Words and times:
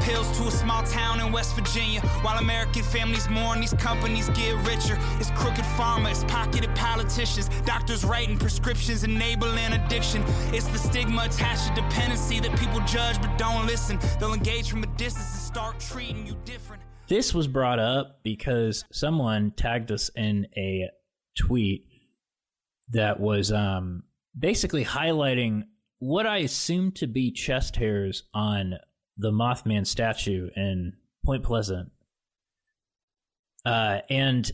pills 0.00 0.30
to 0.38 0.46
a 0.46 0.50
small 0.50 0.82
town 0.82 1.20
in 1.20 1.32
West 1.32 1.54
Virginia. 1.54 2.00
While 2.22 2.38
American 2.38 2.82
families 2.82 3.28
mourn, 3.28 3.60
these 3.60 3.74
companies 3.74 4.28
get 4.30 4.54
richer. 4.66 4.98
It's 5.18 5.30
crooked 5.32 5.64
pharma, 5.76 6.10
it's 6.10 6.24
pocketed 6.24 6.74
politicians. 6.74 7.48
Doctors 7.64 8.04
writing 8.04 8.38
prescriptions, 8.38 9.04
enabling 9.04 9.72
addiction. 9.72 10.24
It's 10.52 10.66
the 10.68 10.78
stigma 10.78 11.24
attached 11.24 11.68
to 11.68 11.82
dependency 11.82 12.40
that 12.40 12.58
people 12.58 12.80
judge 12.80 13.20
but 13.20 13.36
don't 13.38 13.66
listen. 13.66 13.98
They'll 14.18 14.34
engage 14.34 14.70
from 14.70 14.82
a 14.82 14.86
distance 14.96 15.30
and 15.30 15.42
start 15.42 15.80
treating 15.80 16.26
you 16.26 16.36
different. 16.44 16.82
This 17.08 17.34
was 17.34 17.48
brought 17.48 17.80
up 17.80 18.20
because 18.22 18.84
someone 18.92 19.52
tagged 19.56 19.90
us 19.90 20.10
in 20.14 20.46
a 20.56 20.88
tweet 21.36 21.86
that 22.90 23.18
was 23.18 23.50
um, 23.50 24.04
basically 24.38 24.84
highlighting 24.84 25.64
what 25.98 26.26
I 26.26 26.38
assume 26.38 26.92
to 26.92 27.06
be 27.06 27.30
chest 27.30 27.76
hairs 27.76 28.24
on 28.32 28.74
the 29.20 29.30
Mothman 29.30 29.86
statue 29.86 30.48
in 30.56 30.94
Point 31.24 31.44
Pleasant. 31.44 31.90
Uh, 33.64 33.98
and 34.08 34.50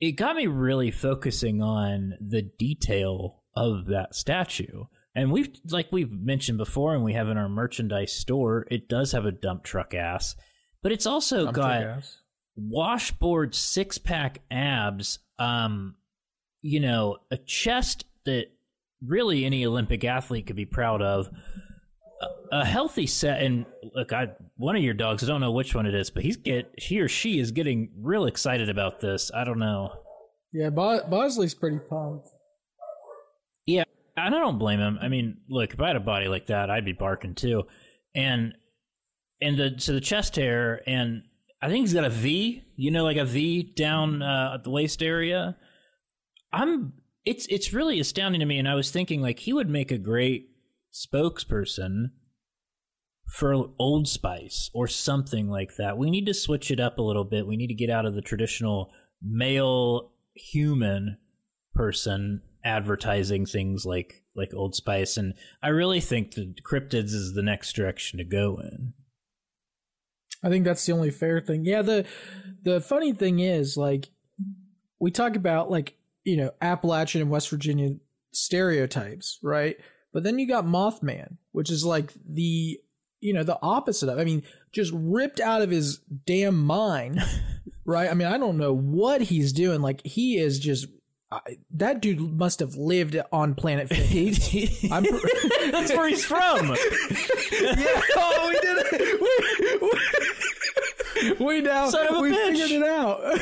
it 0.00 0.12
got 0.12 0.36
me 0.36 0.46
really 0.46 0.90
focusing 0.90 1.62
on 1.62 2.14
the 2.20 2.42
detail 2.42 3.42
of 3.54 3.86
that 3.86 4.14
statue. 4.14 4.84
And 5.14 5.30
we've, 5.30 5.50
like 5.70 5.88
we've 5.92 6.10
mentioned 6.10 6.58
before, 6.58 6.94
and 6.94 7.04
we 7.04 7.14
have 7.14 7.28
in 7.28 7.38
our 7.38 7.48
merchandise 7.48 8.12
store, 8.12 8.66
it 8.70 8.88
does 8.88 9.12
have 9.12 9.24
a 9.24 9.32
dump 9.32 9.64
truck 9.64 9.94
ass, 9.94 10.34
but 10.82 10.92
it's 10.92 11.06
also 11.06 11.44
Dump 11.44 11.56
got 11.56 12.04
washboard 12.56 13.54
six 13.54 13.98
pack 13.98 14.40
abs, 14.50 15.18
um, 15.38 15.96
you 16.62 16.80
know, 16.80 17.18
a 17.30 17.36
chest 17.36 18.04
that 18.24 18.46
really 19.02 19.44
any 19.44 19.64
Olympic 19.66 20.04
athlete 20.04 20.46
could 20.46 20.56
be 20.56 20.66
proud 20.66 21.02
of. 21.02 21.30
A, 22.50 22.64
healthy 22.64 23.06
set, 23.06 23.42
and 23.42 23.66
look, 23.94 24.12
I 24.12 24.28
one 24.56 24.76
of 24.76 24.82
your 24.82 24.94
dogs. 24.94 25.22
I 25.22 25.26
don't 25.26 25.40
know 25.40 25.52
which 25.52 25.74
one 25.74 25.84
it 25.84 25.94
is, 25.94 26.10
but 26.10 26.22
he's 26.22 26.36
get 26.36 26.72
he 26.78 27.00
or 27.00 27.08
she 27.08 27.38
is 27.38 27.50
getting 27.50 27.90
real 27.98 28.24
excited 28.24 28.70
about 28.70 29.00
this. 29.00 29.30
I 29.34 29.44
don't 29.44 29.58
know. 29.58 29.92
Yeah, 30.52 30.70
Bo- 30.70 31.06
Bosley's 31.08 31.54
pretty 31.54 31.78
pumped. 31.78 32.28
Yeah, 33.66 33.84
and 34.16 34.34
I 34.34 34.38
don't 34.38 34.58
blame 34.58 34.80
him. 34.80 34.98
I 35.02 35.08
mean, 35.08 35.38
look, 35.50 35.74
if 35.74 35.80
I 35.80 35.88
had 35.88 35.96
a 35.96 36.00
body 36.00 36.28
like 36.28 36.46
that, 36.46 36.70
I'd 36.70 36.84
be 36.84 36.92
barking 36.92 37.34
too. 37.34 37.64
And 38.14 38.54
and 39.40 39.58
the 39.58 39.74
so 39.76 39.92
the 39.92 40.00
chest 40.00 40.36
hair, 40.36 40.80
and 40.86 41.24
I 41.60 41.68
think 41.68 41.82
he's 41.82 41.94
got 41.94 42.04
a 42.04 42.10
V. 42.10 42.62
You 42.76 42.90
know, 42.90 43.04
like 43.04 43.18
a 43.18 43.24
V 43.26 43.74
down 43.76 44.22
uh, 44.22 44.52
at 44.54 44.64
the 44.64 44.70
waist 44.70 45.02
area. 45.02 45.56
I'm. 46.52 46.94
It's 47.26 47.46
it's 47.48 47.72
really 47.72 47.98
astounding 48.00 48.40
to 48.40 48.46
me, 48.46 48.58
and 48.58 48.68
I 48.68 48.74
was 48.74 48.90
thinking 48.90 49.20
like 49.20 49.40
he 49.40 49.52
would 49.52 49.68
make 49.68 49.90
a 49.90 49.98
great 49.98 50.48
spokesperson 50.96 52.10
for 53.28 53.70
Old 53.78 54.08
Spice 54.08 54.70
or 54.72 54.86
something 54.86 55.48
like 55.48 55.76
that. 55.76 55.98
We 55.98 56.10
need 56.10 56.26
to 56.26 56.34
switch 56.34 56.70
it 56.70 56.80
up 56.80 56.98
a 56.98 57.02
little 57.02 57.24
bit. 57.24 57.46
We 57.46 57.56
need 57.56 57.66
to 57.68 57.74
get 57.74 57.90
out 57.90 58.06
of 58.06 58.14
the 58.14 58.22
traditional 58.22 58.90
male 59.22 60.12
human 60.34 61.18
person 61.74 62.42
advertising 62.64 63.46
things 63.46 63.84
like 63.84 64.22
like 64.34 64.52
Old 64.54 64.74
Spice, 64.74 65.16
and 65.16 65.34
I 65.62 65.68
really 65.68 66.00
think 66.00 66.34
that 66.34 66.62
cryptids 66.62 67.14
is 67.14 67.32
the 67.34 67.42
next 67.42 67.74
direction 67.74 68.18
to 68.18 68.24
go 68.24 68.58
in. 68.60 68.92
I 70.42 70.50
think 70.50 70.64
that's 70.64 70.84
the 70.84 70.92
only 70.92 71.10
fair 71.10 71.40
thing. 71.40 71.64
Yeah, 71.64 71.82
the 71.82 72.06
the 72.62 72.80
funny 72.80 73.12
thing 73.12 73.40
is 73.40 73.76
like 73.76 74.10
we 75.00 75.10
talk 75.10 75.36
about 75.36 75.70
like, 75.70 75.96
you 76.24 76.36
know, 76.36 76.50
Appalachian 76.60 77.22
and 77.22 77.30
West 77.30 77.50
Virginia 77.50 77.96
stereotypes, 78.32 79.38
right? 79.42 79.76
But 80.16 80.22
then 80.22 80.38
you 80.38 80.48
got 80.48 80.64
Mothman, 80.64 81.36
which 81.52 81.68
is 81.68 81.84
like 81.84 82.10
the 82.26 82.80
you 83.20 83.34
know, 83.34 83.42
the 83.42 83.58
opposite 83.60 84.08
of 84.08 84.18
I 84.18 84.24
mean, 84.24 84.44
just 84.72 84.90
ripped 84.94 85.40
out 85.40 85.60
of 85.60 85.68
his 85.68 85.98
damn 86.24 86.56
mind, 86.64 87.20
right? 87.84 88.08
I 88.10 88.14
mean, 88.14 88.26
I 88.26 88.38
don't 88.38 88.56
know 88.56 88.72
what 88.72 89.20
he's 89.20 89.52
doing. 89.52 89.82
Like 89.82 90.00
he 90.06 90.38
is 90.38 90.58
just 90.58 90.86
I 91.30 91.58
that 91.72 92.00
dude 92.00 92.18
must 92.18 92.60
have 92.60 92.76
lived 92.76 93.14
on 93.30 93.54
planet 93.56 93.88
Fitness. 93.94 94.90
I'm 94.90 95.04
pr- 95.04 95.18
That's 95.70 95.92
where 95.92 96.08
he's 96.08 96.24
from. 96.24 96.68
yeah, 97.52 98.00
oh, 98.16 98.46
we 98.48 98.58
did 98.60 98.86
it. 98.92 99.20
We, 101.38 101.46
we 101.46 101.60
now 101.60 101.90
Son 101.90 102.06
of 102.06 102.14
a 102.16 102.20
we 102.20 102.30
bitch. 102.32 102.52
figured 102.52 102.70
it 102.70 102.82
out. 102.84 103.38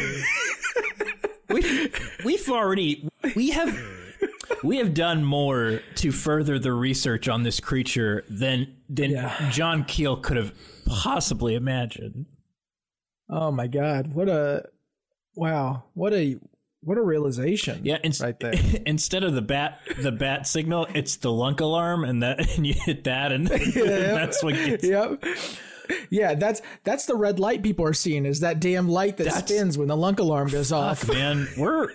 we've, 1.50 2.19
we've 2.25 2.48
already 2.50 3.09
we 3.37 3.50
have 3.50 3.78
we 4.62 4.78
have 4.78 4.94
done 4.94 5.25
more 5.25 5.81
to 5.97 6.12
further 6.12 6.59
the 6.59 6.72
research 6.72 7.28
on 7.28 7.43
this 7.43 7.60
creature 7.60 8.25
than 8.28 8.77
than 8.88 9.10
Yeah. 9.10 9.50
John 9.50 9.84
Keel 9.84 10.16
could 10.16 10.37
have 10.37 10.53
possibly 10.87 11.55
imagined. 11.55 12.27
oh 13.28 13.50
my 13.50 13.66
god, 13.66 14.15
what 14.15 14.28
a 14.28 14.65
wow, 15.34 15.84
what 15.94 16.12
a 16.12 16.37
what 16.81 16.99
a 16.99 17.03
realization. 17.03 17.81
Yeah, 17.83 17.99
right 18.21 18.38
there. 18.41 18.53
instead 18.87 19.25
of 19.25 19.34
the 19.34 19.43
bat 19.43 19.81
the 19.99 20.12
bat 20.12 20.47
signal, 20.47 20.87
it's 20.94 21.16
the 21.16 21.33
lunk 21.33 21.60
alarm, 21.60 22.04
and 22.04 22.22
that 22.22 22.50
and 22.56 22.66
you 22.66 22.75
hit 22.75 23.04
that, 23.04 23.33
and 23.33 23.47
that's 23.75 24.43
what 24.43 24.54
gets. 24.54 24.84
yep. 24.84 25.22
Yeah, 26.10 26.34
that's 26.34 26.62
that's 26.84 27.04
the 27.06 27.15
red 27.15 27.38
light 27.38 27.62
people 27.62 27.84
are 27.87 27.93
seeing 27.93 28.25
is 28.25 28.41
that 28.41 28.59
damn 28.59 28.88
light 28.88 29.19
that 29.19 29.25
That's- 29.25 29.47
spins 29.47 29.77
when 29.77 29.88
the 29.88 29.97
lunk 29.97 30.19
alarm 30.19 30.49
goes 30.49 30.72
off. 30.72 31.06
Man, 31.09 31.47
we're. 31.59 31.91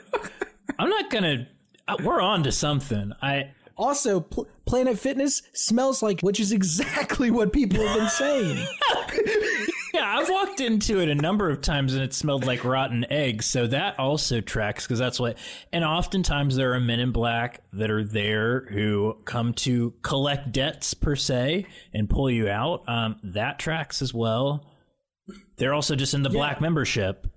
I'm 0.78 0.90
not 0.90 1.10
gonna. 1.10 1.48
Uh, 1.94 1.98
We're 2.04 2.22
on 2.22 2.44
to 2.44 2.52
something. 2.52 3.14
I 3.22 3.52
Also, 3.78 4.20
Pl- 4.22 4.48
Planet 4.66 5.00
Fitness 5.00 5.42
smells 5.54 6.04
like, 6.04 6.22
which 6.22 6.40
is 6.40 6.52
exactly 6.52 7.32
what 7.32 7.54
people 7.54 7.86
have 7.86 7.98
been 7.98 8.10
saying. 8.10 8.68
yeah, 9.94 10.18
I've 10.18 10.30
walked 10.30 10.62
into 10.62 11.00
it 11.00 11.10
a 11.10 11.16
number 11.16 11.50
of 11.50 11.62
times 11.62 11.94
and 11.94 12.04
it 12.04 12.14
smelled 12.14 12.46
like 12.46 12.64
rotten 12.64 13.06
eggs. 13.12 13.46
So 13.46 13.68
that 13.68 13.98
also 13.98 14.42
tracks 14.42 14.86
because 14.86 15.00
that's 15.00 15.20
what. 15.20 15.38
And 15.74 15.84
oftentimes 15.84 16.56
there 16.56 16.74
are 16.74 16.80
men 16.80 17.00
in 17.00 17.12
black 17.12 17.62
that 17.74 17.90
are 17.90 18.04
there 18.04 18.68
who 18.70 19.18
come 19.26 19.54
to 19.56 19.94
collect 20.02 20.52
debts 20.52 20.94
per 20.94 21.16
se 21.16 21.66
and 21.94 22.10
pull 22.10 22.30
you 22.30 22.50
out. 22.50 22.84
Um, 22.88 23.18
that 23.24 23.60
tracks 23.60 24.02
as 24.02 24.14
well. 24.14 24.66
They're 25.58 25.74
also 25.74 25.96
just 25.96 26.14
in 26.14 26.24
the 26.24 26.30
black 26.30 26.62
membership. 26.62 27.28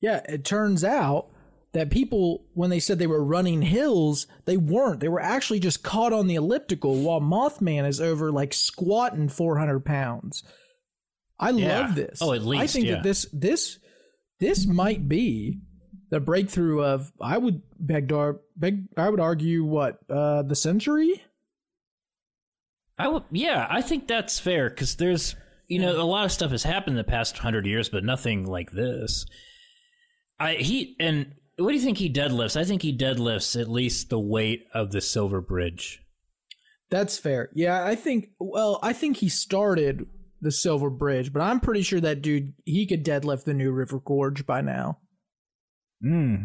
Yeah, 0.00 0.22
it 0.28 0.44
turns 0.44 0.82
out 0.82 1.28
that 1.72 1.90
people, 1.90 2.46
when 2.54 2.70
they 2.70 2.80
said 2.80 2.98
they 2.98 3.06
were 3.06 3.24
running 3.24 3.62
hills, 3.62 4.26
they 4.44 4.56
weren't. 4.56 5.00
They 5.00 5.08
were 5.08 5.20
actually 5.20 5.60
just 5.60 5.82
caught 5.84 6.12
on 6.12 6.26
the 6.26 6.34
elliptical 6.34 6.96
while 6.96 7.20
Mothman 7.20 7.86
is 7.86 8.00
over 8.00 8.32
like 8.32 8.52
squatting 8.52 9.28
400 9.28 9.84
pounds. 9.84 10.42
I 11.38 11.50
Yeah. 11.50 11.80
love 11.80 11.94
this. 11.94 12.18
Oh, 12.20 12.32
at 12.32 12.42
least 12.44 12.62
I 12.62 12.66
think 12.66 12.86
yeah. 12.86 12.94
that 12.96 13.02
this 13.04 13.26
this 13.32 13.78
this 14.40 14.66
might 14.66 15.08
be 15.08 15.60
the 16.10 16.18
breakthrough 16.20 16.82
of. 16.82 17.12
I 17.20 17.38
would 17.38 17.62
beg, 17.78 18.08
to, 18.08 18.40
beg 18.56 18.86
I 18.96 19.08
would 19.08 19.20
argue 19.20 19.64
what 19.64 19.98
uh, 20.10 20.42
the 20.42 20.56
century. 20.56 21.22
I 22.98 23.04
w- 23.04 23.24
yeah, 23.30 23.66
I 23.70 23.80
think 23.80 24.06
that's 24.08 24.38
fair 24.38 24.68
because 24.68 24.96
there's 24.96 25.34
you 25.68 25.78
know 25.78 26.00
a 26.00 26.04
lot 26.04 26.24
of 26.26 26.32
stuff 26.32 26.50
has 26.50 26.64
happened 26.64 26.94
in 26.94 27.04
the 27.04 27.04
past 27.10 27.38
hundred 27.38 27.64
years, 27.66 27.88
but 27.88 28.04
nothing 28.04 28.44
like 28.44 28.72
this. 28.72 29.24
I 30.38 30.54
he 30.54 30.96
and 31.00 31.34
what 31.60 31.70
do 31.70 31.76
you 31.76 31.82
think 31.82 31.98
he 31.98 32.12
deadlifts? 32.12 32.56
I 32.56 32.64
think 32.64 32.82
he 32.82 32.96
deadlifts 32.96 33.60
at 33.60 33.68
least 33.68 34.10
the 34.10 34.18
weight 34.20 34.64
of 34.74 34.90
the 34.92 35.00
Silver 35.00 35.40
Bridge. 35.40 36.02
That's 36.90 37.18
fair. 37.18 37.50
Yeah, 37.54 37.84
I 37.84 37.94
think. 37.94 38.30
Well, 38.40 38.78
I 38.82 38.92
think 38.92 39.18
he 39.18 39.28
started 39.28 40.06
the 40.40 40.50
Silver 40.50 40.90
Bridge, 40.90 41.32
but 41.32 41.40
I'm 41.42 41.60
pretty 41.60 41.82
sure 41.82 42.00
that 42.00 42.22
dude 42.22 42.54
he 42.64 42.86
could 42.86 43.04
deadlift 43.04 43.44
the 43.44 43.54
New 43.54 43.70
River 43.72 44.00
Gorge 44.00 44.44
by 44.46 44.60
now. 44.60 44.98
Hmm. 46.02 46.36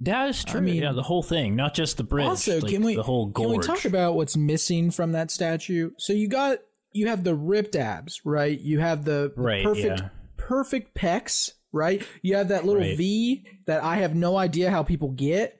That 0.00 0.28
is 0.28 0.44
true. 0.44 0.60
I 0.60 0.62
mean- 0.62 0.82
yeah, 0.82 0.92
the 0.92 1.02
whole 1.02 1.22
thing, 1.22 1.56
not 1.56 1.74
just 1.74 1.96
the 1.96 2.04
bridge. 2.04 2.26
Also, 2.26 2.60
like 2.60 2.72
can 2.72 2.82
we 2.84 2.94
the 2.96 3.02
whole 3.02 3.26
gorge? 3.26 3.48
can 3.50 3.58
we 3.58 3.66
talk 3.66 3.84
about 3.84 4.14
what's 4.14 4.36
missing 4.36 4.90
from 4.90 5.12
that 5.12 5.30
statue? 5.30 5.90
So 5.98 6.12
you 6.12 6.28
got 6.28 6.58
you 6.92 7.08
have 7.08 7.24
the 7.24 7.34
ripped 7.34 7.76
abs, 7.76 8.20
right? 8.24 8.58
You 8.58 8.80
have 8.80 9.04
the, 9.04 9.32
the 9.36 9.42
Right, 9.42 9.64
perfect 9.64 10.00
yeah. 10.00 10.08
perfect 10.36 10.94
pecs, 10.96 11.50
right? 11.72 12.02
You 12.22 12.36
have 12.36 12.48
that 12.48 12.64
little 12.64 12.82
Right. 12.82 12.96
V 12.96 13.44
that 13.66 13.82
I 13.82 13.96
have 13.96 14.14
no 14.14 14.36
idea 14.36 14.70
how 14.70 14.82
people 14.82 15.10
get. 15.10 15.58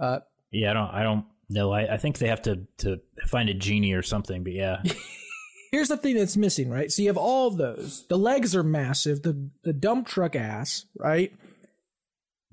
Uh, 0.00 0.20
Yeah, 0.50 0.70
I 0.70 0.74
don't. 0.74 0.90
I 0.90 1.02
don't 1.02 1.24
know. 1.48 1.72
I, 1.72 1.94
I 1.94 1.96
think 1.96 2.18
they 2.18 2.28
have 2.28 2.42
to 2.42 2.66
to 2.78 3.00
find 3.26 3.48
a 3.48 3.54
genie 3.54 3.92
or 3.92 4.02
something. 4.02 4.42
But 4.44 4.52
yeah, 4.52 4.82
here's 5.72 5.88
the 5.88 5.96
thing 5.96 6.16
that's 6.16 6.36
missing, 6.36 6.68
right? 6.70 6.90
So 6.92 7.02
you 7.02 7.08
have 7.08 7.16
all 7.16 7.48
of 7.48 7.56
those. 7.56 8.06
The 8.08 8.18
legs 8.18 8.54
are 8.54 8.62
massive. 8.62 9.22
The 9.22 9.48
the 9.62 9.72
dump 9.72 10.06
truck 10.06 10.36
ass, 10.36 10.86
right? 10.98 11.32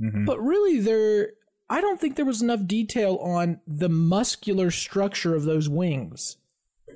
Mhm. 0.02 0.26
But 0.26 0.40
really, 0.42 0.80
there. 0.80 1.32
I 1.70 1.82
don't 1.82 2.00
think 2.00 2.16
there 2.18 2.26
was 2.26 2.42
enough 2.42 2.66
detail 2.68 3.16
on 3.18 3.60
the 3.66 3.90
muscular 3.90 4.70
structure 4.70 5.34
of 5.34 5.44
those 5.46 5.68
wings. 5.70 6.38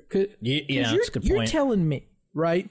'Cause- 0.08 0.26
Ye- 0.40 0.64
yeah, 0.68 0.84
'cause 0.84 1.10
that's 1.14 1.26
you're, 1.26 1.36
you're 1.38 1.46
telling 1.46 1.88
me, 1.88 2.06
right? 2.32 2.68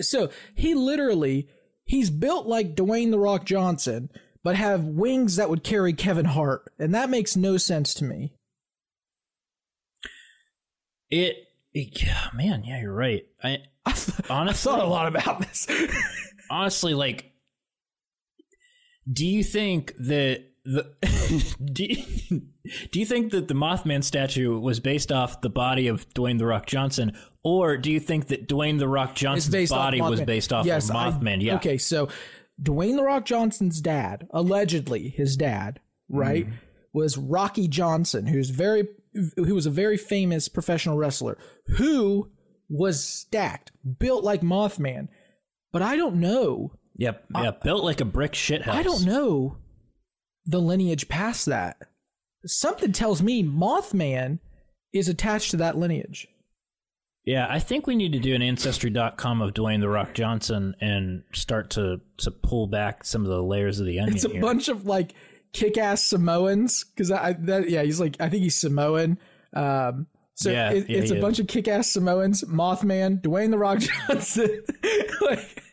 So 0.00 0.30
he 0.54 0.74
literally 0.74 1.48
he's 1.84 2.10
built 2.10 2.46
like 2.46 2.74
Dwayne 2.74 3.10
the 3.10 3.18
Rock 3.18 3.44
Johnson, 3.44 4.10
but 4.42 4.56
have 4.56 4.84
wings 4.84 5.36
that 5.36 5.50
would 5.50 5.64
carry 5.64 5.92
Kevin 5.92 6.26
Hart, 6.26 6.72
and 6.78 6.94
that 6.94 7.10
makes 7.10 7.36
no 7.36 7.56
sense 7.56 7.94
to 7.94 8.04
me. 8.04 8.32
It 11.10 11.36
Yeah, 11.72 12.28
man, 12.34 12.64
yeah, 12.64 12.80
you're 12.80 12.92
right. 12.92 13.26
I 13.42 13.58
I, 13.86 13.92
th- 13.92 14.30
I 14.30 14.34
honestly 14.34 14.72
thought 14.72 14.82
a 14.82 14.88
lot 14.88 15.06
about 15.06 15.40
this. 15.40 15.66
honestly 16.50 16.94
like 16.94 17.32
do 19.10 19.26
you 19.26 19.42
think 19.42 19.94
that 19.98 20.44
the 20.64 21.54
do, 21.64 21.84
you, 21.84 22.42
do 22.90 22.98
you 23.00 23.06
think 23.06 23.30
that 23.32 23.48
the 23.48 23.54
Mothman 23.54 24.02
statue 24.02 24.58
was 24.58 24.80
based 24.80 25.12
off 25.12 25.40
the 25.42 25.50
body 25.50 25.86
of 25.86 26.08
Dwayne 26.14 26.38
the 26.38 26.46
Rock 26.46 26.66
Johnson 26.66 27.12
or 27.42 27.76
do 27.76 27.90
you 27.92 28.00
think 28.00 28.28
that 28.28 28.48
Dwayne 28.48 28.78
the 28.78 28.88
Rock 28.88 29.14
Johnson's 29.14 29.70
body 29.70 30.00
was 30.00 30.20
based 30.22 30.52
off 30.52 30.64
Yes, 30.66 30.88
of 30.88 30.96
I- 30.96 31.10
Mothman? 31.10 31.42
yeah. 31.42 31.56
Okay, 31.56 31.76
so 31.78 32.08
Dwayne 32.62 32.96
the 32.96 33.02
Rock 33.02 33.24
Johnson's 33.26 33.80
dad, 33.80 34.26
allegedly 34.30 35.08
his 35.10 35.36
dad, 35.36 35.80
right, 36.08 36.46
Mm-hmm. 36.46 36.56
was 36.92 37.18
Rocky 37.18 37.68
Johnson, 37.68 38.26
who's 38.28 38.50
very 38.50 38.88
who 39.36 39.54
was 39.54 39.66
a 39.66 39.70
very 39.70 39.96
famous 39.96 40.48
professional 40.48 40.96
wrestler 40.96 41.36
who 41.76 42.30
was 42.68 43.04
stacked, 43.04 43.70
built 43.98 44.24
like 44.24 44.40
Mothman. 44.40 45.08
But 45.72 45.82
I 45.82 45.96
don't 45.96 46.16
know. 46.16 46.72
Yep. 46.96 47.24
Yeah, 47.34 47.50
built 47.62 47.84
like 47.84 48.00
a 48.00 48.04
brick 48.04 48.32
shithouse. 48.32 48.68
I 48.68 48.82
don't 48.82 49.04
know 49.04 49.56
the 50.46 50.60
lineage 50.60 51.08
past 51.08 51.46
that. 51.46 51.76
Something 52.46 52.92
tells 52.92 53.22
me 53.22 53.42
Mothman 53.42 54.38
is 54.92 55.08
attached 55.08 55.50
to 55.52 55.56
that 55.58 55.76
lineage. 55.76 56.28
Yeah, 57.24 57.46
I 57.48 57.58
think 57.58 57.86
we 57.86 57.94
need 57.94 58.12
to 58.12 58.18
do 58.18 58.34
an 58.34 58.42
ancestry.com 58.42 59.40
of 59.40 59.54
Dwayne 59.54 59.80
the 59.80 59.88
Rock 59.88 60.12
Johnson 60.12 60.74
and 60.80 61.22
start 61.32 61.70
to 61.70 62.00
to 62.18 62.30
pull 62.30 62.66
back 62.66 63.02
some 63.04 63.22
of 63.22 63.28
the 63.28 63.42
layers 63.42 63.80
of 63.80 63.86
the 63.86 63.98
onion 63.98 64.14
It's 64.16 64.26
a 64.26 64.28
here. 64.28 64.42
bunch 64.42 64.68
of 64.68 64.84
like 64.86 65.14
kick-ass 65.54 66.02
Samoans 66.02 66.84
because 66.84 67.10
I 67.10 67.32
that 67.32 67.70
yeah 67.70 67.82
he's 67.82 67.98
like 67.98 68.16
I 68.20 68.28
think 68.28 68.42
he's 68.42 68.56
Samoan. 68.60 69.18
Um, 69.54 70.06
so 70.34 70.50
Yeah, 70.50 70.72
it, 70.72 70.90
yeah, 70.90 70.98
it's 70.98 71.10
a 71.12 71.14
he 71.14 71.20
bunch 71.22 71.38
of 71.38 71.46
kick-ass 71.46 71.90
Samoans, 71.92 72.44
Mothman, 72.44 73.22
Dwayne 73.22 73.50
the 73.50 73.58
Rock 73.58 73.78
Johnson. 74.08 74.62
like, 75.22 75.63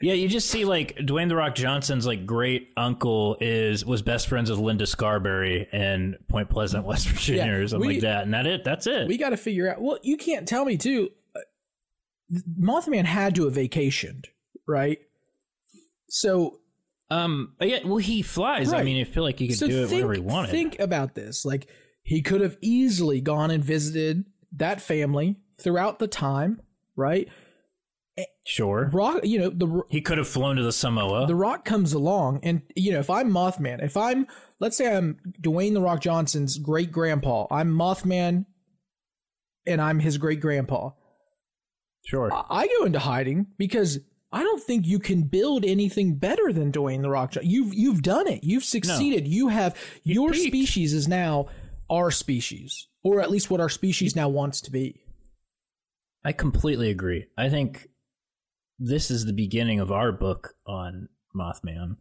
Yeah, 0.00 0.12
you 0.14 0.28
just 0.28 0.48
see 0.50 0.64
like 0.64 0.96
Dwayne 0.96 1.28
the 1.28 1.36
Rock 1.36 1.54
Johnson's 1.54 2.06
like 2.06 2.26
great 2.26 2.70
uncle 2.76 3.36
is 3.40 3.84
was 3.84 4.02
best 4.02 4.28
friends 4.28 4.50
with 4.50 4.58
Linda 4.58 4.86
Scarberry 4.86 5.68
in 5.72 6.16
Point 6.28 6.50
Pleasant, 6.50 6.84
West 6.86 7.08
Virginia, 7.08 7.44
Yeah, 7.46 7.52
or 7.52 7.68
something 7.68 7.88
we- 7.88 7.94
like 7.94 8.02
that, 8.02 8.24
and 8.24 8.34
that 8.34 8.46
it. 8.46 8.64
That's 8.64 8.86
it. 8.86 9.06
we 9.08 9.16
got 9.18 9.30
to 9.30 9.36
figure 9.36 9.70
out. 9.70 9.80
Well, 9.80 9.98
you 10.02 10.16
can't 10.16 10.46
tell 10.48 10.64
me 10.64 10.76
too. 10.76 11.10
uh, 11.34 12.38
Mothman 12.60 13.04
had 13.04 13.34
to 13.36 13.44
have 13.44 13.54
vacationed, 13.54 14.26
right? 14.66 14.98
So 16.08 16.60
um, 17.10 17.54
yeah, 17.60 17.80
well, 17.84 17.98
he 17.98 18.22
flies. 18.22 18.72
I 18.72 18.82
mean, 18.82 19.00
I 19.00 19.04
feel 19.04 19.22
like 19.22 19.38
he 19.38 19.48
could 19.48 19.58
so 19.58 19.66
do 19.68 19.82
it 19.84 19.88
think, 19.88 19.92
whenever 20.04 20.14
he 20.14 20.20
wanted. 20.20 20.50
Think 20.50 20.78
about 20.80 21.14
this. 21.14 21.44
Like 21.44 21.66
he 22.02 22.22
could 22.22 22.40
have 22.40 22.56
easily 22.60 23.20
gone 23.20 23.50
and 23.50 23.62
visited 23.64 24.24
that 24.52 24.80
family 24.80 25.36
throughout 25.60 25.98
the 25.98 26.06
time, 26.08 26.60
right? 26.96 27.28
Sure, 28.46 28.90
Rock, 28.92 29.20
you 29.24 29.38
know, 29.38 29.50
the 29.50 29.82
he 29.90 30.00
could 30.00 30.18
have 30.18 30.28
flown 30.28 30.56
to 30.56 30.62
the 30.62 30.72
Samoa. 30.72 31.26
the 31.26 31.34
Rock 31.34 31.64
comes 31.64 31.92
along, 31.92 32.40
and 32.42 32.62
you 32.76 32.92
know, 32.92 33.00
if 33.00 33.10
I'm 33.10 33.30
Mothman, 33.30 33.82
if 33.82 33.96
I'm, 33.96 34.26
let's 34.60 34.76
say 34.76 34.96
I'm 34.96 35.18
Dwayne 35.40 35.74
the 35.74 35.80
Rock 35.80 36.00
Johnson's 36.00 36.58
great 36.58 36.92
grandpa, 36.92 37.46
I'm 37.50 37.70
Mothman, 37.72 38.46
and 39.66 39.80
I'm 39.80 39.98
his 40.00 40.18
great 40.18 40.40
grandpa. 40.40 40.90
sure. 42.06 42.32
I- 42.32 42.44
I 42.64 42.66
go 42.78 42.84
into 42.84 42.98
hiding 43.00 43.46
because 43.58 43.98
I 44.30 44.42
don't 44.42 44.62
think 44.62 44.86
you 44.86 44.98
can 44.98 45.22
build 45.22 45.64
anything 45.64 46.16
better 46.16 46.52
than 46.52 46.72
Dwayne 46.72 47.02
the 47.02 47.10
Rock. 47.10 47.32
Johnson. 47.32 47.50
You've 47.50 47.72
you've 47.74 48.02
done 48.02 48.26
it. 48.28 48.42
You've 48.44 48.64
succeeded. 48.64 49.26
You 49.28 49.48
have 49.48 49.76
your 50.02 50.32
peaked. 50.32 50.46
species 50.48 50.92
is 50.92 51.06
now 51.08 51.46
our 51.90 52.10
species, 52.10 52.88
or 53.02 53.20
at 53.20 53.30
least 53.30 53.50
what 53.50 53.60
our 53.60 53.68
species 53.68 54.14
now 54.16 54.28
wants 54.28 54.60
to 54.62 54.70
be. 54.70 55.00
I 56.24 56.32
completely 56.32 56.90
agree. 56.90 57.26
I 57.38 57.48
think 57.48 57.88
this 58.78 59.10
is 59.10 59.24
the 59.26 59.32
beginning 59.32 59.80
of 59.80 59.90
our 59.92 60.12
book 60.12 60.54
on 60.66 61.08
Mothman. 61.36 61.96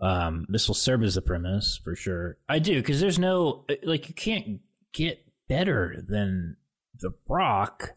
Um, 0.00 0.46
this 0.48 0.66
will 0.66 0.74
serve 0.74 1.02
as 1.02 1.16
a 1.16 1.22
premise 1.22 1.78
for 1.82 1.94
sure. 1.94 2.38
I 2.48 2.58
do 2.58 2.76
because 2.76 3.00
there's 3.00 3.18
no 3.18 3.64
like 3.82 4.08
you 4.08 4.14
can't 4.14 4.60
get 4.94 5.24
better 5.48 6.02
than 6.08 6.56
the 6.98 7.10
Rock. 7.28 7.90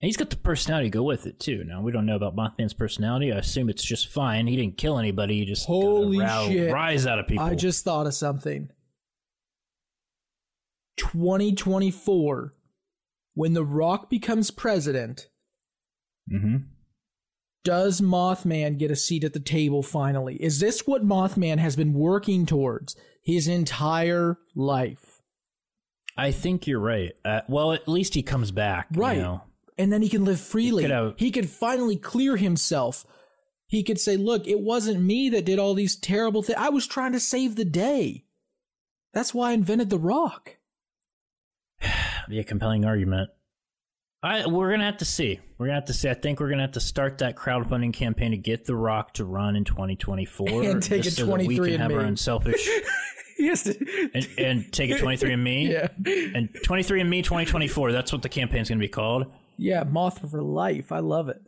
And 0.00 0.06
he's 0.08 0.16
got 0.18 0.28
the 0.30 0.36
personality 0.36 0.88
to 0.90 0.94
go 0.98 1.02
with 1.02 1.26
it 1.26 1.40
too. 1.40 1.64
Now 1.64 1.80
we 1.82 1.90
don't 1.90 2.04
know 2.06 2.16
about 2.16 2.36
Mothman's 2.36 2.74
personality. 2.74 3.32
I 3.32 3.38
assume 3.38 3.68
it's 3.70 3.82
just 3.82 4.08
fine. 4.08 4.46
He 4.46 4.54
didn't 4.54 4.76
kill 4.76 4.98
anybody. 4.98 5.38
He 5.38 5.46
just 5.46 5.66
Holy 5.66 6.20
row- 6.20 6.46
shit. 6.48 6.72
rise 6.72 7.06
out 7.06 7.18
of 7.18 7.26
people. 7.26 7.44
I 7.44 7.54
just 7.54 7.82
thought 7.82 8.06
of 8.06 8.14
something. 8.14 8.68
2024, 10.98 12.54
when 13.34 13.52
The 13.52 13.64
Rock 13.64 14.08
becomes 14.10 14.50
president, 14.50 15.28
hmm 16.30 16.56
does 17.66 18.00
Mothman 18.00 18.78
get 18.78 18.92
a 18.92 18.96
seat 18.96 19.24
at 19.24 19.32
the 19.32 19.40
table 19.40 19.82
finally? 19.82 20.36
Is 20.36 20.60
this 20.60 20.86
what 20.86 21.04
Mothman 21.04 21.58
has 21.58 21.74
been 21.74 21.92
working 21.92 22.46
towards 22.46 22.94
his 23.22 23.48
entire 23.48 24.38
life? 24.54 25.20
I 26.16 26.30
think 26.30 26.68
you're 26.68 26.78
right. 26.80 27.12
Uh, 27.24 27.40
well, 27.48 27.72
at 27.72 27.88
least 27.88 28.14
he 28.14 28.22
comes 28.22 28.52
back. 28.52 28.86
you 28.94 29.00
Right. 29.00 29.18
know? 29.18 29.42
And 29.76 29.92
then 29.92 30.00
he 30.00 30.08
can 30.08 30.24
live 30.24 30.40
freely. 30.40 30.84
could 30.84 30.90
have- 30.92 31.14
he 31.18 31.32
could 31.32 31.50
finally 31.50 31.96
clear 31.96 32.36
himself. 32.36 33.04
He 33.66 33.82
could 33.82 33.98
say, 33.98 34.16
Look, 34.16 34.46
it 34.46 34.60
wasn't 34.60 35.02
me 35.02 35.28
that 35.30 35.44
did 35.44 35.58
all 35.58 35.74
these 35.74 35.96
terrible 35.96 36.42
things. 36.44 36.58
I 36.58 36.68
was 36.68 36.86
trying 36.86 37.12
to 37.12 37.20
save 37.20 37.56
the 37.56 37.64
day. 37.64 38.24
That's 39.12 39.34
why 39.34 39.50
I 39.50 39.54
invented 39.54 39.90
The 39.90 39.98
Rock. 39.98 40.56
be 42.28 42.38
a 42.38 42.44
compelling 42.44 42.84
argument. 42.84 43.30
I 44.22 44.46
we're 44.46 44.70
gonna 44.70 44.84
have 44.84 44.98
to 44.98 45.04
see. 45.04 45.40
We're 45.58 45.66
gonna 45.66 45.76
have 45.78 45.84
to 45.86 45.92
see. 45.92 46.08
I 46.08 46.14
think 46.14 46.40
we're 46.40 46.48
gonna 46.48 46.62
have 46.62 46.72
to 46.72 46.80
start 46.80 47.18
that 47.18 47.36
crowdfunding 47.36 47.92
campaign 47.92 48.30
to 48.32 48.36
get 48.36 48.64
The 48.64 48.74
Rock 48.74 49.14
to 49.14 49.24
run 49.24 49.56
in 49.56 49.64
2024 49.64 50.48
And 50.64 50.82
take 50.82 51.04
a 51.06 51.10
so 51.10 51.26
that 51.26 51.32
we 51.46 51.56
23 51.56 51.56
can 51.72 51.74
and 51.74 51.82
have 51.82 51.92
our 51.92 52.02
me. 52.02 52.08
unselfish 52.08 52.68
Yes. 53.38 53.66
and, 53.66 54.28
and 54.38 54.72
take 54.72 54.90
a 54.90 54.98
23 54.98 55.34
and 55.34 55.44
me. 55.44 55.70
Yeah. 55.72 55.88
And 56.34 56.48
23 56.64 57.02
and 57.02 57.10
me 57.10 57.20
2024. 57.20 57.92
That's 57.92 58.10
what 58.10 58.22
the 58.22 58.30
campaign's 58.30 58.68
gonna 58.70 58.80
be 58.80 58.88
called. 58.88 59.26
Yeah, 59.58 59.84
Moth 59.84 60.30
for 60.30 60.42
life. 60.42 60.90
I 60.92 60.98
love 61.00 61.28
it. 61.28 61.40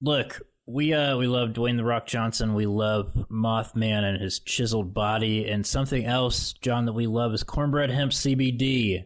Look, 0.00 0.40
we 0.66 0.94
uh 0.94 1.16
we 1.18 1.26
love 1.26 1.50
Dwayne 1.50 1.76
the 1.76 1.84
Rock 1.84 2.06
Johnson. 2.06 2.54
We 2.54 2.66
love 2.66 3.12
Mothman 3.30 4.02
and 4.04 4.20
his 4.20 4.40
chiseled 4.40 4.94
body, 4.94 5.46
and 5.48 5.66
something 5.66 6.04
else, 6.06 6.52
John, 6.54 6.86
that 6.86 6.92
we 6.94 7.06
love 7.06 7.34
is 7.34 7.42
Cornbread 7.42 7.90
Hemp 7.90 8.12
CBD. 8.12 9.04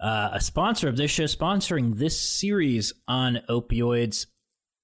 Uh, 0.00 0.30
a 0.32 0.40
sponsor 0.40 0.88
of 0.88 0.96
this 0.96 1.10
show, 1.10 1.24
sponsoring 1.24 1.96
this 1.96 2.18
series 2.20 2.92
on 3.08 3.40
opioids. 3.48 4.26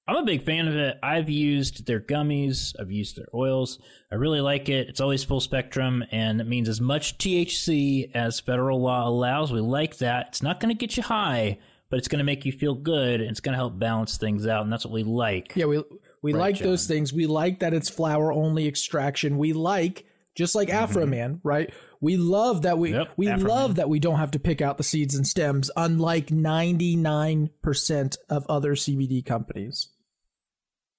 I'm 0.06 0.16
a 0.16 0.24
big 0.24 0.42
fan 0.44 0.66
of 0.66 0.74
it. 0.74 0.98
I've 1.02 1.28
used 1.30 1.86
their 1.86 2.00
gummies, 2.00 2.74
I've 2.80 2.90
used 2.90 3.16
their 3.16 3.28
oils. 3.34 3.78
I 4.10 4.16
really 4.16 4.40
like 4.40 4.68
it. 4.68 4.88
It's 4.88 5.00
always 5.00 5.22
full 5.22 5.40
spectrum, 5.40 6.04
and 6.10 6.40
it 6.40 6.46
means 6.48 6.68
as 6.68 6.80
much 6.80 7.18
THC 7.18 8.10
as 8.14 8.40
federal 8.40 8.80
law 8.80 9.06
allows. 9.06 9.52
We 9.52 9.60
like 9.60 9.98
that. 9.98 10.26
It's 10.28 10.42
not 10.42 10.58
going 10.58 10.74
to 10.74 10.78
get 10.78 10.96
you 10.96 11.02
high, 11.02 11.58
but 11.90 11.98
it's 11.98 12.08
going 12.08 12.18
to 12.18 12.24
make 12.24 12.44
you 12.44 12.52
feel 12.52 12.74
good, 12.74 13.20
and 13.20 13.30
it's 13.30 13.40
going 13.40 13.52
to 13.52 13.58
help 13.58 13.78
balance 13.78 14.16
things 14.16 14.46
out, 14.46 14.62
and 14.62 14.72
that's 14.72 14.84
what 14.84 14.94
we 14.94 15.02
like. 15.04 15.52
Yeah, 15.54 15.66
we 15.66 15.82
we 16.22 16.32
Right, 16.32 16.40
like 16.40 16.56
John. 16.56 16.68
those 16.68 16.86
things. 16.86 17.12
We 17.12 17.26
like 17.26 17.60
that 17.60 17.72
it's 17.74 17.88
flower 17.90 18.32
only 18.32 18.66
extraction. 18.66 19.38
We 19.38 19.52
like 19.52 20.06
just 20.40 20.54
like 20.54 20.68
Afroman, 20.68 21.38
right? 21.44 21.72
We 22.00 22.16
love 22.16 22.62
that 22.62 22.78
we 22.78 22.90
Mm-hmm. 22.90 22.98
Yep, 23.00 23.12
we 23.18 23.28
Afro 23.28 23.48
love 23.48 23.70
Man. 23.70 23.76
that 23.76 23.88
we 23.90 24.00
don't 24.00 24.18
have 24.18 24.30
to 24.30 24.38
pick 24.38 24.62
out 24.62 24.78
the 24.78 24.82
seeds 24.82 25.14
and 25.14 25.26
stems, 25.26 25.70
unlike 25.76 26.30
ninety 26.30 26.96
nine 26.96 27.50
percent 27.62 28.16
of 28.30 28.46
other 28.48 28.74
CBD 28.74 29.24
companies. 29.24 29.90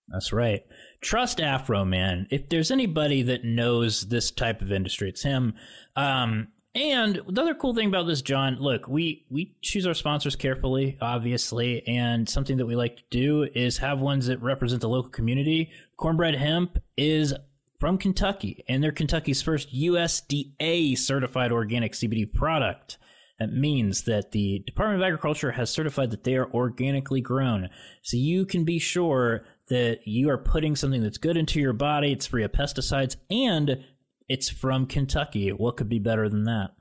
That's 0.07 0.31
right. 0.31 0.63
Trust 1.01 1.39
Afroman. 1.39 2.27
If 2.29 2.49
there's 2.49 2.69
anybody 2.69 3.23
that 3.23 3.43
knows 3.43 4.01
this 4.09 4.29
type 4.29 4.61
of 4.61 4.71
industry, 4.71 5.09
it's 5.09 5.23
him. 5.23 5.55
Um, 5.95 6.49
and 6.75 7.19
the 7.27 7.41
other 7.41 7.53
cool 7.55 7.73
thing 7.73 7.87
about 7.87 8.07
this, 8.07 8.21
John, 8.21 8.57
look, 8.59 8.87
we 8.87 9.25
we 9.29 9.55
choose 9.61 9.85
our 9.87 9.93
sponsors 9.93 10.35
carefully, 10.35 10.97
obviously, 11.01 11.85
and 11.87 12.29
something 12.29 12.57
that 12.57 12.65
we 12.65 12.75
like 12.75 12.97
to 12.97 13.03
do 13.09 13.47
is 13.55 13.79
have 13.79 13.99
ones 13.99 14.27
that 14.27 14.41
represent 14.41 14.81
the 14.81 14.87
local 14.89 15.09
community. 15.09 15.71
Cornbread 15.97 16.35
Hemp 16.35 16.77
is 16.95 17.33
from 17.81 17.97
Kentucky, 17.97 18.63
and 18.69 18.83
they're 18.83 18.91
Kentucky's 18.91 19.41
first 19.41 19.73
USDA 19.73 20.95
certified 20.95 21.51
organic 21.51 21.93
CBD 21.93 22.31
product. 22.31 22.99
That 23.39 23.51
means 23.51 24.03
that 24.03 24.33
the 24.33 24.59
Department 24.67 25.01
of 25.01 25.07
Agriculture 25.07 25.53
has 25.53 25.71
certified 25.71 26.11
that 26.11 26.23
they 26.23 26.35
are 26.35 26.51
organically 26.51 27.21
grown. 27.21 27.71
So 28.03 28.17
you 28.17 28.45
can 28.45 28.65
be 28.65 28.77
sure 28.77 29.45
that 29.69 30.01
you 30.05 30.29
are 30.29 30.37
putting 30.37 30.75
something 30.75 31.01
that's 31.01 31.17
good 31.17 31.35
into 31.35 31.59
your 31.59 31.73
body, 31.73 32.11
it's 32.11 32.27
free 32.27 32.43
of 32.43 32.51
pesticides, 32.51 33.15
and 33.31 33.83
it's 34.29 34.47
from 34.47 34.85
Kentucky. 34.85 35.49
What 35.49 35.77
could 35.77 35.89
be 35.89 35.97
better 35.97 36.29
than 36.29 36.43
that? 36.43 36.75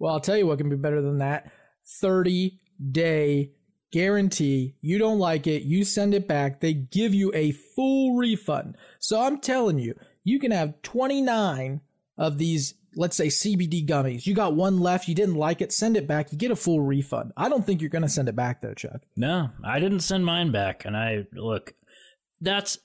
Well, 0.00 0.14
I'll 0.14 0.20
tell 0.20 0.36
you 0.36 0.48
what 0.48 0.58
can 0.58 0.68
be 0.68 0.74
better 0.74 1.00
than 1.00 1.18
that. 1.18 1.52
30 2.00 2.58
day 2.90 3.52
guarantee. 3.92 4.74
You 4.80 4.98
don't 4.98 5.20
like 5.20 5.46
it, 5.46 5.62
you 5.62 5.84
send 5.84 6.14
it 6.14 6.26
back. 6.26 6.60
They 6.60 6.74
give 6.74 7.14
you 7.14 7.30
a 7.32 7.52
full 7.52 8.16
refund. 8.16 8.76
So 8.98 9.22
I'm 9.22 9.38
telling 9.38 9.78
you, 9.78 9.94
you 10.24 10.38
can 10.38 10.50
have 10.50 10.80
29 10.82 11.80
of 12.18 12.38
these 12.38 12.74
let's 12.94 13.16
say 13.16 13.28
CBD 13.28 13.86
gummies. 13.86 14.26
You 14.26 14.34
got 14.34 14.54
one 14.54 14.80
left, 14.80 15.08
you 15.08 15.14
didn't 15.14 15.36
like 15.36 15.60
it, 15.60 15.72
send 15.72 15.96
it 15.96 16.06
back, 16.06 16.32
you 16.32 16.38
get 16.38 16.50
a 16.50 16.56
full 16.56 16.80
refund. 16.80 17.32
I 17.36 17.48
don't 17.48 17.64
think 17.64 17.80
you're 17.80 17.90
going 17.90 18.02
to 18.02 18.08
send 18.08 18.28
it 18.28 18.36
back 18.36 18.60
though, 18.60 18.74
Chuck. 18.74 19.02
No, 19.16 19.50
I 19.64 19.80
didn't 19.80 20.00
send 20.00 20.24
mine 20.24 20.52
back. 20.52 20.84
And 20.84 20.96
I 20.96 21.26
look, 21.32 21.74
that's, 22.40 22.78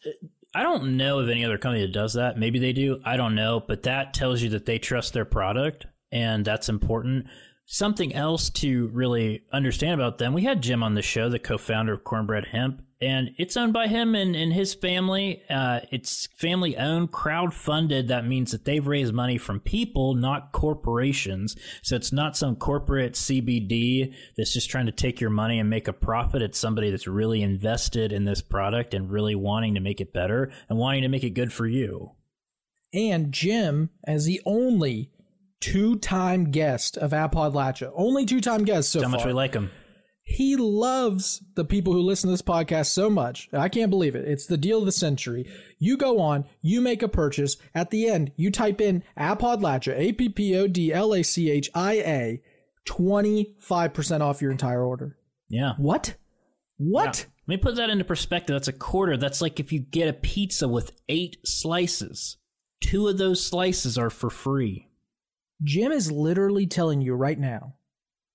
I 0.55 0.63
don't 0.63 0.97
know 0.97 1.19
of 1.19 1.29
any 1.29 1.43
other 1.43 1.57
company 1.57 1.85
that 1.85 1.93
does 1.93 2.13
that. 2.13 2.39
Maybe 2.39 2.59
they 2.59 2.73
do. 2.73 3.01
I 3.05 3.17
don't 3.17 3.35
know. 3.35 3.59
But 3.65 3.83
that 3.83 4.13
tells 4.13 4.41
you 4.41 4.49
that 4.49 4.65
they 4.65 4.79
trust 4.79 5.13
their 5.13 5.25
product 5.25 5.85
and 6.11 6.45
that's 6.45 6.69
important. 6.69 7.25
Something 7.65 8.15
else 8.15 8.49
to 8.51 8.87
really 8.93 9.43
understand 9.51 9.99
about 9.99 10.19
them. 10.19 10.33
We 10.33 10.43
had 10.43 10.61
Jim 10.61 10.83
on 10.83 10.95
the 10.95 11.01
show, 11.01 11.27
the 11.27 11.39
co 11.39 11.57
founder 11.57 11.93
of 11.93 12.05
Cornbread 12.05 12.45
Hemp 12.45 12.81
and 12.99 13.31
it's 13.37 13.55
owned 13.55 13.73
by 13.73 13.87
him 13.87 14.15
and, 14.15 14.35
and 14.35 14.53
his 14.53 14.73
family. 14.73 15.43
Uh, 15.49 15.81
it's 15.91 16.27
family 16.35 16.75
owned, 16.77 17.11
crowd 17.11 17.53
funded. 17.53 18.07
That 18.07 18.25
means 18.25 18.51
that 18.51 18.65
they've 18.65 18.85
raised 18.85 19.13
money 19.13 19.37
from 19.37 19.59
people, 19.59 20.15
not 20.15 20.51
corporations. 20.51 21.55
So 21.83 21.95
it's 21.95 22.11
not 22.11 22.35
some 22.35 22.55
corporate 22.55 23.13
CBD 23.13 24.13
that's 24.35 24.51
just 24.51 24.69
trying 24.69 24.87
to 24.87 24.91
take 24.91 25.21
your 25.21 25.29
money 25.29 25.59
and 25.59 25.69
make 25.69 25.87
a 25.87 25.93
profit. 25.93 26.41
It's 26.41 26.57
somebody 26.57 26.89
that's 26.89 27.07
really 27.07 27.43
invested 27.43 28.11
in 28.11 28.25
this 28.25 28.41
product 28.41 28.95
and 28.95 29.11
really 29.11 29.35
wanting 29.35 29.75
to 29.75 29.79
make 29.79 30.01
it 30.01 30.11
better 30.11 30.51
and 30.67 30.79
wanting 30.79 31.03
to 31.03 31.09
make 31.09 31.23
it 31.23 31.31
good 31.31 31.53
for 31.53 31.67
you. 31.67 32.13
And 32.93 33.31
Jim, 33.31 33.91
as 34.05 34.25
the 34.25 34.41
only 34.43 35.11
two 35.59 35.97
time 35.97 36.49
guest 36.49 36.97
of 36.97 37.11
Appodlachia, 37.11 37.91
only 37.93 38.25
two 38.25 38.41
time 38.41 38.65
guest 38.65 38.91
so 38.91 39.01
How 39.01 39.09
far. 39.09 39.17
much 39.17 39.25
we 39.25 39.33
like 39.33 39.53
him 39.53 39.69
he 40.29 40.57
loves 40.57 41.41
the 41.55 41.63
people 41.63 41.93
who 41.93 42.01
listen 42.01 42.27
to 42.27 42.33
this 42.33 42.41
podcast 42.41 42.87
so 42.87 43.09
much. 43.09 43.47
I 43.53 43.69
can't 43.69 43.89
believe 43.89 44.13
it. 44.13 44.27
It's 44.27 44.45
the 44.45 44.57
deal 44.57 44.79
of 44.79 44.85
the 44.85 44.91
century. 44.91 45.49
You 45.79 45.95
go 45.95 46.19
on, 46.19 46.43
you 46.61 46.81
make 46.81 47.01
a 47.01 47.07
purchase. 47.07 47.55
At 47.73 47.91
the 47.91 48.09
end, 48.09 48.33
you 48.35 48.51
type 48.51 48.81
in 48.81 49.05
Appodlachia, 49.17 49.97
A 49.97 50.11
P 50.11 50.27
P 50.27 50.57
O 50.57 50.67
D 50.67 50.91
L 50.91 51.13
A 51.13 51.23
C 51.23 51.49
H 51.49 51.69
I 51.73 51.93
A, 51.93 52.41
25% 52.89 54.19
off 54.19 54.41
your 54.41 54.51
entire 54.51 54.83
order. 54.83 55.17
Yeah. 55.47 55.75
What? 55.77 56.15
What? 56.75 57.19
Yeah. 57.19 57.25
Let 57.47 57.47
me 57.47 57.57
put 57.63 57.77
that 57.77 57.89
into 57.89 58.03
perspective. 58.03 58.53
That's 58.53 58.67
a 58.67 58.73
quarter. 58.73 59.15
That's 59.15 59.41
like 59.41 59.61
if 59.61 59.71
you 59.71 59.79
get 59.79 60.09
a 60.09 60.13
pizza 60.13 60.67
with 60.67 60.91
eight 61.07 61.37
slices, 61.45 62.35
two 62.81 63.07
of 63.07 63.17
those 63.17 63.41
slices 63.41 63.97
are 63.97 64.09
for 64.09 64.29
free. 64.29 64.89
Jim 65.63 65.93
is 65.93 66.11
literally 66.11 66.67
telling 66.67 66.99
you 66.99 67.13
right 67.13 67.39
now, 67.39 67.75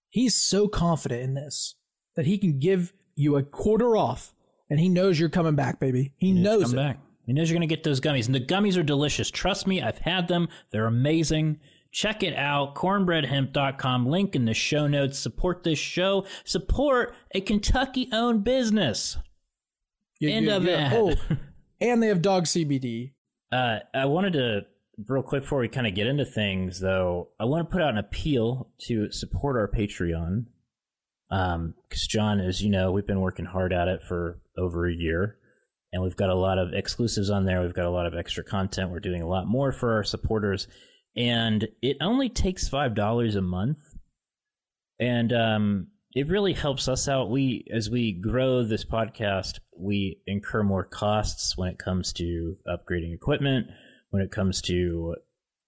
he's 0.09 0.35
so 0.35 0.69
confident 0.69 1.21
in 1.21 1.35
this 1.35 1.75
that 2.17 2.27
he 2.27 2.39
can 2.39 2.59
give 2.59 2.93
you 3.15 3.37
a 3.37 3.43
quarter 3.43 3.97
off 3.97 4.35
and 4.73 4.81
he 4.81 4.89
knows 4.89 5.21
you're 5.21 5.29
coming 5.29 5.55
back, 5.55 5.81
baby. 5.81 6.13
He, 6.17 6.29
he 6.29 6.33
knows 6.33 6.73
it. 6.73 6.77
back. 6.77 6.99
He 7.27 7.33
knows 7.33 7.51
you're 7.51 7.59
going 7.59 7.69
to 7.69 7.75
get 7.75 7.85
those 7.85 8.01
gummies. 8.01 8.27
And 8.27 8.35
the 8.35 8.41
gummies 8.41 8.77
are 8.79 8.83
delicious. 8.83 9.31
Trust 9.31 9.67
me, 9.67 9.83
I've 9.83 9.99
had 9.99 10.29
them. 10.29 10.49
They're 10.71 10.87
amazing. 10.87 11.61
Check 11.93 12.23
it 12.23 12.35
out. 12.35 12.75
Cornbreadhemp.com. 12.75 14.07
Link 14.07 14.35
in 14.35 14.47
the 14.47 14.55
show 14.55 14.87
notes. 14.87 15.19
Support 15.19 15.63
this 15.63 15.79
show. 15.79 16.25
Support 16.45 17.15
a 17.33 17.43
Kentucky 17.43 18.09
owned 18.13 18.45
business. 18.45 19.19
Yeah, 20.21 20.31
End 20.31 20.47
yeah, 20.47 20.57
of 20.57 20.65
yeah. 20.65 20.95
it. 20.95 21.19
Oh, 21.31 21.37
and 21.81 22.03
they 22.03 22.07
have 22.07 22.23
dog 22.23 22.45
CBD. 22.45 23.13
Uh, 23.53 23.81
I 23.93 24.07
wanted 24.07 24.33
to, 24.33 24.63
real 25.07 25.23
quick 25.23 25.43
before 25.43 25.59
we 25.59 25.69
kind 25.69 25.87
of 25.87 25.95
get 25.95 26.07
into 26.07 26.25
things, 26.25 26.81
though, 26.81 27.29
I 27.39 27.45
want 27.45 27.69
to 27.69 27.71
put 27.71 27.83
out 27.83 27.91
an 27.91 27.99
appeal 27.99 28.71
to 28.87 29.13
support 29.13 29.57
our 29.57 29.69
Patreon. 29.69 30.47
Because, 31.33 31.55
um, 31.55 31.75
John, 32.11 32.41
as 32.41 32.63
you 32.63 32.69
know, 32.69 32.93
we've 32.93 33.07
been 33.07 33.23
working 33.23 33.47
hard 33.47 33.73
at 33.73 33.89
it 33.89 34.03
for 34.03 34.39
over 34.59 34.87
a 34.87 34.95
year. 34.95 35.39
And 35.91 36.03
we've 36.03 36.17
got 36.17 36.29
a 36.29 36.35
lot 36.35 36.59
of 36.59 36.75
exclusives 36.75 37.31
on 37.31 37.47
there. 37.47 37.63
We've 37.63 37.75
got 37.75 37.87
a 37.87 37.91
lot 37.91 38.07
of 38.07 38.15
extra 38.15 38.45
content. 38.45 38.91
We're 38.91 39.01
doing 39.01 39.23
a 39.23 39.29
lot 39.29 39.47
more 39.47 39.73
for 39.73 39.95
our 39.95 40.05
supporters. 40.05 40.69
And 41.17 41.69
it 41.81 41.97
only 42.03 42.29
takes 42.29 42.69
$5 42.69 43.37
a 43.37 43.41
month. 43.41 43.79
And 45.01 45.33
um, 45.33 45.87
it 46.13 46.29
really 46.29 46.53
helps 46.53 46.87
us 46.87 47.09
out. 47.09 47.31
We, 47.31 47.67
as 47.73 47.89
we 47.89 48.13
grow 48.13 48.63
this 48.63 48.85
podcast, 48.85 49.59
we 49.79 50.21
incur 50.27 50.63
more 50.63 50.85
costs 50.85 51.57
when 51.57 51.71
it 51.71 51.79
comes 51.79 52.13
to 52.15 52.57
upgrading 52.67 53.15
equipment, 53.15 53.69
when 54.11 54.23
it 54.23 54.31
comes 54.31 54.61
to 54.63 55.17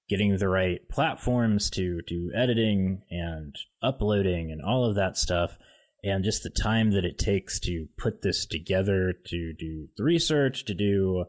getting 0.08 0.36
the 0.36 0.48
right 0.48 0.88
platforms 0.88 1.70
to 1.70 2.00
do 2.06 2.30
editing 2.34 3.02
and 3.10 3.56
uploading 3.82 4.50
and 4.50 4.62
all 4.62 4.84
of 4.84 4.94
that 4.94 5.16
stuff 5.16 5.56
and 6.02 6.24
just 6.24 6.42
the 6.42 6.50
time 6.50 6.90
that 6.90 7.04
it 7.04 7.18
takes 7.18 7.58
to 7.58 7.86
put 7.96 8.22
this 8.22 8.44
together 8.44 9.14
to 9.26 9.52
do 9.54 9.88
the 9.96 10.04
research 10.04 10.64
to 10.64 10.74
do 10.74 11.24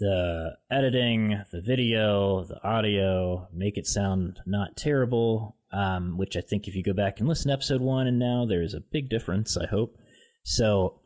the 0.00 0.56
editing 0.70 1.42
the 1.52 1.60
video 1.60 2.44
the 2.44 2.60
audio 2.64 3.46
make 3.52 3.76
it 3.76 3.86
sound 3.86 4.40
not 4.46 4.76
terrible 4.76 5.56
um, 5.72 6.16
which 6.16 6.36
i 6.36 6.40
think 6.40 6.66
if 6.66 6.74
you 6.74 6.82
go 6.82 6.92
back 6.92 7.20
and 7.20 7.28
listen 7.28 7.48
to 7.48 7.52
episode 7.52 7.80
one 7.80 8.06
and 8.06 8.18
now 8.18 8.44
there's 8.44 8.74
a 8.74 8.80
big 8.80 9.08
difference 9.08 9.56
i 9.56 9.66
hope. 9.66 9.96
So 10.42 11.00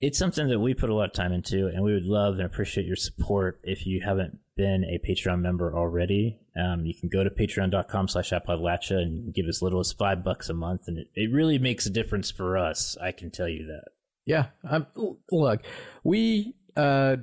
it's 0.00 0.18
something 0.18 0.48
that 0.48 0.60
we 0.60 0.74
put 0.74 0.90
a 0.90 0.94
lot 0.94 1.06
of 1.06 1.12
time 1.12 1.32
into 1.32 1.66
and 1.66 1.82
we 1.82 1.94
would 1.94 2.04
love 2.06 2.34
and 2.34 2.44
appreciate 2.44 2.86
your 2.86 2.96
support 2.96 3.60
if 3.62 3.86
you 3.86 4.02
haven't 4.04 4.38
been 4.56 4.84
a 4.84 4.98
patreon 5.08 5.40
member 5.40 5.76
already 5.76 6.38
um, 6.56 6.84
you 6.86 6.94
can 6.94 7.08
go 7.08 7.24
to 7.24 7.30
patreon.com 7.30 8.06
slash 8.08 8.30
appodlachia 8.30 9.02
and 9.02 9.34
give 9.34 9.46
as 9.48 9.60
little 9.60 9.80
as 9.80 9.92
five 9.92 10.22
bucks 10.22 10.48
a 10.48 10.54
month 10.54 10.82
and 10.86 10.98
it, 10.98 11.08
it 11.14 11.32
really 11.32 11.58
makes 11.58 11.86
a 11.86 11.90
difference 11.90 12.30
for 12.30 12.56
us 12.56 12.96
i 13.02 13.10
can 13.10 13.30
tell 13.30 13.48
you 13.48 13.66
that 13.66 13.90
Yeah, 14.26 14.46
I'm, 14.68 14.86
look, 15.30 15.62
we 16.02 16.54
uh, 16.76 17.16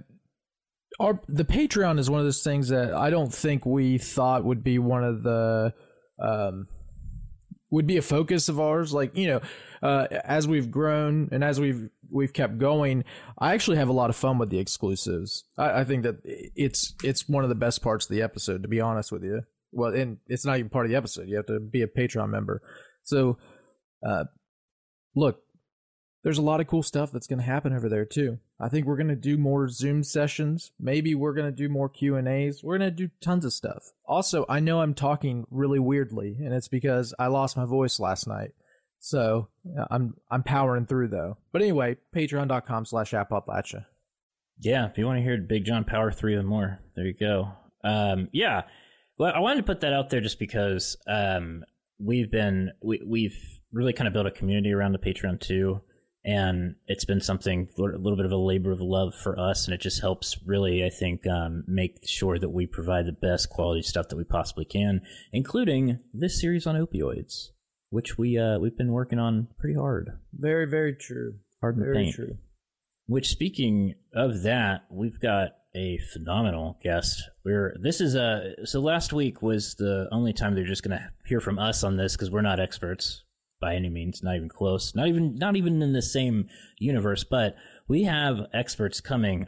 our 0.99 1.19
the 1.27 1.45
Patreon 1.45 1.97
is 1.99 2.09
one 2.09 2.19
of 2.19 2.25
those 2.25 2.43
things 2.43 2.69
that 2.69 2.93
I 2.93 3.09
don't 3.09 3.33
think 3.33 3.65
we 3.65 3.97
thought 3.97 4.45
would 4.45 4.63
be 4.63 4.77
one 4.77 5.03
of 5.03 5.23
the 5.23 5.73
um, 6.21 6.67
would 7.71 7.87
be 7.87 7.97
a 7.97 8.01
focus 8.01 8.49
of 8.49 8.59
ours. 8.59 8.93
Like 8.93 9.17
you 9.17 9.27
know, 9.27 9.41
uh, 9.81 10.07
as 10.23 10.47
we've 10.47 10.69
grown 10.69 11.29
and 11.31 11.43
as 11.43 11.59
we've 11.59 11.89
we've 12.11 12.33
kept 12.33 12.57
going, 12.57 13.03
I 13.37 13.53
actually 13.53 13.77
have 13.77 13.89
a 13.89 13.93
lot 13.93 14.09
of 14.09 14.15
fun 14.15 14.37
with 14.37 14.49
the 14.49 14.59
exclusives. 14.59 15.45
I, 15.57 15.81
I 15.81 15.83
think 15.83 16.03
that 16.03 16.17
it's 16.23 16.93
it's 17.03 17.27
one 17.27 17.43
of 17.43 17.49
the 17.49 17.55
best 17.55 17.81
parts 17.81 18.05
of 18.05 18.15
the 18.15 18.21
episode. 18.21 18.61
To 18.63 18.67
be 18.67 18.81
honest 18.81 19.11
with 19.11 19.23
you, 19.23 19.43
well, 19.71 19.93
and 19.93 20.17
it's 20.27 20.45
not 20.45 20.57
even 20.57 20.69
part 20.69 20.85
of 20.85 20.91
the 20.91 20.97
episode. 20.97 21.27
You 21.27 21.37
have 21.37 21.47
to 21.47 21.59
be 21.59 21.81
a 21.81 21.87
Patreon 21.87 22.29
member. 22.29 22.61
So, 23.03 23.37
uh, 24.05 24.25
look, 25.15 25.41
there's 26.23 26.37
a 26.37 26.43
lot 26.43 26.61
of 26.61 26.67
cool 26.67 26.83
stuff 26.83 27.11
that's 27.11 27.27
going 27.27 27.39
to 27.39 27.45
happen 27.45 27.73
over 27.73 27.89
there 27.89 28.05
too. 28.05 28.39
I 28.59 28.69
think 28.69 28.85
we're 28.85 28.97
going 28.97 29.07
to 29.07 29.15
do 29.15 29.37
more 29.37 29.67
Zoom 29.67 30.03
sessions. 30.03 30.71
Maybe 30.79 31.15
we're 31.15 31.33
going 31.33 31.47
to 31.47 31.55
do 31.55 31.67
more 31.67 31.89
Q 31.89 32.15
and 32.15 32.27
A's. 32.27 32.61
We're 32.63 32.77
going 32.77 32.91
to 32.91 32.95
do 32.95 33.09
tons 33.19 33.43
of 33.43 33.53
stuff. 33.53 33.91
Also, 34.05 34.45
I 34.47 34.59
know 34.59 34.81
I'm 34.81 34.93
talking 34.93 35.45
really 35.49 35.79
weirdly, 35.79 36.37
and 36.39 36.53
it's 36.53 36.67
because 36.67 37.13
I 37.17 37.27
lost 37.27 37.57
my 37.57 37.65
voice 37.65 37.99
last 37.99 38.27
night. 38.27 38.51
So 39.03 39.47
I'm 39.89 40.13
I'm 40.29 40.43
powering 40.43 40.85
through 40.85 41.09
though. 41.09 41.37
But 41.51 41.63
anyway, 41.63 41.97
patreon.com 42.15 42.85
slash 42.85 43.11
appodlachia. 43.11 43.85
Yeah, 44.59 44.87
if 44.87 44.97
you 44.97 45.07
want 45.07 45.17
to 45.17 45.23
hear 45.23 45.37
Big 45.39 45.65
John 45.65 45.83
power 45.83 46.11
three 46.11 46.35
or 46.35 46.43
more, 46.43 46.79
there 46.95 47.07
you 47.07 47.15
go. 47.15 47.49
Um, 47.83 48.29
yeah, 48.31 48.61
well, 49.17 49.33
I 49.35 49.39
wanted 49.39 49.57
to 49.57 49.63
put 49.63 49.81
that 49.81 49.91
out 49.91 50.11
there 50.11 50.21
just 50.21 50.37
because 50.37 50.97
um, 51.07 51.63
we've 51.99 52.29
been 52.29 52.73
we, 52.83 53.01
we've 53.03 53.59
really 53.73 53.91
kind 53.91 54.07
of 54.07 54.13
built 54.13 54.27
a 54.27 54.31
community 54.31 54.71
around 54.71 54.91
the 54.91 54.99
Patreon 54.99 55.39
too, 55.39 55.81
and 56.23 56.75
it's 56.85 57.05
been 57.05 57.21
something 57.21 57.69
a 57.79 57.81
little 57.81 58.17
bit 58.17 58.27
of 58.27 58.31
a 58.31 58.37
labor 58.37 58.71
of 58.71 58.81
love 58.81 59.15
for 59.15 59.39
us, 59.39 59.65
and 59.65 59.73
it 59.73 59.81
just 59.81 60.01
helps 60.01 60.37
really, 60.45 60.85
I 60.85 60.89
think, 60.89 61.25
um, 61.25 61.63
make 61.65 62.07
sure 62.07 62.37
that 62.37 62.49
we 62.49 62.67
provide 62.67 63.07
the 63.07 63.13
best 63.13 63.49
quality 63.49 63.81
stuff 63.81 64.09
that 64.09 64.17
we 64.17 64.25
possibly 64.25 64.65
can, 64.65 65.01
including 65.33 65.99
this 66.13 66.39
series 66.39 66.67
on 66.67 66.75
opioids, 66.75 67.49
which 67.91 68.17
we 68.17 68.37
uh, 68.39 68.57
we've 68.57 68.77
been 68.77 68.91
working 68.91 69.19
on 69.19 69.47
pretty 69.59 69.77
hard. 69.77 70.17
Very 70.33 70.65
very 70.67 70.95
true. 70.95 71.35
Hard 71.61 71.77
the 71.77 71.83
Very 71.83 71.95
paint. 71.95 72.15
true. 72.15 72.37
Which, 73.05 73.27
speaking 73.29 73.95
of 74.15 74.41
that, 74.43 74.85
we've 74.89 75.19
got 75.19 75.49
a 75.75 75.99
phenomenal 76.11 76.79
guest. 76.81 77.21
We're 77.45 77.75
this 77.79 78.01
is 78.01 78.15
a 78.15 78.55
so 78.65 78.79
last 78.79 79.13
week 79.13 79.41
was 79.41 79.75
the 79.75 80.07
only 80.11 80.33
time 80.33 80.55
they're 80.55 80.65
just 80.65 80.83
going 80.83 80.97
to 80.97 81.09
hear 81.25 81.39
from 81.39 81.59
us 81.59 81.83
on 81.83 81.97
this 81.97 82.15
because 82.15 82.31
we're 82.31 82.41
not 82.41 82.59
experts 82.59 83.23
by 83.59 83.75
any 83.75 83.89
means, 83.89 84.23
not 84.23 84.35
even 84.35 84.49
close, 84.49 84.95
not 84.95 85.07
even 85.07 85.35
not 85.35 85.55
even 85.55 85.81
in 85.81 85.93
the 85.93 86.01
same 86.01 86.47
universe. 86.79 87.23
But 87.23 87.55
we 87.87 88.03
have 88.03 88.47
experts 88.53 89.01
coming 89.01 89.47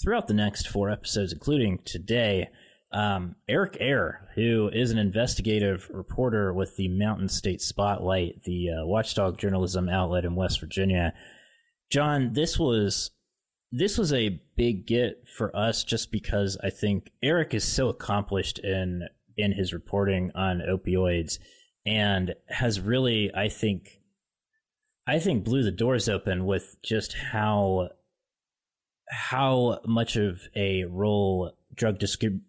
throughout 0.00 0.28
the 0.28 0.34
next 0.34 0.68
four 0.68 0.88
episodes, 0.90 1.32
including 1.32 1.80
today. 1.84 2.48
Um, 2.92 3.36
Eric 3.48 3.76
Eyre, 3.78 4.28
who 4.34 4.68
is 4.72 4.90
an 4.90 4.98
investigative 4.98 5.88
reporter 5.92 6.52
with 6.52 6.76
the 6.76 6.88
Mountain 6.88 7.28
State 7.28 7.62
Spotlight, 7.62 8.42
the 8.44 8.70
uh, 8.70 8.86
watchdog 8.86 9.38
journalism 9.38 9.88
outlet 9.88 10.24
in 10.24 10.34
West 10.34 10.58
Virginia. 10.60 11.14
John, 11.90 12.32
this 12.32 12.58
was 12.58 13.10
this 13.72 13.96
was 13.96 14.12
a 14.12 14.40
big 14.56 14.86
get 14.86 15.28
for 15.28 15.54
us 15.56 15.84
just 15.84 16.10
because 16.10 16.58
I 16.62 16.70
think 16.70 17.10
Eric 17.22 17.54
is 17.54 17.64
so 17.64 17.88
accomplished 17.88 18.58
in 18.58 19.08
in 19.36 19.52
his 19.52 19.72
reporting 19.72 20.32
on 20.34 20.60
opioids 20.60 21.38
and 21.86 22.34
has 22.48 22.80
really 22.80 23.32
I 23.34 23.48
think 23.48 24.00
I 25.06 25.18
think 25.18 25.44
blew 25.44 25.62
the 25.62 25.70
doors 25.70 26.08
open 26.08 26.44
with 26.44 26.76
just 26.82 27.14
how 27.14 27.90
how 29.08 29.80
much 29.86 30.16
of 30.16 30.42
a 30.54 30.84
role 30.84 31.52
drug 31.74 31.98
distrib- 31.98 32.42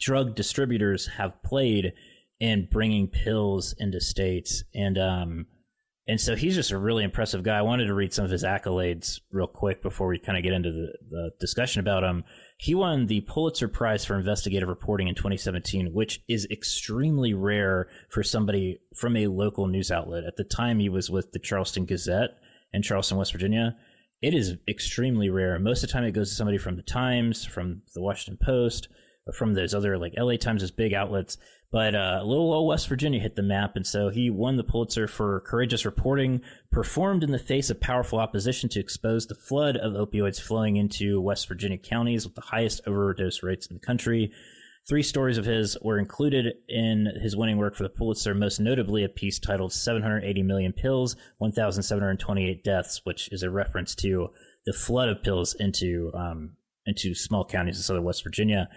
drug 0.00 0.34
distributors 0.34 1.06
have 1.06 1.42
played 1.42 1.92
in 2.40 2.68
bringing 2.70 3.08
pills 3.08 3.74
into 3.78 4.00
states, 4.00 4.62
and 4.74 4.96
um, 4.98 5.46
and 6.08 6.18
so 6.18 6.34
he's 6.34 6.54
just 6.54 6.70
a 6.70 6.78
really 6.78 7.04
impressive 7.04 7.42
guy. 7.42 7.58
I 7.58 7.62
wanted 7.62 7.86
to 7.86 7.94
read 7.94 8.14
some 8.14 8.24
of 8.24 8.30
his 8.30 8.42
accolades 8.42 9.20
real 9.30 9.46
quick 9.46 9.82
before 9.82 10.08
we 10.08 10.18
kind 10.18 10.38
of 10.38 10.42
get 10.42 10.54
into 10.54 10.72
the, 10.72 10.92
the 11.10 11.30
discussion 11.38 11.80
about 11.80 12.02
him. 12.02 12.24
He 12.56 12.74
won 12.74 13.06
the 13.06 13.20
Pulitzer 13.20 13.68
Prize 13.68 14.06
for 14.06 14.16
investigative 14.16 14.70
reporting 14.70 15.06
in 15.06 15.14
2017, 15.14 15.92
which 15.92 16.22
is 16.26 16.46
extremely 16.50 17.34
rare 17.34 17.88
for 18.08 18.22
somebody 18.22 18.78
from 18.96 19.16
a 19.16 19.26
local 19.26 19.66
news 19.66 19.90
outlet. 19.90 20.24
At 20.24 20.36
the 20.36 20.44
time, 20.44 20.78
he 20.78 20.88
was 20.88 21.10
with 21.10 21.32
the 21.32 21.38
Charleston 21.38 21.84
Gazette 21.84 22.38
in 22.72 22.80
Charleston, 22.80 23.18
West 23.18 23.32
Virginia. 23.32 23.76
It 24.22 24.32
is 24.32 24.54
extremely 24.66 25.28
rare. 25.28 25.58
Most 25.58 25.82
of 25.82 25.90
the 25.90 25.92
time, 25.92 26.04
it 26.04 26.12
goes 26.12 26.30
to 26.30 26.34
somebody 26.34 26.58
from 26.58 26.76
the 26.76 26.82
Times, 26.82 27.44
from 27.44 27.82
the 27.94 28.00
Washington 28.00 28.38
Post, 28.42 28.88
from 29.34 29.54
those 29.54 29.74
other 29.74 29.98
like 29.98 30.14
LA 30.16 30.36
Times, 30.36 30.62
as 30.62 30.70
big 30.70 30.94
outlets. 30.94 31.38
But 31.70 31.94
uh, 31.94 32.22
little 32.24 32.52
old 32.52 32.68
West 32.68 32.88
Virginia 32.88 33.20
hit 33.20 33.36
the 33.36 33.42
map, 33.42 33.76
and 33.76 33.86
so 33.86 34.08
he 34.08 34.30
won 34.30 34.56
the 34.56 34.64
Pulitzer 34.64 35.06
for 35.06 35.40
courageous 35.40 35.84
reporting, 35.84 36.40
performed 36.72 37.22
in 37.22 37.30
the 37.30 37.38
face 37.38 37.68
of 37.68 37.78
powerful 37.78 38.18
opposition 38.18 38.70
to 38.70 38.80
expose 38.80 39.26
the 39.26 39.34
flood 39.34 39.76
of 39.76 39.92
opioids 39.92 40.40
flowing 40.40 40.76
into 40.76 41.20
West 41.20 41.46
Virginia 41.46 41.76
counties 41.76 42.24
with 42.24 42.34
the 42.34 42.40
highest 42.40 42.80
overdose 42.86 43.42
rates 43.42 43.66
in 43.66 43.74
the 43.74 43.80
country. 43.80 44.32
Three 44.88 45.02
stories 45.02 45.36
of 45.36 45.44
his 45.44 45.76
were 45.82 45.98
included 45.98 46.54
in 46.66 47.12
his 47.20 47.36
winning 47.36 47.58
work 47.58 47.76
for 47.76 47.82
the 47.82 47.90
Pulitzer, 47.90 48.34
most 48.34 48.58
notably 48.58 49.04
a 49.04 49.08
piece 49.10 49.38
titled 49.38 49.74
780 49.74 50.42
Million 50.42 50.72
Pills, 50.72 51.16
1,728 51.36 52.64
Deaths, 52.64 53.02
which 53.04 53.30
is 53.30 53.42
a 53.42 53.50
reference 53.50 53.94
to 53.96 54.28
the 54.64 54.72
flood 54.72 55.10
of 55.10 55.22
pills 55.22 55.54
into, 55.54 56.10
um, 56.14 56.56
into 56.86 57.14
small 57.14 57.44
counties 57.44 57.76
in 57.76 57.82
southern 57.82 58.04
West 58.04 58.24
Virginia 58.24 58.70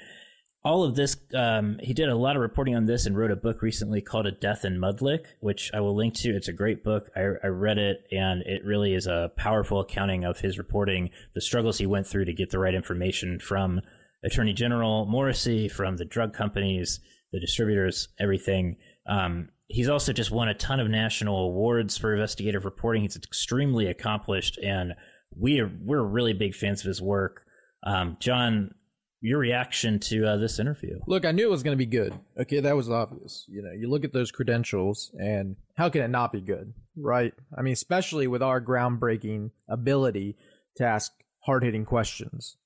all 0.64 0.84
of 0.84 0.96
this, 0.96 1.18
um, 1.36 1.80
he 1.82 1.94
did 1.94 2.10
a 2.10 2.16
lot 2.16 2.36
of 2.36 2.42
reporting 2.42 2.76
on 2.76 2.86
this 2.86 3.08
and 3.08 3.18
wrote 3.18 3.32
a 3.32 3.36
book 3.36 3.64
recently 3.64 4.00
called 4.00 4.28
A 4.28 4.32
Death 4.32 4.64
in 4.64 4.78
Mudlick, 4.78 5.26
which 5.40 5.72
I 5.74 5.80
will 5.80 5.96
link 5.96 6.14
to. 6.16 6.36
It's 6.36 6.48
a 6.48 6.54
great 6.54 6.84
book. 6.84 7.10
I, 7.16 7.22
I, 7.44 7.48
read 7.48 7.80
it 7.80 8.06
and 8.12 8.44
it 8.44 8.64
really 8.64 8.94
is 8.94 9.08
a 9.08 9.32
powerful 9.36 9.80
accounting 9.80 10.24
of 10.24 10.40
his 10.40 10.60
reporting, 10.60 11.10
the 11.34 11.42
struggles 11.42 11.80
he 11.80 11.88
went 11.88 12.06
through 12.06 12.26
to 12.26 12.34
get 12.34 12.52
the 12.52 12.60
right 12.60 12.76
information 12.76 13.40
from 13.40 13.82
Attorney 14.24 14.54
General 14.54 15.08
Morrisey, 15.08 15.72
from 15.72 15.98
the 15.98 16.06
drug 16.06 16.32
companies, 16.32 17.00
the 17.32 17.40
distributors, 17.40 18.10
everything. 18.20 18.78
Um, 19.10 19.50
he's 19.68 19.90
also 19.90 20.14
just 20.14 20.30
won 20.30 20.48
a 20.48 20.54
ton 20.54 20.80
of 20.80 20.90
national 20.90 21.46
awards 21.46 21.98
for 21.98 22.14
investigative 22.14 22.66
reporting. 22.66 23.02
He's 23.02 23.16
extremely 23.16 23.88
accomplished 23.88 24.60
and 24.64 24.94
we 25.36 25.60
are, 25.60 25.72
we're 25.84 26.04
really 26.04 26.34
big 26.34 26.54
fans 26.54 26.82
of 26.82 26.88
his 26.88 27.02
work. 27.02 27.46
Um, 27.84 28.18
John, 28.20 28.76
your 29.22 29.40
reaction 29.40 30.00
to 30.00 30.26
uh, 30.26 30.38
this 30.38 30.60
interview. 30.60 31.00
Look, 31.06 31.26
I 31.26 31.32
knew 31.32 31.48
it 31.48 31.52
was 31.52 31.64
going 31.64 31.78
to 31.78 31.86
be 31.86 31.86
good. 31.86 32.14
Okay, 32.40 32.60
that 32.60 32.76
was 32.76 32.90
obvious. 32.90 33.46
You 33.48 33.62
know, 33.62 33.72
you 33.72 33.90
look 33.90 34.04
at 34.04 34.14
those 34.14 34.32
credentials, 34.32 35.12
and 35.18 35.56
how 35.76 35.90
can 35.90 36.02
it 36.02 36.10
not 36.10 36.34
be 36.34 36.42
good, 36.42 36.74
right? 36.98 37.34
I 37.56 37.62
mean, 37.62 37.74
especially 37.74 38.28
with 38.28 38.42
our 38.42 38.60
groundbreaking 38.60 39.52
ability 39.70 40.38
to 40.78 40.86
ask 40.86 41.12
hard 41.46 41.64
hitting 41.64 41.86
questions. 41.86 42.58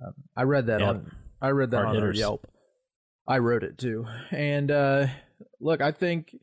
Um, 0.00 0.14
I 0.36 0.44
read 0.44 0.68
that 0.68 0.80
yep. 0.80 0.88
on 0.88 1.12
I 1.42 1.50
read 1.50 1.72
that 1.72 1.84
hard 1.84 1.96
on. 1.96 2.14
Yelp. 2.14 2.46
I 3.26 3.38
wrote 3.38 3.64
it 3.64 3.76
too, 3.76 4.06
and 4.30 4.70
uh, 4.70 5.06
look, 5.60 5.80
I 5.80 5.90
think 5.90 6.34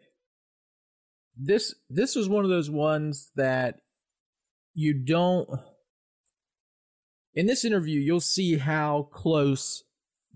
this 1.38 1.74
this 1.89 2.16
was 2.16 2.27
one 2.27 2.44
of 2.44 2.50
those 2.50 2.70
ones 2.70 3.32
that 3.36 3.80
you 4.74 4.94
don't 4.94 5.50
in 7.38 7.46
this 7.46 7.63
interview, 7.63 8.00
you'll 8.00 8.20
see 8.20 8.58
how 8.58 9.10
close 9.12 9.84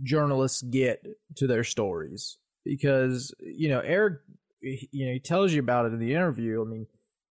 journalists 0.03 0.61
get 0.61 1.03
to 1.35 1.47
their 1.47 1.63
stories 1.63 2.37
because 2.63 3.33
you 3.39 3.69
know 3.69 3.79
Eric, 3.79 4.19
you 4.61 5.07
know, 5.07 5.13
he 5.13 5.19
tells 5.19 5.51
you 5.51 5.59
about 5.59 5.87
it 5.87 5.93
in 5.93 5.99
the 5.99 6.13
interview. 6.13 6.61
I 6.61 6.65
mean, 6.65 6.85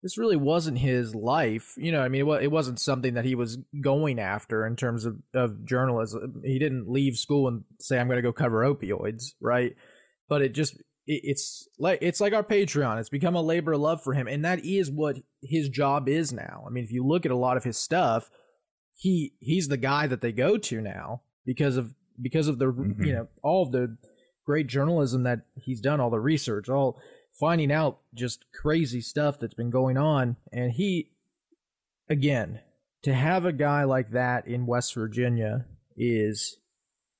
this 0.03 0.19
really 0.19 0.36
wasn't 0.36 0.77
his 0.77 1.15
life. 1.15 1.74
You 1.77 1.91
know, 1.91 2.01
I 2.03 2.10
mean, 2.10 2.29
it 2.29 2.51
wasn't 2.51 2.79
something 2.79 3.15
that 3.15 3.25
he 3.25 3.34
was 3.34 3.57
going 3.81 4.19
after 4.19 4.67
in 4.67 4.75
terms 4.75 5.03
of, 5.03 5.17
of 5.34 5.66
journalism. 5.66 6.44
He 6.46 6.59
didn't 6.59 6.87
leave 6.87 7.18
school 7.18 7.48
and 7.48 7.63
say, 7.79 7.98
I'm 7.98 8.07
going 8.07 8.18
to 8.18 8.22
go 8.22 8.31
cover 8.31 8.63
opioids, 8.63 9.31
right? 9.42 9.75
But 10.29 10.44
it 10.44 10.53
just, 10.53 10.79
it's 11.07 11.68
like, 11.79 11.98
it's 12.03 12.22
like 12.22 12.33
our 12.33 12.44
Patreon. 12.44 13.00
It's 13.00 13.09
become 13.09 13.33
a 13.35 13.42
labor 13.42 13.74
of 13.74 13.81
love 13.81 14.03
for 14.03 14.13
him. 14.13 14.27
And 14.27 14.46
that 14.46 14.63
is 14.63 14.92
what 14.92 15.18
his 15.42 15.70
job 15.70 16.07
is 16.07 16.31
now. 16.31 16.63
I 16.68 16.70
mean, 16.70 16.83
if 16.83 16.92
you 16.92 17.03
look 17.03 17.25
at 17.25 17.31
a 17.31 17.35
lot 17.35 17.57
of 17.57 17.63
his 17.63 17.77
stuff, 17.77 18.29
he 18.96 19.34
he's 19.40 19.68
the 19.68 19.77
guy 19.77 20.08
that 20.08 20.22
they 20.22 20.31
go 20.31 20.58
to 20.58 20.81
now 20.81 21.22
because 21.46 21.77
of 21.77 21.94
because 22.22 22.48
of 22.48 22.60
the 22.60 22.66
mm-hmm. 22.66 23.03
you 23.03 23.14
know 23.14 23.27
all 23.44 23.64
of 23.64 23.72
the 23.72 23.98
great 24.46 24.68
journalism 24.68 25.24
that 25.24 25.42
he's 25.55 25.81
done 25.81 26.00
all 26.00 26.10
the 26.10 26.20
research 26.20 26.70
all 26.70 27.00
finding 27.34 27.72
out 27.72 28.00
just 28.14 28.46
crazy 28.53 29.01
stuff 29.01 29.40
that's 29.40 29.53
been 29.53 29.70
going 29.70 29.98
on. 29.98 30.38
And 30.51 30.72
he 30.72 31.12
again 32.10 32.62
to 33.03 33.14
have 33.14 33.46
a 33.46 33.51
guy 33.51 33.84
like 33.84 34.12
that 34.12 34.48
in 34.48 34.66
West 34.66 34.94
Virginia 34.96 35.66
is 35.98 36.58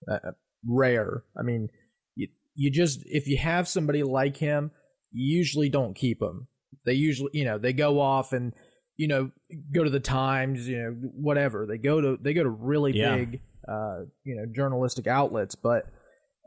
uh, 0.10 0.32
rare. 0.66 1.24
I 1.38 1.42
mean 1.42 1.70
you, 2.16 2.30
you 2.56 2.72
just 2.72 3.02
if 3.06 3.28
you 3.28 3.38
have 3.38 3.68
somebody 3.68 4.04
like 4.04 4.38
him 4.38 4.72
you 5.12 5.38
usually 5.38 5.70
don't 5.70 5.96
keep 5.96 6.20
them 6.20 6.48
they 6.86 6.94
usually 6.94 7.32
you 7.34 7.46
know 7.46 7.58
they 7.58 7.74
go 7.74 8.00
off 8.00 8.34
and 8.34 8.54
you 8.97 9.08
know, 9.08 9.31
go 9.73 9.84
to 9.84 9.89
the 9.89 9.99
Times, 9.99 10.67
you 10.67 10.77
know, 10.77 10.89
whatever. 11.15 11.65
They 11.65 11.77
go 11.77 12.01
to 12.01 12.17
they 12.21 12.34
go 12.34 12.43
to 12.43 12.49
really 12.49 12.93
yeah. 12.93 13.15
big, 13.15 13.41
uh, 13.67 14.01
you 14.23 14.36
know, 14.36 14.45
journalistic 14.45 15.08
outlets. 15.08 15.55
But 15.55 15.88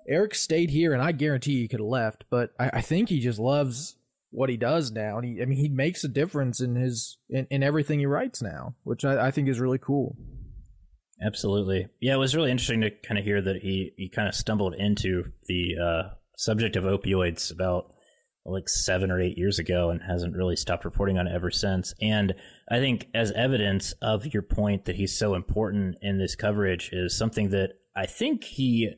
Eric 0.08 0.34
stayed 0.34 0.70
here, 0.70 0.92
and 0.92 1.02
I 1.02 1.12
guarantee 1.12 1.60
he 1.60 1.68
could 1.68 1.80
have 1.80 1.88
left. 1.88 2.24
But 2.30 2.52
I, 2.58 2.70
I, 2.74 2.80
think 2.80 3.08
he 3.08 3.20
just 3.20 3.38
loves 3.38 3.96
what 4.30 4.48
he 4.48 4.56
does 4.56 4.90
now, 4.90 5.18
and 5.18 5.26
he, 5.26 5.42
I 5.42 5.44
mean, 5.44 5.58
he 5.58 5.68
makes 5.68 6.04
a 6.04 6.08
difference 6.08 6.60
in 6.60 6.76
his 6.76 7.18
in, 7.28 7.46
in 7.50 7.62
everything 7.62 7.98
he 7.98 8.06
writes 8.06 8.40
now, 8.40 8.74
which 8.84 9.04
I, 9.04 9.26
I 9.26 9.30
think 9.30 9.48
is 9.48 9.60
really 9.60 9.78
cool. 9.78 10.16
Absolutely, 11.22 11.88
yeah. 12.00 12.14
It 12.14 12.18
was 12.18 12.34
really 12.34 12.50
interesting 12.50 12.80
to 12.82 12.90
kind 12.90 13.18
of 13.18 13.24
hear 13.24 13.42
that 13.42 13.56
he 13.56 13.92
he 13.96 14.08
kind 14.08 14.28
of 14.28 14.34
stumbled 14.34 14.74
into 14.74 15.32
the 15.46 15.74
uh, 15.82 16.02
subject 16.36 16.76
of 16.76 16.84
opioids 16.84 17.52
about 17.52 17.92
like 18.50 18.68
seven 18.68 19.10
or 19.10 19.20
eight 19.20 19.38
years 19.38 19.58
ago 19.58 19.90
and 19.90 20.00
hasn't 20.02 20.36
really 20.36 20.56
stopped 20.56 20.84
reporting 20.84 21.18
on 21.18 21.26
it 21.26 21.34
ever 21.34 21.50
since. 21.50 21.94
And 22.00 22.34
I 22.70 22.78
think, 22.78 23.08
as 23.14 23.32
evidence 23.32 23.92
of 24.02 24.26
your 24.26 24.42
point 24.42 24.84
that 24.86 24.96
he's 24.96 25.16
so 25.16 25.34
important 25.34 25.96
in 26.02 26.18
this 26.18 26.34
coverage, 26.34 26.90
is 26.92 27.16
something 27.16 27.50
that 27.50 27.74
I 27.96 28.06
think 28.06 28.44
he 28.44 28.94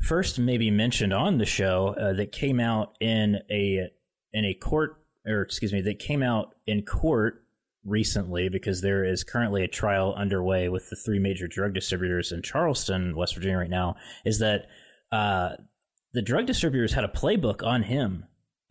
first 0.00 0.38
maybe 0.38 0.70
mentioned 0.70 1.12
on 1.12 1.38
the 1.38 1.46
show 1.46 1.94
uh, 1.98 2.12
that 2.14 2.32
came 2.32 2.60
out 2.60 2.94
in 3.00 3.38
a 3.50 3.88
in 4.32 4.44
a 4.44 4.54
court 4.54 4.96
or 5.26 5.42
excuse 5.42 5.72
me 5.72 5.80
that 5.80 5.98
came 5.98 6.22
out 6.22 6.54
in 6.66 6.82
court 6.82 7.44
recently 7.84 8.48
because 8.48 8.80
there 8.80 9.04
is 9.04 9.24
currently 9.24 9.62
a 9.62 9.68
trial 9.68 10.14
underway 10.16 10.68
with 10.68 10.88
the 10.90 10.96
three 10.96 11.18
major 11.18 11.46
drug 11.46 11.74
distributors 11.74 12.32
in 12.32 12.42
Charleston, 12.42 13.14
West 13.14 13.34
Virginia, 13.34 13.58
right 13.58 13.70
now. 13.70 13.96
Is 14.24 14.38
that 14.38 14.66
uh, 15.12 15.50
the 16.12 16.22
drug 16.22 16.46
distributors 16.46 16.94
had 16.94 17.04
a 17.04 17.08
playbook 17.08 17.62
on 17.62 17.82
him 17.82 18.24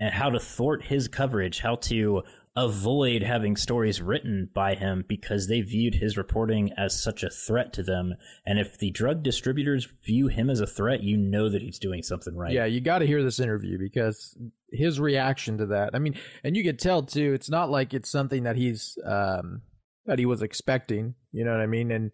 and 0.03 0.13
how 0.13 0.29
to 0.29 0.39
thwart 0.39 0.83
his 0.83 1.07
coverage, 1.07 1.61
how 1.61 1.75
to 1.75 2.23
avoid 2.57 3.23
having 3.23 3.55
stories 3.55 4.01
written 4.01 4.49
by 4.53 4.75
him 4.75 5.05
because 5.07 5.47
they 5.47 5.61
viewed 5.61 5.95
his 5.95 6.17
reporting 6.17 6.73
as 6.77 7.01
such 7.01 7.23
a 7.23 7.29
threat 7.29 7.71
to 7.71 7.81
them. 7.81 8.13
And 8.45 8.59
if 8.59 8.77
the 8.77 8.91
drug 8.91 9.23
distributors 9.23 9.87
view 10.05 10.27
him 10.27 10.49
as 10.49 10.59
a 10.59 10.67
threat, 10.67 11.03
you 11.03 11.15
know 11.15 11.47
that 11.47 11.61
he's 11.61 11.79
doing 11.79 12.03
something 12.03 12.35
right. 12.35 12.51
Yeah, 12.51 12.65
you 12.65 12.81
got 12.81 12.99
to 12.99 13.07
hear 13.07 13.23
this 13.23 13.39
interview 13.39 13.79
because 13.79 14.37
his 14.73 14.99
reaction 14.99 15.57
to 15.59 15.67
that. 15.67 15.91
I 15.93 15.99
mean, 15.99 16.15
and 16.43 16.57
you 16.57 16.65
could 16.65 16.79
tell 16.79 17.03
too. 17.03 17.33
It's 17.33 17.49
not 17.49 17.69
like 17.69 17.93
it's 17.93 18.11
something 18.11 18.43
that 18.43 18.57
he's 18.57 18.97
um, 19.05 19.61
that 20.05 20.19
he 20.19 20.25
was 20.25 20.41
expecting. 20.41 21.15
You 21.31 21.45
know 21.45 21.51
what 21.51 21.61
I 21.61 21.67
mean? 21.67 21.91
And 21.91 22.11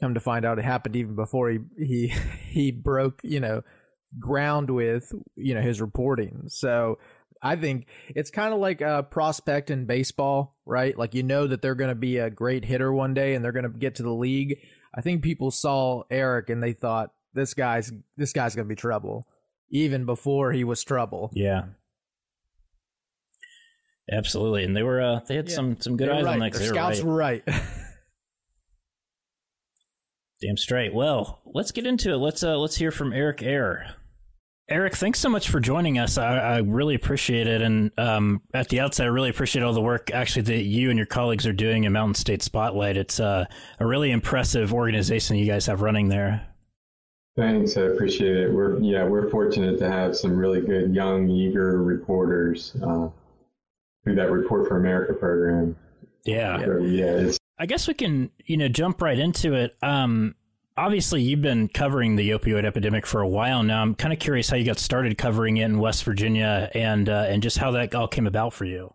come 0.00 0.14
to 0.14 0.20
find 0.20 0.44
out, 0.44 0.60
it 0.60 0.64
happened 0.64 0.94
even 0.94 1.16
before 1.16 1.50
he 1.50 1.58
he 1.76 2.14
he 2.48 2.70
broke. 2.70 3.20
You 3.24 3.40
know 3.40 3.62
ground 4.18 4.70
with 4.70 5.12
you 5.34 5.54
know 5.54 5.60
his 5.60 5.80
reporting. 5.80 6.44
So 6.46 6.98
I 7.44 7.56
think 7.56 7.86
it's 8.08 8.30
kind 8.30 8.54
of 8.54 8.58
like 8.58 8.80
a 8.80 9.02
prospect 9.02 9.70
in 9.70 9.84
baseball, 9.84 10.56
right? 10.64 10.96
Like 10.96 11.14
you 11.14 11.22
know 11.22 11.46
that 11.46 11.60
they're 11.60 11.74
going 11.74 11.90
to 11.90 11.94
be 11.94 12.16
a 12.16 12.30
great 12.30 12.64
hitter 12.64 12.90
one 12.90 13.12
day 13.12 13.34
and 13.34 13.44
they're 13.44 13.52
going 13.52 13.70
to 13.70 13.78
get 13.78 13.96
to 13.96 14.02
the 14.02 14.14
league. 14.14 14.58
I 14.94 15.02
think 15.02 15.22
people 15.22 15.50
saw 15.50 16.04
Eric 16.10 16.48
and 16.48 16.62
they 16.62 16.72
thought 16.72 17.12
this 17.34 17.52
guy's 17.52 17.92
this 18.16 18.32
guy's 18.32 18.54
going 18.54 18.66
to 18.66 18.68
be 18.68 18.76
trouble 18.76 19.26
even 19.70 20.06
before 20.06 20.52
he 20.52 20.64
was 20.64 20.82
trouble. 20.82 21.30
Yeah. 21.34 21.64
Absolutely. 24.10 24.64
And 24.64 24.74
they 24.74 24.82
were 24.82 25.02
uh 25.02 25.20
they 25.26 25.36
had 25.36 25.48
yeah. 25.50 25.54
some 25.54 25.80
some 25.80 25.96
good 25.98 26.08
eyes 26.08 26.24
right. 26.24 26.32
on 26.34 26.38
that. 26.40 26.54
Their 26.54 26.68
scouts 26.68 27.00
right. 27.00 27.06
were 27.06 27.14
right. 27.14 27.42
Damn 30.40 30.56
straight. 30.56 30.94
Well, 30.94 31.42
let's 31.46 31.72
get 31.72 31.86
into 31.86 32.12
it. 32.12 32.16
Let's 32.16 32.42
uh 32.42 32.56
let's 32.56 32.76
hear 32.76 32.90
from 32.90 33.12
Eric 33.12 33.42
Eyre. 33.42 33.96
Eric, 34.66 34.96
thanks 34.96 35.18
so 35.18 35.28
much 35.28 35.50
for 35.50 35.60
joining 35.60 35.98
us. 35.98 36.16
I, 36.16 36.38
I 36.38 36.58
really 36.58 36.94
appreciate 36.94 37.46
it. 37.46 37.60
And 37.60 37.90
um, 37.98 38.40
at 38.54 38.70
the 38.70 38.80
outset, 38.80 39.04
I 39.04 39.10
really 39.10 39.28
appreciate 39.28 39.62
all 39.62 39.74
the 39.74 39.82
work 39.82 40.10
actually 40.10 40.42
that 40.42 40.62
you 40.62 40.88
and 40.88 40.98
your 40.98 41.06
colleagues 41.06 41.46
are 41.46 41.52
doing 41.52 41.84
in 41.84 41.92
Mountain 41.92 42.14
State 42.14 42.42
Spotlight. 42.42 42.96
It's 42.96 43.20
uh, 43.20 43.44
a 43.78 43.86
really 43.86 44.10
impressive 44.10 44.72
organization 44.72 45.36
you 45.36 45.46
guys 45.46 45.66
have 45.66 45.82
running 45.82 46.08
there. 46.08 46.46
Thanks, 47.36 47.76
I 47.76 47.82
appreciate 47.82 48.36
it. 48.36 48.52
We're 48.52 48.78
yeah, 48.78 49.04
we're 49.04 49.28
fortunate 49.28 49.78
to 49.80 49.90
have 49.90 50.16
some 50.16 50.36
really 50.36 50.60
good 50.60 50.94
young, 50.94 51.28
eager 51.28 51.82
reporters 51.82 52.76
uh, 52.76 53.08
through 54.04 54.14
that 54.14 54.30
Report 54.30 54.68
for 54.68 54.78
America 54.78 55.12
program. 55.12 55.76
Yeah, 56.24 56.64
so, 56.64 56.78
yeah. 56.78 57.32
I 57.58 57.66
guess 57.66 57.88
we 57.88 57.94
can 57.94 58.30
you 58.44 58.56
know 58.56 58.68
jump 58.68 59.02
right 59.02 59.18
into 59.18 59.54
it. 59.54 59.76
Um, 59.82 60.36
obviously, 60.76 61.22
you've 61.22 61.42
been 61.42 61.68
covering 61.68 62.16
the 62.16 62.30
opioid 62.30 62.64
epidemic 62.64 63.06
for 63.06 63.20
a 63.20 63.28
while 63.28 63.62
now. 63.62 63.82
I'm 63.82 63.94
kind 63.94 64.12
of 64.12 64.18
curious 64.18 64.50
how 64.50 64.56
you 64.56 64.64
got 64.64 64.78
started 64.78 65.16
covering 65.18 65.56
it 65.56 65.64
in 65.64 65.78
West 65.78 66.04
Virginia 66.04 66.70
and 66.74 67.08
uh, 67.08 67.26
and 67.28 67.42
just 67.42 67.58
how 67.58 67.70
that 67.72 67.94
all 67.94 68.08
came 68.08 68.26
about 68.26 68.52
for 68.52 68.64
you. 68.64 68.94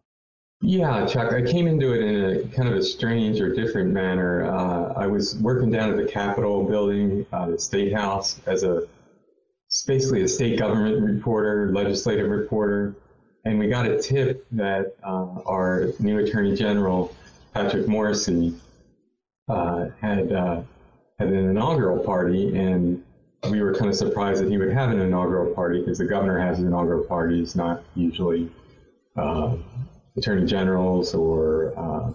Yeah, 0.62 1.06
Chuck, 1.06 1.32
I 1.32 1.42
came 1.42 1.68
into 1.68 1.94
it 1.94 2.02
in 2.04 2.26
a 2.26 2.56
kind 2.56 2.68
of 2.68 2.76
a 2.76 2.84
strange 2.84 3.40
or 3.40 3.54
different 3.54 3.92
manner. 3.92 4.44
Uh, 4.44 4.94
I 4.94 5.08
was 5.08 5.38
working 5.38 5.72
down 5.72 5.90
at 5.90 5.96
the 5.96 6.06
Capitol 6.06 6.66
building, 6.66 7.26
uh, 7.32 7.48
the 7.48 7.60
State 7.60 7.94
House, 7.94 8.42
as 8.46 8.64
a 8.64 8.86
basically 9.88 10.24
a 10.24 10.28
state 10.28 10.60
government 10.60 11.02
reporter, 11.02 11.72
legislative 11.72 12.30
reporter, 12.30 12.96
and 13.46 13.58
we 13.58 13.68
got 13.68 13.86
a 13.86 14.02
tip 14.02 14.46
that 14.52 14.96
uh, 15.02 15.28
our 15.46 15.94
new 16.00 16.20
Attorney 16.20 16.56
General, 16.56 17.16
Patrick 17.54 17.86
Morrisey, 17.86 18.60
uh, 19.48 19.88
had 20.02 20.34
uh, 20.34 20.62
had 21.20 21.28
an 21.30 21.50
inaugural 21.50 22.04
party, 22.04 22.56
and 22.58 23.04
we 23.50 23.62
were 23.62 23.74
kind 23.74 23.90
of 23.90 23.96
surprised 23.96 24.42
that 24.42 24.50
he 24.50 24.58
would 24.58 24.72
have 24.72 24.90
an 24.92 25.00
inaugural 25.00 25.54
party 25.54 25.80
because 25.80 25.98
the 25.98 26.06
governor 26.06 26.40
has 26.40 26.60
an 26.60 26.68
inaugural 26.68 27.04
parties, 27.04 27.56
not 27.56 27.84
usually 27.96 28.50
uh, 29.18 29.56
attorney 30.18 30.46
generals 30.46 31.14
or 31.14 31.74
uh, 31.78 32.12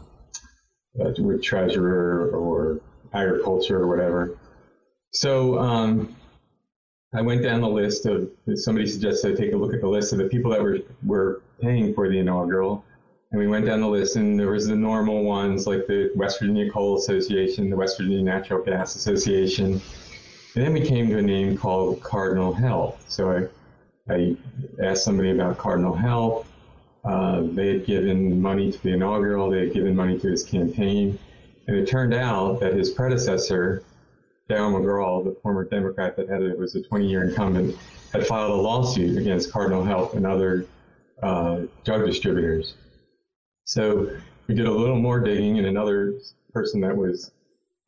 uh, 1.02 1.12
with 1.18 1.42
treasurer 1.42 2.30
or 2.30 2.80
agriculture 3.12 3.80
or 3.80 3.88
whatever. 3.88 4.38
So 5.12 5.58
um, 5.58 6.14
I 7.14 7.20
went 7.20 7.42
down 7.42 7.60
the 7.60 7.68
list 7.68 8.06
of 8.06 8.30
somebody 8.54 8.86
suggested 8.86 9.32
I 9.32 9.36
take 9.36 9.52
a 9.52 9.56
look 9.56 9.74
at 9.74 9.80
the 9.80 9.88
list 9.88 10.12
of 10.12 10.18
the 10.18 10.24
people 10.24 10.50
that 10.50 10.62
were 10.62 10.80
were 11.04 11.42
paying 11.60 11.94
for 11.94 12.08
the 12.08 12.18
inaugural, 12.18 12.84
and 13.34 13.40
we 13.40 13.48
went 13.48 13.66
down 13.66 13.80
the 13.80 13.88
list 13.88 14.14
and 14.14 14.38
there 14.38 14.52
was 14.52 14.68
the 14.68 14.76
normal 14.76 15.24
ones 15.24 15.66
like 15.66 15.88
the 15.88 16.12
West 16.14 16.38
Virginia 16.38 16.70
Coal 16.70 16.96
Association, 16.96 17.68
the 17.68 17.74
West 17.74 17.98
Virginia 17.98 18.22
Natural 18.22 18.62
Gas 18.62 18.94
Association, 18.94 19.72
and 19.72 20.64
then 20.64 20.72
we 20.72 20.80
came 20.80 21.08
to 21.08 21.18
a 21.18 21.22
name 21.22 21.58
called 21.58 22.00
Cardinal 22.00 22.52
Health. 22.52 23.04
So 23.08 23.48
I 24.08 24.12
I 24.14 24.36
asked 24.80 25.02
somebody 25.02 25.32
about 25.32 25.58
Cardinal 25.58 25.96
Health 25.96 26.46
uh, 27.04 27.42
they 27.42 27.72
had 27.72 27.86
given 27.86 28.40
money 28.40 28.70
to 28.70 28.82
the 28.84 28.90
inaugural, 28.90 29.50
they 29.50 29.64
had 29.66 29.74
given 29.74 29.96
money 29.96 30.16
to 30.16 30.28
his 30.28 30.44
campaign. 30.44 31.18
And 31.66 31.76
it 31.76 31.88
turned 31.88 32.14
out 32.14 32.60
that 32.60 32.74
his 32.74 32.90
predecessor, 32.90 33.82
Darrell 34.48 34.70
McGraw, 34.70 35.24
the 35.24 35.36
former 35.42 35.64
Democrat 35.64 36.16
that 36.16 36.28
had 36.28 36.42
it, 36.42 36.56
was 36.56 36.76
a 36.76 36.82
20 36.82 37.08
year 37.08 37.28
incumbent, 37.28 37.76
had 38.12 38.24
filed 38.26 38.52
a 38.52 38.62
lawsuit 38.62 39.18
against 39.18 39.52
Cardinal 39.52 39.82
Health 39.82 40.14
and 40.14 40.24
other 40.24 40.66
uh, 41.20 41.62
drug 41.84 42.06
distributors. 42.06 42.74
So 43.64 44.16
we 44.46 44.54
did 44.54 44.66
a 44.66 44.70
little 44.70 45.00
more 45.00 45.20
digging, 45.20 45.58
and 45.58 45.66
another 45.66 46.14
person 46.52 46.80
that 46.82 46.96
was 46.96 47.32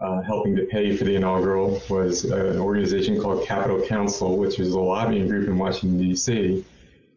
uh, 0.00 0.22
helping 0.22 0.56
to 0.56 0.64
pay 0.66 0.96
for 0.96 1.04
the 1.04 1.14
inaugural 1.14 1.80
was 1.88 2.24
an 2.24 2.58
organization 2.58 3.20
called 3.20 3.46
Capitol 3.46 3.80
Counsel, 3.86 4.36
which 4.36 4.58
is 4.58 4.72
a 4.72 4.80
lobbying 4.80 5.28
group 5.28 5.48
in 5.48 5.58
Washington, 5.58 5.98
D.C. 5.98 6.64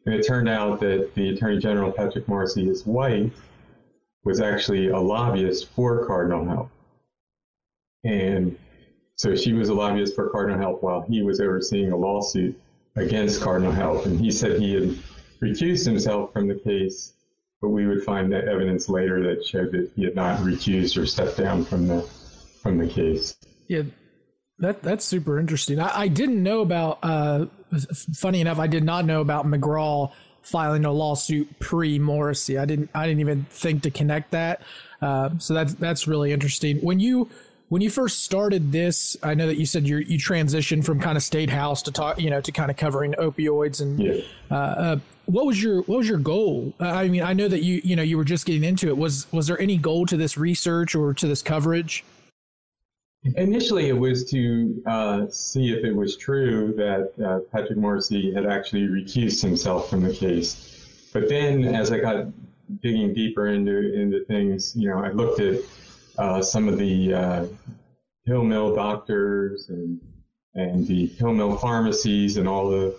And 0.05 0.15
it 0.15 0.25
turned 0.25 0.49
out 0.49 0.79
that 0.79 1.13
the 1.15 1.29
Attorney 1.29 1.59
General, 1.59 1.91
Patrick 1.91 2.27
Morrisey, 2.27 2.65
his 2.65 2.85
wife, 2.85 3.33
was 4.23 4.39
actually 4.41 4.89
a 4.89 4.99
lobbyist 4.99 5.69
for 5.69 6.05
Cardinal 6.05 6.45
Health. 6.45 6.71
And 8.03 8.57
so 9.15 9.35
she 9.35 9.53
was 9.53 9.69
a 9.69 9.73
lobbyist 9.73 10.15
for 10.15 10.29
Cardinal 10.29 10.59
Health 10.59 10.81
while 10.81 11.01
he 11.01 11.21
was 11.21 11.41
overseeing 11.41 11.91
a 11.91 11.97
lawsuit 11.97 12.59
against 12.95 13.41
Cardinal 13.41 13.71
Health. 13.71 14.05
And 14.05 14.19
he 14.19 14.31
said 14.31 14.59
he 14.59 14.73
had 14.73 14.97
recused 15.41 15.85
himself 15.85 16.31
from 16.31 16.47
the 16.47 16.55
case, 16.55 17.13
but 17.61 17.69
we 17.69 17.85
would 17.87 18.03
find 18.03 18.31
that 18.31 18.47
evidence 18.47 18.89
later 18.89 19.21
that 19.23 19.45
showed 19.45 19.71
that 19.71 19.91
he 19.95 20.03
had 20.03 20.15
not 20.15 20.39
recused 20.39 21.01
or 21.01 21.05
stepped 21.05 21.37
down 21.37 21.65
from 21.65 21.87
the 21.87 22.01
from 22.61 22.77
the 22.77 22.87
case. 22.87 23.35
Yeah, 23.67 23.83
that 24.59 24.81
that's 24.81 25.05
super 25.05 25.39
interesting. 25.39 25.79
I, 25.79 26.01
I 26.01 26.07
didn't 26.07 26.41
know 26.41 26.61
about. 26.61 26.99
Uh, 27.03 27.45
funny 28.15 28.41
enough, 28.41 28.59
I 28.59 28.67
did 28.67 28.83
not 28.83 29.05
know 29.05 29.21
about 29.21 29.45
McGraw 29.45 30.11
filing 30.41 30.85
a 30.85 30.91
lawsuit 30.91 31.59
pre 31.59 31.99
Morrisey. 31.99 32.59
I 32.59 32.65
didn't. 32.65 32.89
I 32.93 33.07
didn't 33.07 33.21
even 33.21 33.45
think 33.49 33.83
to 33.83 33.91
connect 33.91 34.31
that. 34.31 34.61
Uh, 35.01 35.31
so 35.37 35.53
that's 35.53 35.73
that's 35.75 36.07
really 36.07 36.31
interesting. 36.31 36.77
When 36.77 36.99
you 36.99 37.29
when 37.69 37.83
you 37.83 37.89
first 37.89 38.23
started 38.23 38.71
this, 38.71 39.15
I 39.21 39.35
know 39.35 39.45
that 39.47 39.57
you 39.57 39.65
said 39.65 39.87
you 39.87 39.97
you 39.97 40.17
transitioned 40.17 40.83
from 40.83 40.99
kind 40.99 41.15
of 41.15 41.23
state 41.23 41.51
house 41.51 41.83
to 41.83 41.91
talk, 41.91 42.19
you 42.19 42.29
know, 42.29 42.41
to 42.41 42.51
kind 42.51 42.69
of 42.69 42.77
covering 42.77 43.13
opioids 43.13 43.81
and. 43.81 43.99
Yeah. 43.99 44.21
Uh, 44.51 44.55
uh, 44.55 44.99
what 45.25 45.45
was 45.45 45.61
your 45.61 45.83
what 45.83 45.99
was 45.99 46.09
your 46.09 46.17
goal? 46.17 46.73
I 46.79 47.07
mean, 47.07 47.21
I 47.21 47.33
know 47.33 47.47
that 47.47 47.61
you 47.61 47.81
you 47.83 47.95
know 47.95 48.01
you 48.01 48.17
were 48.17 48.23
just 48.23 48.47
getting 48.47 48.63
into 48.63 48.87
it. 48.87 48.97
Was 48.97 49.31
was 49.31 49.45
there 49.45 49.61
any 49.61 49.77
goal 49.77 50.07
to 50.07 50.17
this 50.17 50.37
research 50.37 50.95
or 50.95 51.13
to 51.13 51.27
this 51.27 51.43
coverage? 51.43 52.03
Initially, 53.35 53.89
it 53.89 53.97
was 53.97 54.23
to 54.31 54.81
uh, 54.87 55.27
see 55.29 55.71
if 55.71 55.85
it 55.85 55.95
was 55.95 56.17
true 56.17 56.73
that 56.77 57.11
uh, 57.23 57.39
Patrick 57.51 57.77
Morrisey 57.77 58.33
had 58.33 58.47
actually 58.47 58.87
recused 58.87 59.41
himself 59.41 59.89
from 59.89 60.01
the 60.01 60.13
case. 60.13 61.09
But 61.13 61.29
then, 61.29 61.63
as 61.65 61.91
I 61.91 61.99
got 61.99 62.27
digging 62.81 63.13
deeper 63.13 63.49
into 63.49 63.93
into 63.93 64.25
things, 64.25 64.75
you 64.75 64.89
know, 64.89 65.03
I 65.03 65.11
looked 65.11 65.41
at 65.41 65.59
uh, 66.19 66.41
some 66.41 66.67
of 66.67 66.77
the 66.77 67.13
uh, 67.13 67.45
pill 68.27 68.43
mill 68.43 68.75
doctors 68.75 69.69
and 69.69 69.99
and 70.55 70.85
the 70.87 71.07
pill 71.17 71.33
mill 71.33 71.55
pharmacies 71.55 72.37
and 72.37 72.47
all 72.47 72.69
the 72.69 72.95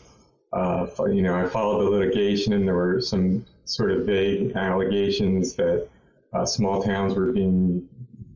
uh, 0.53 0.87
you 1.07 1.23
know, 1.23 1.37
I 1.37 1.47
followed 1.47 1.85
the 1.85 1.91
litigation, 1.91 2.53
and 2.53 2.67
there 2.67 2.75
were 2.75 3.01
some 3.01 3.47
sort 3.65 3.93
of 3.93 4.05
vague 4.05 4.57
allegations 4.57 5.55
that 5.55 5.89
uh, 6.33 6.45
small 6.45 6.83
towns 6.83 7.15
were 7.15 7.33
being, 7.33 7.89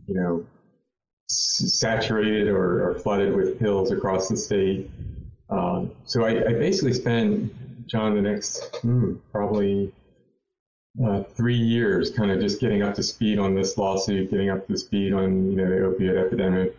you 0.07 0.15
know, 0.15 0.47
saturated 1.29 2.49
or, 2.49 2.91
or, 2.91 2.95
flooded 2.99 3.35
with 3.35 3.59
pills 3.59 3.91
across 3.91 4.29
the 4.29 4.37
state. 4.37 4.91
Uh, 5.51 5.87
so 6.05 6.25
I, 6.25 6.49
I, 6.49 6.53
basically 6.53 6.93
spent, 6.93 7.53
John, 7.89 8.15
the 8.15 8.23
next 8.23 8.77
hmm, 8.77 9.15
probably 9.33 9.93
uh, 11.03 11.23
three 11.23 11.57
years 11.57 12.11
kind 12.11 12.31
of 12.31 12.41
just 12.41 12.61
getting 12.61 12.83
up 12.83 12.95
to 12.95 13.03
speed 13.03 13.39
on 13.39 13.55
this 13.55 13.77
lawsuit, 13.77 14.31
getting 14.31 14.51
up 14.51 14.67
to 14.69 14.77
speed 14.77 15.13
on 15.13 15.51
you 15.51 15.57
know 15.57 15.69
the 15.69 15.77
opioid 15.77 16.27
epidemic. 16.27 16.77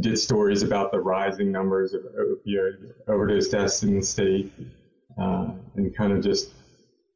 Did 0.00 0.18
stories 0.18 0.62
about 0.62 0.92
the 0.92 1.00
rising 1.00 1.50
numbers 1.50 1.92
of 1.92 2.02
opioid 2.02 2.92
overdose 3.08 3.48
deaths 3.48 3.82
in 3.82 3.96
the 3.96 4.02
state, 4.02 4.52
uh, 5.20 5.50
and 5.76 5.94
kind 5.96 6.12
of 6.12 6.22
just 6.22 6.50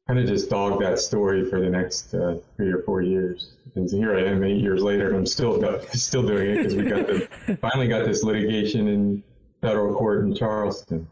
kind 0.07 0.19
of 0.19 0.27
just 0.27 0.49
dogged 0.49 0.81
that 0.81 0.99
story 0.99 1.49
for 1.49 1.61
the 1.61 1.69
next 1.69 2.13
uh, 2.13 2.37
three 2.55 2.71
or 2.71 2.83
four 2.83 3.01
years. 3.01 3.53
And 3.75 3.89
here 3.89 4.15
I 4.15 4.23
am 4.25 4.43
eight 4.43 4.61
years 4.61 4.81
later, 4.81 5.07
and 5.07 5.17
I'm 5.17 5.25
still 5.25 5.81
still 5.93 6.23
doing 6.23 6.51
it 6.51 6.57
because 6.57 6.75
we 6.75 6.83
got 6.83 7.07
the 7.07 7.57
finally 7.61 7.87
got 7.87 8.05
this 8.05 8.23
litigation 8.23 8.87
in 8.87 9.23
federal 9.61 9.95
court 9.95 10.25
in 10.25 10.35
Charleston. 10.35 11.07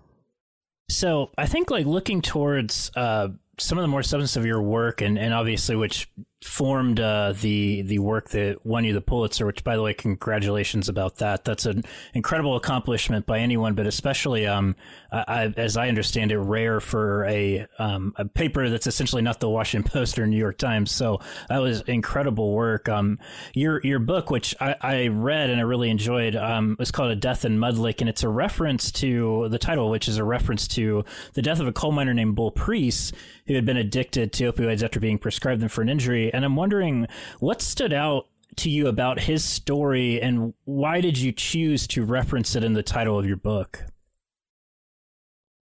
So 0.90 1.32
I 1.38 1.48
think 1.48 1.72
like 1.72 1.86
looking 1.86 2.22
towards 2.22 2.92
uh, 2.96 3.30
some 3.58 3.78
of 3.78 3.84
the 3.84 3.88
more 3.88 4.04
substance 4.04 4.36
of 4.36 4.46
your 4.46 4.62
work, 4.62 5.02
and, 5.02 5.18
and 5.18 5.34
obviously 5.34 5.76
which 5.76 6.10
formed 6.44 7.00
uh, 7.00 7.34
the 7.40 7.84
the 7.84 8.00
work 8.00 8.30
that 8.30 8.66
won 8.66 8.84
you 8.84 8.94
the 8.94 9.02
Pulitzer. 9.02 9.46
Which, 9.46 9.64
by 9.64 9.76
the 9.76 9.82
way, 9.82 9.94
congratulations 9.94 10.90
about 10.90 11.18
that. 11.18 11.46
That's 11.46 11.66
an 11.66 11.84
incredible 12.14 12.56
accomplishment 12.56 13.26
by 13.26 13.40
anyone, 13.40 13.76
but 13.76 13.86
especially, 13.86 14.48
um, 14.48 14.76
I, 15.12 15.54
as 15.56 15.78
I 15.78 15.88
understand 15.88 16.32
it, 16.32 16.40
rare 16.40 16.80
for 16.80 17.26
a 17.26 17.68
um, 17.78 18.14
a 18.18 18.26
paper 18.26 18.70
that's 18.70 18.88
essentially 18.88 19.22
not 19.22 19.40
the 19.40 19.50
Washington 19.50 19.92
Post 19.94 20.18
or 20.18 20.26
New 20.26 20.38
York 20.38 20.58
Times. 20.58 20.92
So 20.92 21.20
that 21.50 21.60
was 21.60 21.82
incredible 21.82 22.54
work. 22.54 22.90
Um, 22.90 23.20
your 23.54 23.80
your 23.86 24.00
book, 24.00 24.32
which 24.32 24.56
I, 24.60 24.76
I 24.82 25.08
read 25.08 25.50
and 25.52 25.60
I 25.60 25.64
really 25.64 25.90
enjoyed, 25.90 26.36
um, 26.36 26.78
called 26.92 27.12
"A 27.12 27.16
Death 27.16 27.46
in 27.46 27.58
Mudlick, 27.58 28.02
and 28.02 28.10
it's 28.10 28.24
a 28.24 28.30
reference 28.30 28.92
to 28.94 29.48
the 29.50 29.60
title, 29.60 29.90
which 29.90 30.08
is 30.08 30.18
a 30.18 30.24
reference 30.24 30.68
to 30.70 31.06
the 31.34 31.42
death 31.42 31.60
of 31.60 31.68
a 31.68 31.72
coal 31.72 31.92
miner 31.92 32.14
named 32.14 32.36
Bull 32.36 32.52
Preece 32.52 33.12
who 33.48 33.56
had 33.56 33.66
been 33.66 33.78
addicted 33.78 34.32
to 34.34 34.52
opioids 34.52 34.84
after 34.84 35.00
being 35.00 35.18
prescribed 35.18 35.62
them 35.62 35.70
for 35.70 35.82
an 35.82 35.90
injury. 35.90 36.31
And 36.34 36.46
I'm 36.46 36.56
wondering 36.56 37.08
what 37.40 37.62
stood 37.62 37.94
out 37.94 38.28
to 38.58 38.70
you 38.70 38.88
about 38.88 39.20
his 39.20 39.44
story 39.44 40.22
and 40.22 40.54
why 40.66 41.00
did 41.02 41.18
you 41.18 41.32
choose 41.32 41.88
to 41.88 42.04
reference 42.04 42.56
it 42.56 42.64
in 42.64 42.74
the 42.74 42.84
title 42.84 43.18
of 43.18 43.26
your 43.26 43.38
book? 43.38 43.86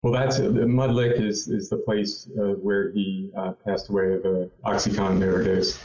Well, 0.03 0.13
that's 0.13 0.39
Mud 0.39 0.91
Lick 0.91 1.17
is, 1.17 1.47
is 1.47 1.69
the 1.69 1.77
place 1.77 2.29
uh, 2.39 2.53
where 2.53 2.91
he 2.91 3.31
uh, 3.35 3.51
passed 3.65 3.89
away 3.89 4.13
of 4.13 4.23
an 4.25 4.51
OxyContin 4.63 5.23
overdose. 5.23 5.77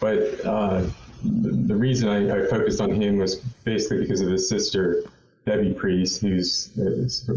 But 0.00 0.44
uh, 0.44 0.82
the, 1.22 1.50
the, 1.50 1.76
reason 1.76 2.08
I, 2.08 2.42
I, 2.42 2.46
focused 2.46 2.80
on 2.80 2.90
him 2.90 3.18
was 3.18 3.36
basically 3.36 4.00
because 4.00 4.20
of 4.20 4.28
his 4.28 4.48
sister, 4.48 5.04
Debbie 5.46 5.72
Preece, 5.72 6.20
who's 6.20 6.76
uh, 6.78 7.34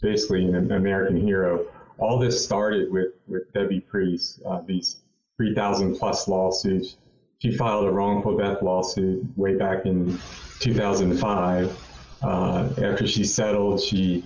basically 0.00 0.46
an 0.46 0.72
American 0.72 1.16
hero 1.16 1.66
all 1.98 2.18
this 2.18 2.42
started 2.42 2.90
with, 2.90 3.12
with 3.26 3.52
Debbie 3.52 3.80
Preece, 3.80 4.40
uh, 4.46 4.60
these 4.66 4.96
3,000 5.36 5.96
plus 5.96 6.28
lawsuits. 6.28 6.96
She 7.38 7.56
filed 7.56 7.86
a 7.86 7.90
wrongful 7.90 8.36
death 8.36 8.62
lawsuit 8.62 9.24
way 9.36 9.56
back 9.56 9.86
in 9.86 10.18
2005. 10.60 11.78
uh, 12.22 12.68
after 12.82 13.06
she 13.06 13.24
settled, 13.24 13.80
she 13.82 14.24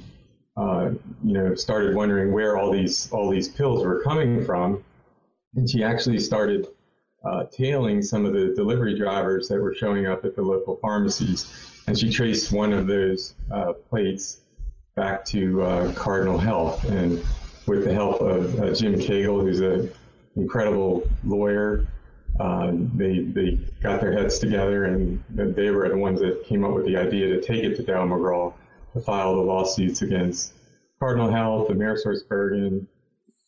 uh, 0.56 0.90
you 1.24 1.32
know 1.32 1.54
started 1.54 1.94
wondering 1.94 2.32
where 2.32 2.56
all 2.56 2.70
these 2.70 3.10
all 3.12 3.30
these 3.30 3.48
pills 3.48 3.84
were 3.84 4.02
coming 4.02 4.44
from, 4.44 4.84
and 5.56 5.68
she 5.68 5.82
actually 5.82 6.18
started 6.18 6.66
uh, 7.24 7.44
tailing 7.50 8.02
some 8.02 8.24
of 8.24 8.32
the 8.32 8.52
delivery 8.54 8.96
drivers 8.96 9.48
that 9.48 9.60
were 9.60 9.74
showing 9.74 10.06
up 10.06 10.24
at 10.24 10.36
the 10.36 10.42
local 10.42 10.76
pharmacies, 10.76 11.82
and 11.86 11.98
she 11.98 12.10
traced 12.10 12.52
one 12.52 12.72
of 12.72 12.86
those 12.86 13.34
uh, 13.50 13.72
plates 13.72 14.40
back 14.94 15.24
to 15.24 15.62
uh, 15.62 15.92
Cardinal 15.94 16.38
Health, 16.38 16.84
and 16.84 17.24
with 17.66 17.84
the 17.84 17.92
help 17.92 18.20
of 18.20 18.60
uh, 18.60 18.74
Jim 18.74 18.94
Cagle, 18.94 19.40
who's 19.42 19.60
an 19.60 19.90
incredible 20.36 21.08
lawyer. 21.24 21.86
Uh, 22.38 22.72
they 22.94 23.20
they 23.20 23.58
got 23.82 24.00
their 24.00 24.12
heads 24.12 24.38
together 24.38 24.84
and 24.84 25.22
they 25.30 25.70
were 25.70 25.88
the 25.88 25.96
ones 25.96 26.20
that 26.20 26.44
came 26.44 26.64
up 26.64 26.72
with 26.72 26.86
the 26.86 26.96
idea 26.96 27.28
to 27.28 27.40
take 27.40 27.64
it 27.64 27.76
to 27.76 27.82
Dow 27.82 28.06
McGraw 28.06 28.52
to 28.92 29.00
file 29.00 29.34
the 29.34 29.42
lawsuits 29.42 30.02
against 30.02 30.52
Cardinal 31.00 31.30
Health, 31.30 31.68
AmerisourceBergen, 31.68 32.86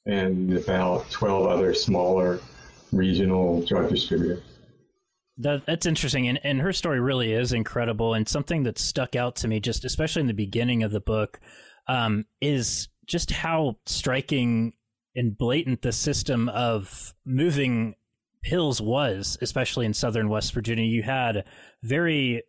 and 0.06 0.56
about 0.56 1.10
12 1.10 1.46
other 1.46 1.74
smaller 1.74 2.40
regional 2.92 3.62
drug 3.62 3.90
distributors. 3.90 4.42
That, 5.38 5.64
that's 5.64 5.86
interesting, 5.86 6.28
and, 6.28 6.38
and 6.44 6.60
her 6.60 6.72
story 6.72 7.00
really 7.00 7.32
is 7.32 7.52
incredible. 7.52 8.14
And 8.14 8.28
something 8.28 8.64
that 8.64 8.78
stuck 8.78 9.16
out 9.16 9.36
to 9.36 9.48
me, 9.48 9.58
just 9.58 9.84
especially 9.84 10.20
in 10.20 10.26
the 10.26 10.34
beginning 10.34 10.82
of 10.82 10.92
the 10.92 11.00
book, 11.00 11.40
um, 11.86 12.26
is 12.40 12.88
just 13.06 13.30
how 13.30 13.76
striking 13.86 14.74
and 15.14 15.36
blatant 15.36 15.82
the 15.82 15.92
system 15.92 16.48
of 16.48 17.14
moving 17.24 17.94
pills 18.42 18.80
was, 18.80 19.36
especially 19.40 19.86
in 19.86 19.94
southern 19.94 20.28
West 20.28 20.52
Virginia. 20.52 20.84
You 20.84 21.02
had 21.02 21.44
very 21.82 22.42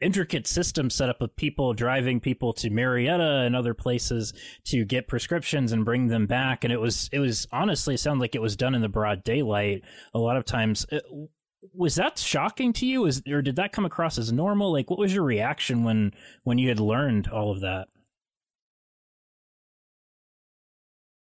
intricate 0.00 0.46
system 0.46 0.88
set 0.88 1.08
up 1.10 1.20
of 1.20 1.36
people 1.36 1.74
driving 1.74 2.20
people 2.20 2.52
to 2.54 2.70
Marietta 2.70 3.42
and 3.44 3.54
other 3.54 3.74
places 3.74 4.32
to 4.64 4.84
get 4.84 5.08
prescriptions 5.08 5.72
and 5.72 5.84
bring 5.84 6.08
them 6.08 6.26
back. 6.26 6.64
And 6.64 6.72
it 6.72 6.80
was, 6.80 7.08
it 7.12 7.18
was 7.18 7.46
honestly 7.52 7.96
sounded 7.96 8.20
like 8.20 8.34
it 8.34 8.42
was 8.42 8.56
done 8.56 8.74
in 8.74 8.80
the 8.80 8.88
broad 8.88 9.24
daylight. 9.24 9.82
A 10.14 10.18
lot 10.18 10.36
of 10.36 10.44
times, 10.44 10.86
it, 10.90 11.04
uh, 11.06 11.26
was 11.74 11.96
that 11.96 12.18
shocking 12.18 12.72
to 12.72 12.86
you? 12.86 13.04
Is, 13.04 13.22
or 13.28 13.42
did 13.42 13.56
that 13.56 13.72
come 13.72 13.84
across 13.84 14.16
as 14.16 14.32
normal? 14.32 14.72
Like, 14.72 14.88
what 14.88 14.98
was 14.98 15.12
your 15.12 15.24
reaction 15.24 15.84
when, 15.84 16.12
when 16.42 16.56
you 16.56 16.70
had 16.70 16.80
learned 16.80 17.28
all 17.28 17.52
of 17.52 17.60
that? 17.60 17.88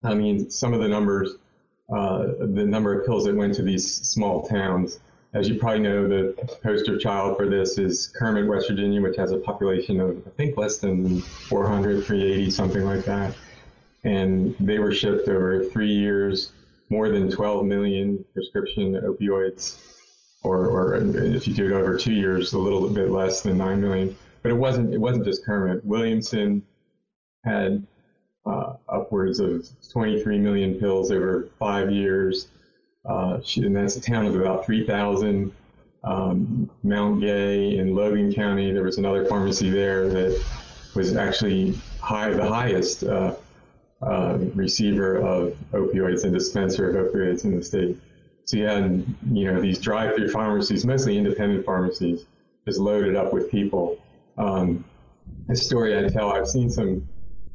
I 0.05 0.15
mean, 0.15 0.51
some 0.51 0.75
of 0.75 0.81
the 0.81 0.89
numbers, 0.89 1.37
uh, 1.93 2.27
the 2.39 2.65
number 2.65 2.99
of 2.99 3.07
pills 3.07 3.25
that 3.25 3.35
went 3.35 3.55
to 3.55 3.63
these 3.63 3.91
small 3.91 4.47
towns. 4.47 5.01
As 5.33 5.49
you 5.49 5.59
probably 5.59 5.81
know, 5.81 6.07
the 6.07 6.59
poster 6.63 6.97
child 6.97 7.37
for 7.37 7.49
this 7.49 7.79
is 7.79 8.09
Kermit, 8.09 8.47
West 8.47 8.69
Virginia, 8.69 9.03
which 9.03 9.17
has 9.17 9.33
a 9.33 9.39
population 9.39 9.99
of, 10.01 10.23
I 10.27 10.31
think, 10.31 10.57
less 10.57 10.79
than 10.79 11.21
400, 11.21 12.05
380, 12.05 12.51
something 12.51 12.85
like 12.85 13.05
that. 13.07 13.35
And 14.05 14.55
they 14.61 14.79
were 14.79 14.93
shipped 14.93 15.29
over 15.29 15.65
three 15.65 15.93
years, 15.93 16.53
more 16.91 17.09
than 17.09 17.31
12 17.31 17.65
million 17.65 18.25
prescription 18.33 18.95
opioids, 18.95 19.81
or, 20.45 20.67
or 20.67 20.97
if 20.97 21.49
you 21.49 21.55
do 21.55 21.67
it 21.67 21.73
over 21.73 21.97
two 21.97 22.13
years, 22.13 22.53
a 22.53 22.59
little 22.59 22.89
bit 22.89 23.11
less 23.11 23.41
than 23.41 23.59
9 23.59 23.81
million. 23.81 24.17
But 24.43 24.53
it 24.53 24.57
wasn't, 24.57 24.93
it 24.93 24.99
wasn't 24.99 25.25
just 25.25 25.45
Kermit. 25.45 25.85
Williamson 25.85 26.63
had 27.45 27.85
uh, 28.47 28.75
upwards 28.89 29.41
of 29.41 29.67
23 29.91 30.39
million 30.39 30.75
pills 30.75 31.11
over 31.11 31.49
five 31.59 31.91
years. 31.91 32.49
Uh, 33.05 33.41
and 33.57 33.77
that's 33.77 33.97
a 33.97 34.01
town 34.01 34.27
of 34.27 34.35
about 34.35 34.65
3,000. 34.65 35.53
Um, 36.05 36.71
Mount 36.83 37.21
Gay 37.21 37.79
in 37.79 37.95
Logan 37.95 38.33
County, 38.33 38.73
there 38.73 38.83
was 38.83 38.99
another 38.99 39.25
pharmacy 39.25 39.71
there 39.71 40.09
that 40.09 40.45
was 40.95 41.17
actually 41.17 41.75
high, 42.01 42.31
the 42.31 42.47
highest 42.47 43.05
uh, 43.05 43.35
uh, 44.03 44.39
receiver 44.55 45.17
of 45.17 45.57
opioids 45.73 46.25
and 46.25 46.35
dispenser 46.35 46.91
of 46.91 47.13
opioids 47.13 47.45
in 47.45 47.57
the 47.57 47.63
state. 47.63 47.99
So 48.45 48.59
you 48.59 48.67
had, 48.67 49.07
you 49.31 49.51
know, 49.51 49.61
these 49.61 49.79
drive-through 49.79 50.29
pharmacies, 50.31 50.85
mostly 50.85 51.17
independent 51.17 51.65
pharmacies, 51.65 52.27
just 52.67 52.79
loaded 52.79 53.17
up 53.17 53.33
with 53.33 53.51
people. 53.51 53.99
Um, 54.37 54.85
story 55.55 55.97
I 55.97 56.09
tell, 56.09 56.33
I've 56.33 56.49
seen 56.49 56.69
some 56.69 57.09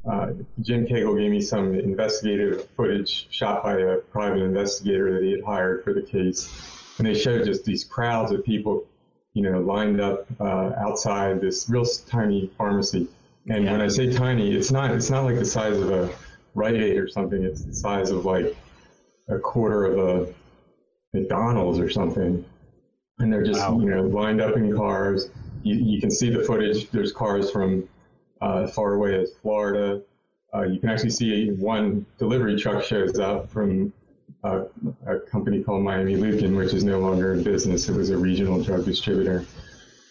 uh, 0.09 0.31
Jim 0.61 0.87
Cagle 0.87 1.19
gave 1.19 1.29
me 1.29 1.39
some 1.39 1.75
investigative 1.75 2.67
footage 2.75 3.27
shot 3.29 3.63
by 3.63 3.79
a 3.79 3.97
private 3.97 4.41
investigator 4.41 5.13
that 5.13 5.23
he 5.23 5.31
had 5.31 5.43
hired 5.43 5.83
for 5.83 5.93
the 5.93 6.01
case. 6.01 6.49
And 6.97 7.07
they 7.07 7.13
showed 7.13 7.45
just 7.45 7.63
these 7.63 7.83
crowds 7.83 8.31
of 8.31 8.43
people, 8.43 8.85
you 9.33 9.43
know, 9.43 9.59
lined 9.59 10.01
up 10.01 10.25
uh, 10.39 10.71
outside 10.77 11.41
this 11.41 11.69
real 11.69 11.85
tiny 12.07 12.49
pharmacy. 12.57 13.07
And 13.49 13.63
yeah. 13.63 13.71
when 13.71 13.81
I 13.81 13.87
say 13.87 14.11
tiny, 14.11 14.55
it's 14.55 14.71
not 14.71 14.91
it's 14.91 15.09
not 15.09 15.25
like 15.25 15.37
the 15.37 15.45
size 15.45 15.77
of 15.77 15.91
a 15.91 16.09
Rite 16.55 16.75
Aid 16.75 16.97
or 16.97 17.07
something. 17.07 17.43
It's 17.43 17.63
the 17.63 17.73
size 17.73 18.09
of 18.09 18.25
like 18.25 18.57
a 19.27 19.37
quarter 19.37 19.85
of 19.85 19.97
a 19.99 20.33
McDonald's 21.13 21.79
or 21.79 21.89
something. 21.89 22.43
And 23.19 23.31
they're 23.31 23.43
just, 23.43 23.59
wow. 23.59 23.79
you 23.79 23.89
know, 23.89 24.03
lined 24.03 24.41
up 24.41 24.55
in 24.57 24.75
cars. 24.75 25.29
You, 25.63 25.75
you 25.75 26.01
can 26.01 26.09
see 26.09 26.29
the 26.29 26.43
footage. 26.43 26.89
There's 26.89 27.11
cars 27.11 27.51
from 27.51 27.87
uh, 28.41 28.63
as 28.63 28.73
far 28.73 28.93
away 28.93 29.19
as 29.19 29.33
Florida. 29.41 30.01
Uh, 30.53 30.63
you 30.63 30.79
can 30.79 30.89
actually 30.89 31.11
see 31.11 31.51
one 31.51 32.05
delivery 32.17 32.59
truck 32.59 32.83
shows 32.83 33.19
up 33.19 33.49
from 33.49 33.93
uh, 34.43 34.63
a 35.05 35.19
company 35.19 35.63
called 35.63 35.83
Miami-Luken, 35.83 36.55
which 36.55 36.73
is 36.73 36.83
no 36.83 36.99
longer 36.99 37.33
in 37.33 37.43
business. 37.43 37.87
It 37.89 37.95
was 37.95 38.09
a 38.09 38.17
regional 38.17 38.63
drug 38.63 38.85
distributor. 38.85 39.45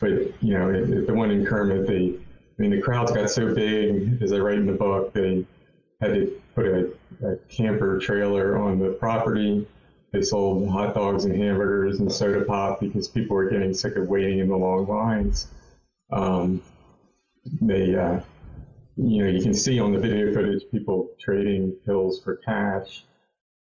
But, 0.01 0.13
you 0.43 0.57
know, 0.57 0.71
it, 0.71 0.89
it, 0.91 1.07
the 1.07 1.15
one 1.15 1.31
in 1.31 1.45
Kermit, 1.45 1.87
they, 1.87 2.15
I 2.15 2.63
mean, 2.63 2.71
the 2.71 2.81
crowds 2.81 3.11
got 3.11 3.31
so 3.31 3.55
big, 3.55 4.23
as 4.23 4.33
I 4.33 4.39
write 4.39 4.59
in 4.59 4.67
the 4.67 4.73
book, 4.73 5.13
they 5.13 5.45
had 6.01 6.15
to 6.15 6.41
put 6.55 6.67
a, 6.67 6.93
a 7.27 7.37
camper 7.49 7.99
trailer 7.99 8.57
on 8.57 8.79
the 8.79 8.91
property. 8.91 9.67
They 10.13 10.23
sold 10.23 10.69
hot 10.69 10.95
dogs 10.95 11.25
and 11.25 11.35
hamburgers 11.35 11.99
and 11.99 12.11
soda 12.11 12.45
pop 12.45 12.81
because 12.81 13.09
people 13.09 13.37
were 13.37 13.51
getting 13.51 13.75
sick 13.75 13.97
of 13.97 14.07
waiting 14.07 14.39
in 14.39 14.49
the 14.49 14.57
long 14.57 14.87
lines. 14.87 15.49
Um, 16.13 16.63
they, 17.61 17.95
uh, 17.95 18.21
you 18.97 19.25
know, 19.25 19.31
you 19.31 19.43
can 19.43 19.55
see 19.55 19.79
on 19.79 19.93
the 19.93 19.99
video 19.99 20.33
footage 20.33 20.63
people 20.71 21.11
trading 21.19 21.73
pills 21.87 22.21
for 22.23 22.37
cash. 22.37 23.05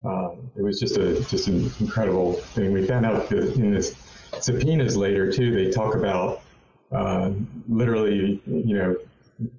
Um, 0.04 0.52
it 0.56 0.62
was 0.62 0.80
just 0.80 0.98
a 0.98 1.22
just 1.24 1.48
an 1.48 1.72
incredible 1.80 2.34
thing. 2.34 2.72
We 2.72 2.86
found 2.86 3.06
out 3.06 3.30
that 3.30 3.56
in 3.56 3.72
this 3.72 3.96
subpoenas 4.40 4.96
later 4.96 5.32
too, 5.32 5.52
they 5.52 5.72
talk 5.72 5.96
about 5.96 6.42
uh, 6.92 7.32
literally, 7.68 8.42
you 8.46 8.76
know, 8.76 8.96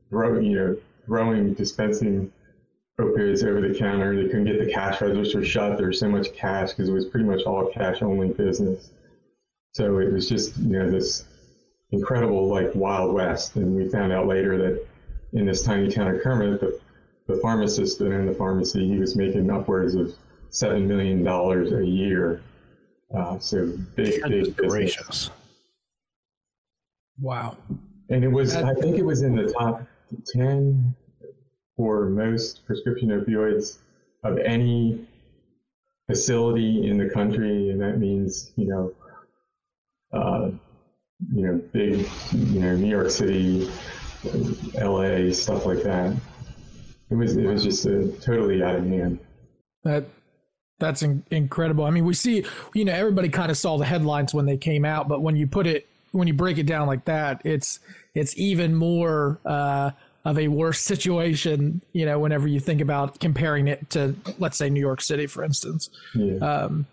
throw, 0.09 0.39
you 0.39 0.57
know, 0.57 0.77
throwing 1.05 1.55
dispensing 1.55 2.33
opioids 3.01 3.45
over 3.45 3.61
the 3.61 3.79
counter. 3.79 4.15
They 4.17 4.29
couldn't 4.29 4.45
get 4.45 4.65
the 4.65 4.73
cash 4.73 5.01
register 5.01 5.45
shut. 5.45 5.77
There 5.77 5.89
was 5.89 5.99
so 5.99 6.09
much 6.09 6.33
cash 6.35 6.71
because 6.71 6.89
it 6.89 6.93
was 6.93 7.07
pretty 7.07 7.27
much 7.27 7.43
all 7.43 7.67
cash 7.67 8.03
only 8.03 8.29
business. 8.29 8.91
So 9.75 9.99
it 9.99 10.13
was 10.13 10.29
just 10.29 10.57
you 10.59 10.79
know 10.79 10.91
this 10.91 11.25
incredible 11.93 12.49
like 12.49 12.75
Wild 12.75 13.13
West. 13.13 13.57
And 13.57 13.75
we 13.75 13.89
found 13.89 14.13
out 14.13 14.27
later 14.27 14.59
that 14.59 14.87
in 15.33 15.47
this 15.47 15.63
tiny 15.63 15.91
town 15.91 16.15
of 16.15 16.21
Kermit, 16.23 16.61
the, 16.61 16.79
the 17.27 17.39
pharmacist 17.41 17.99
that 17.99 18.13
owned 18.13 18.29
the 18.29 18.35
pharmacy, 18.35 18.87
he 18.87 18.99
was 18.99 19.17
making 19.17 19.51
upwards 19.51 19.95
of 19.95 20.15
seven 20.51 20.87
million 20.87 21.23
dollars 21.23 21.73
a 21.73 21.85
year. 21.85 22.43
Uh, 23.17 23.39
so 23.39 23.73
big, 23.95 24.23
big 24.25 24.57
gracious. 24.57 25.31
Wow. 27.21 27.57
And 28.11 28.25
it 28.25 28.29
was, 28.29 28.57
I 28.57 28.75
think 28.75 28.99
it 28.99 29.05
was 29.05 29.23
in 29.23 29.37
the 29.37 29.53
top 29.53 29.83
10 30.27 30.95
for 31.77 32.09
most 32.09 32.67
prescription 32.67 33.09
opioids 33.09 33.79
of 34.25 34.39
any 34.39 35.07
facility 36.07 36.89
in 36.89 36.99
the 36.99 37.09
country. 37.09 37.71
And 37.71 37.81
that 37.81 37.99
means, 37.99 38.53
you 38.57 38.67
know, 38.69 38.93
uh, 40.13 40.51
you 41.33 41.47
know, 41.47 41.61
big, 41.73 42.09
you 42.33 42.61
know, 42.61 42.77
New 42.77 42.89
York 42.89 43.11
City, 43.11 43.71
L.A., 44.79 45.33
stuff 45.33 45.67
like 45.67 45.83
that. 45.83 46.15
It 47.11 47.15
was 47.15 47.37
it 47.37 47.47
was 47.47 47.63
just 47.63 47.87
a, 47.87 48.09
totally 48.21 48.63
out 48.63 48.75
of 48.75 48.87
hand. 48.87 49.19
That 49.85 50.07
that's 50.79 51.03
in, 51.03 51.25
incredible. 51.31 51.85
I 51.85 51.91
mean, 51.91 52.05
we 52.05 52.15
see, 52.15 52.45
you 52.75 52.85
know, 52.85 52.93
everybody 52.93 53.29
kind 53.29 53.51
of 53.51 53.57
saw 53.57 53.79
the 53.79 53.85
headlines 53.85 54.35
when 54.35 54.47
they 54.47 54.57
came 54.57 54.85
out, 54.85 55.09
but 55.09 55.23
when 55.23 55.37
you 55.37 55.47
put 55.47 55.67
it, 55.67 55.89
when 56.13 56.27
you 56.27 56.35
break 56.35 56.59
it 56.59 56.67
down 56.67 56.87
like 56.87 57.05
that, 57.05 57.41
it's 57.45 57.81
it's 58.15 58.37
even 58.37 58.75
more. 58.75 59.41
Uh, 59.45 59.93
of 60.27 60.41
a 60.41 60.49
worse 60.49 60.81
situation, 60.81 61.81
you 61.93 62.05
know, 62.05 62.19
whenever 62.19 62.49
you 62.49 62.59
think 62.59 62.81
about 62.81 63.21
comparing 63.21 63.69
it 63.69 63.89
to, 63.91 64.13
let's 64.41 64.57
say, 64.57 64.69
New 64.69 64.81
York 64.81 65.01
City, 65.01 65.29
for 65.29 65.45
instance. 65.45 65.89
Yeah. 66.17 66.39
Um, 66.39 66.87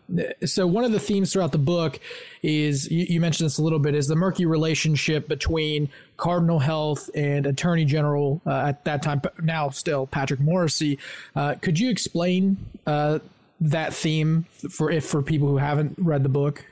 so, 0.46 0.68
one 0.68 0.84
of 0.84 0.92
the 0.92 1.00
themes 1.00 1.34
throughout 1.34 1.52
the 1.52 1.58
book 1.58 2.00
is 2.44 2.92
you, 2.92 3.08
you, 3.10 3.20
mentioned 3.20 3.48
this 3.48 3.58
a 3.58 3.64
little 3.64 3.80
bit 3.80 3.96
is 3.96 4.08
the 4.08 4.16
murky 4.16 4.46
relationship 4.46 5.28
between 5.28 5.90
Cardinal 6.16 6.60
Health 6.60 7.10
and 7.16 7.48
Attorney 7.48 7.86
General 7.86 8.40
uh, 8.46 8.68
at 8.68 8.86
that 8.86 9.02
time, 9.02 9.20
now 9.42 9.72
still 9.72 10.06
Patrick 10.06 10.40
Morrisey. 10.40 11.00
Uh, 11.36 11.56
could 11.60 11.80
you 11.80 11.90
explain 11.90 12.58
uh, 12.86 13.18
that 13.60 13.96
theme 13.96 14.46
for 14.70 14.92
if 14.92 15.06
for 15.06 15.24
people 15.24 15.48
who 15.48 15.58
haven't 15.58 15.96
read 15.98 16.22
the 16.22 16.30
book? 16.30 16.64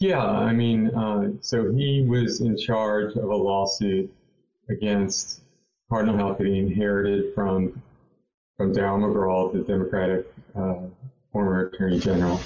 Yeah, 0.00 0.22
I 0.22 0.52
mean, 0.52 0.94
uh, 0.94 1.30
so 1.40 1.72
he 1.72 2.04
was 2.06 2.42
in 2.42 2.58
charge 2.58 3.16
of 3.16 3.24
a 3.24 3.36
lawsuit 3.36 4.12
against 4.68 5.42
Cardinal 5.88 6.16
Health 6.16 6.38
that 6.38 6.46
he 6.46 6.58
inherited 6.58 7.34
from 7.34 7.82
from 8.56 8.72
Darrell 8.72 8.98
McGraw, 8.98 9.52
the 9.52 9.60
Democratic 9.60 10.26
uh, 10.54 10.76
former 11.32 11.66
Attorney 11.66 11.98
General, 11.98 12.40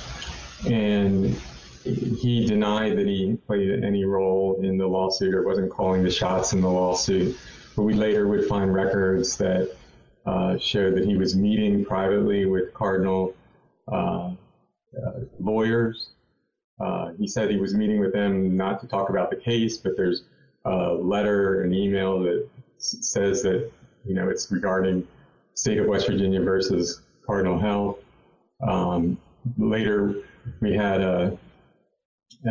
and 0.66 1.36
he 1.84 2.46
denied 2.46 2.96
that 2.96 3.06
he 3.06 3.36
played 3.46 3.84
any 3.84 4.04
role 4.04 4.58
in 4.62 4.78
the 4.78 4.86
lawsuit 4.86 5.34
or 5.34 5.42
wasn't 5.42 5.70
calling 5.70 6.02
the 6.02 6.10
shots 6.10 6.52
in 6.52 6.60
the 6.60 6.68
lawsuit. 6.68 7.36
But 7.76 7.82
we 7.82 7.94
later 7.94 8.26
would 8.26 8.46
find 8.46 8.72
records 8.74 9.36
that 9.36 9.76
uh, 10.26 10.58
showed 10.58 10.94
that 10.96 11.04
he 11.04 11.16
was 11.16 11.36
meeting 11.36 11.84
privately 11.84 12.46
with 12.46 12.74
Cardinal 12.74 13.34
uh, 13.90 14.30
uh, 14.96 15.20
lawyers. 15.38 16.10
Uh, 16.80 17.12
he 17.18 17.26
said 17.26 17.50
he 17.50 17.56
was 17.56 17.74
meeting 17.74 18.00
with 18.00 18.12
them 18.12 18.56
not 18.56 18.80
to 18.80 18.86
talk 18.86 19.10
about 19.10 19.30
the 19.30 19.36
case, 19.36 19.76
but 19.76 19.96
there's 19.96 20.24
a 20.64 20.94
letter, 20.94 21.62
an 21.62 21.72
email 21.72 22.20
that 22.20 22.48
says 22.78 23.42
that 23.42 23.70
you 24.04 24.14
know 24.14 24.28
it's 24.28 24.50
regarding 24.50 25.06
state 25.54 25.78
of 25.78 25.86
West 25.86 26.06
Virginia 26.06 26.40
versus 26.40 27.02
Cardinal 27.26 27.58
Health. 27.58 27.98
Um, 28.66 29.18
later, 29.56 30.22
we 30.60 30.74
had 30.74 31.00
uh, 31.00 31.30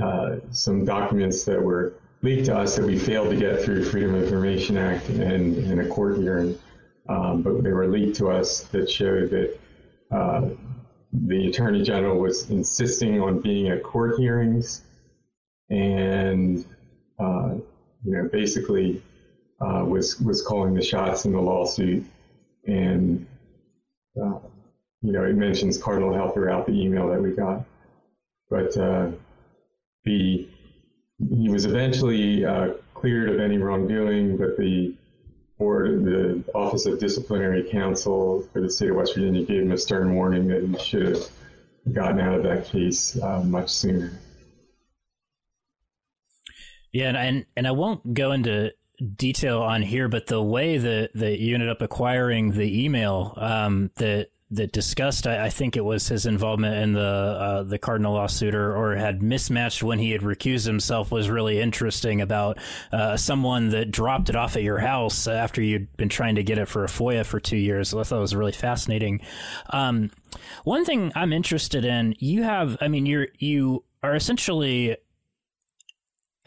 uh, 0.01 0.37
some 0.51 0.85
documents 0.85 1.45
that 1.45 1.61
were 1.61 1.93
leaked 2.21 2.45
to 2.45 2.57
us 2.57 2.75
that 2.75 2.85
we 2.85 2.97
failed 2.97 3.29
to 3.29 3.35
get 3.37 3.61
through 3.61 3.83
Freedom 3.85 4.15
of 4.15 4.23
Information 4.23 4.77
Act 4.77 5.07
and 5.09 5.57
in 5.57 5.79
a 5.79 5.87
court 5.87 6.17
hearing, 6.17 6.57
um, 7.09 7.41
but 7.41 7.63
they 7.63 7.71
were 7.71 7.87
leaked 7.87 8.17
to 8.17 8.29
us 8.29 8.61
that 8.63 8.89
showed 8.89 9.29
that 9.29 9.59
uh, 10.11 10.49
the 11.13 11.47
Attorney 11.47 11.83
General 11.83 12.19
was 12.19 12.49
insisting 12.49 13.21
on 13.21 13.39
being 13.41 13.69
at 13.69 13.83
court 13.83 14.17
hearings 14.17 14.83
and, 15.69 16.65
uh, 17.19 17.55
you 18.03 18.11
know, 18.11 18.29
basically 18.31 19.01
uh, 19.61 19.83
was 19.85 20.19
was 20.19 20.41
calling 20.41 20.73
the 20.73 20.83
shots 20.83 21.25
in 21.25 21.33
the 21.33 21.41
lawsuit 21.41 22.05
and 22.65 23.25
uh, 24.21 24.39
you 25.01 25.11
know, 25.11 25.23
it 25.23 25.35
mentions 25.35 25.77
Cardinal 25.77 26.13
Health 26.13 26.33
throughout 26.33 26.65
the 26.65 26.73
email 26.73 27.07
that 27.09 27.21
we 27.21 27.31
got. 27.31 27.63
But 28.49 28.75
uh, 28.77 29.11
the 30.03 30.47
he 31.29 31.49
was 31.49 31.65
eventually 31.65 32.45
uh, 32.45 32.73
cleared 32.93 33.29
of 33.29 33.39
any 33.39 33.57
wrongdoing, 33.57 34.37
but 34.37 34.57
the 34.57 34.93
board, 35.57 36.05
the 36.05 36.43
Office 36.53 36.85
of 36.85 36.99
Disciplinary 36.99 37.63
Counsel 37.69 38.47
for 38.53 38.61
the 38.61 38.69
state 38.69 38.89
of 38.91 38.95
West 38.95 39.15
Virginia 39.15 39.43
gave 39.43 39.63
him 39.63 39.71
a 39.71 39.77
stern 39.77 40.13
warning 40.13 40.47
that 40.47 40.63
he 40.63 40.77
should 40.77 41.07
have 41.07 41.27
gotten 41.91 42.19
out 42.19 42.35
of 42.35 42.43
that 42.43 42.65
case 42.65 43.19
uh, 43.21 43.41
much 43.43 43.69
sooner. 43.69 44.11
Yeah, 46.97 47.09
and, 47.09 47.17
and 47.17 47.45
and 47.55 47.67
I 47.67 47.71
won't 47.71 48.15
go 48.15 48.31
into 48.31 48.73
detail 49.15 49.61
on 49.61 49.83
here, 49.83 50.07
but 50.07 50.25
the 50.25 50.41
way 50.41 50.79
that 50.79 51.11
that 51.13 51.37
you 51.37 51.53
ended 51.53 51.69
up 51.69 51.79
acquiring 51.79 52.53
the 52.53 52.85
email 52.85 53.35
um, 53.37 53.91
that 53.97 54.31
that 54.49 54.71
discussed, 54.71 55.27
I, 55.27 55.45
I, 55.45 55.49
think 55.51 55.77
it 55.77 55.85
was 55.85 56.07
his 56.07 56.25
involvement 56.25 56.75
in 56.75 56.93
the 56.93 57.01
uh, 57.01 57.61
the 57.61 57.77
Cardinal 57.77 58.15
lawsuit, 58.15 58.55
or, 58.55 58.75
or, 58.75 58.95
had 58.95 59.21
mismatched 59.21 59.83
when 59.83 59.99
he 59.99 60.09
had 60.09 60.21
recused 60.21 60.65
himself, 60.65 61.11
was 61.11 61.29
really 61.29 61.59
interesting. 61.59 62.19
About 62.19 62.57
uh, 62.91 63.15
someone 63.15 63.69
that 63.69 63.91
dropped 63.91 64.29
it 64.29 64.35
off 64.35 64.55
at 64.55 64.63
your 64.63 64.79
house 64.79 65.27
after 65.27 65.61
you'd 65.61 65.95
been 65.97 66.09
trying 66.09 66.33
to 66.33 66.43
get 66.43 66.57
it 66.57 66.67
for 66.67 66.83
a 66.83 66.87
FOIA 66.87 67.23
for 67.23 67.39
two 67.39 67.57
years. 67.57 67.93
I 67.93 68.01
thought 68.01 68.17
it 68.17 68.21
was 68.21 68.35
really 68.35 68.53
fascinating. 68.53 69.21
Um, 69.69 70.09
one 70.63 70.83
thing 70.83 71.11
I'm 71.13 71.31
interested 71.31 71.85
in, 71.85 72.15
you 72.17 72.41
have, 72.41 72.75
I 72.81 72.87
mean, 72.87 73.05
you're 73.05 73.27
you 73.37 73.83
are 74.01 74.15
essentially 74.15 74.97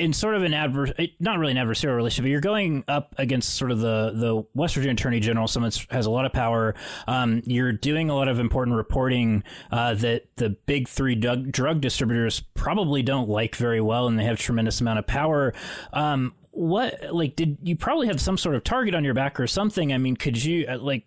in 0.01 0.13
sort 0.15 0.35
of 0.35 0.43
an 0.43 0.55
adverse, 0.55 0.93
not 1.21 1.39
really 1.39 1.53
an 1.53 1.59
adversarial 1.59 1.95
relationship, 1.95 2.25
but 2.25 2.31
you're 2.31 2.41
going 2.41 2.85
up 2.89 3.15
against 3.19 3.55
sort 3.55 3.71
of 3.71 3.81
the 3.81 4.13
the 4.15 4.43
West 4.55 4.75
Virginia 4.75 4.95
Attorney 4.95 5.21
General, 5.21 5.47
someone 5.47 5.71
that 5.71 5.87
has 5.91 6.07
a 6.07 6.11
lot 6.11 6.25
of 6.25 6.33
power. 6.33 6.75
Um, 7.07 7.43
you're 7.45 7.73
doing 7.73 8.09
a 8.09 8.15
lot 8.15 8.29
of 8.29 8.39
important 8.39 8.77
reporting 8.77 9.45
uh, 9.71 9.95
that 9.95 10.25
the 10.37 10.51
big 10.51 10.89
three 10.89 11.15
drug, 11.15 11.53
drug 11.53 11.81
distributors 11.81 12.41
probably 12.55 13.03
don't 13.03 13.29
like 13.29 13.55
very 13.55 13.81
well, 13.81 14.07
and 14.07 14.19
they 14.19 14.25
have 14.25 14.39
tremendous 14.39 14.81
amount 14.81 14.99
of 14.99 15.07
power. 15.07 15.53
Um, 15.93 16.35
what 16.53 16.99
like 17.13 17.37
did 17.37 17.59
you 17.63 17.77
probably 17.77 18.07
have 18.07 18.21
some 18.21 18.39
sort 18.39 18.55
of 18.55 18.65
target 18.65 18.95
on 18.95 19.05
your 19.05 19.15
back 19.15 19.39
or 19.39 19.47
something? 19.47 19.93
I 19.93 19.99
mean, 19.99 20.17
could 20.17 20.43
you 20.43 20.67
uh, 20.67 20.79
like 20.79 21.07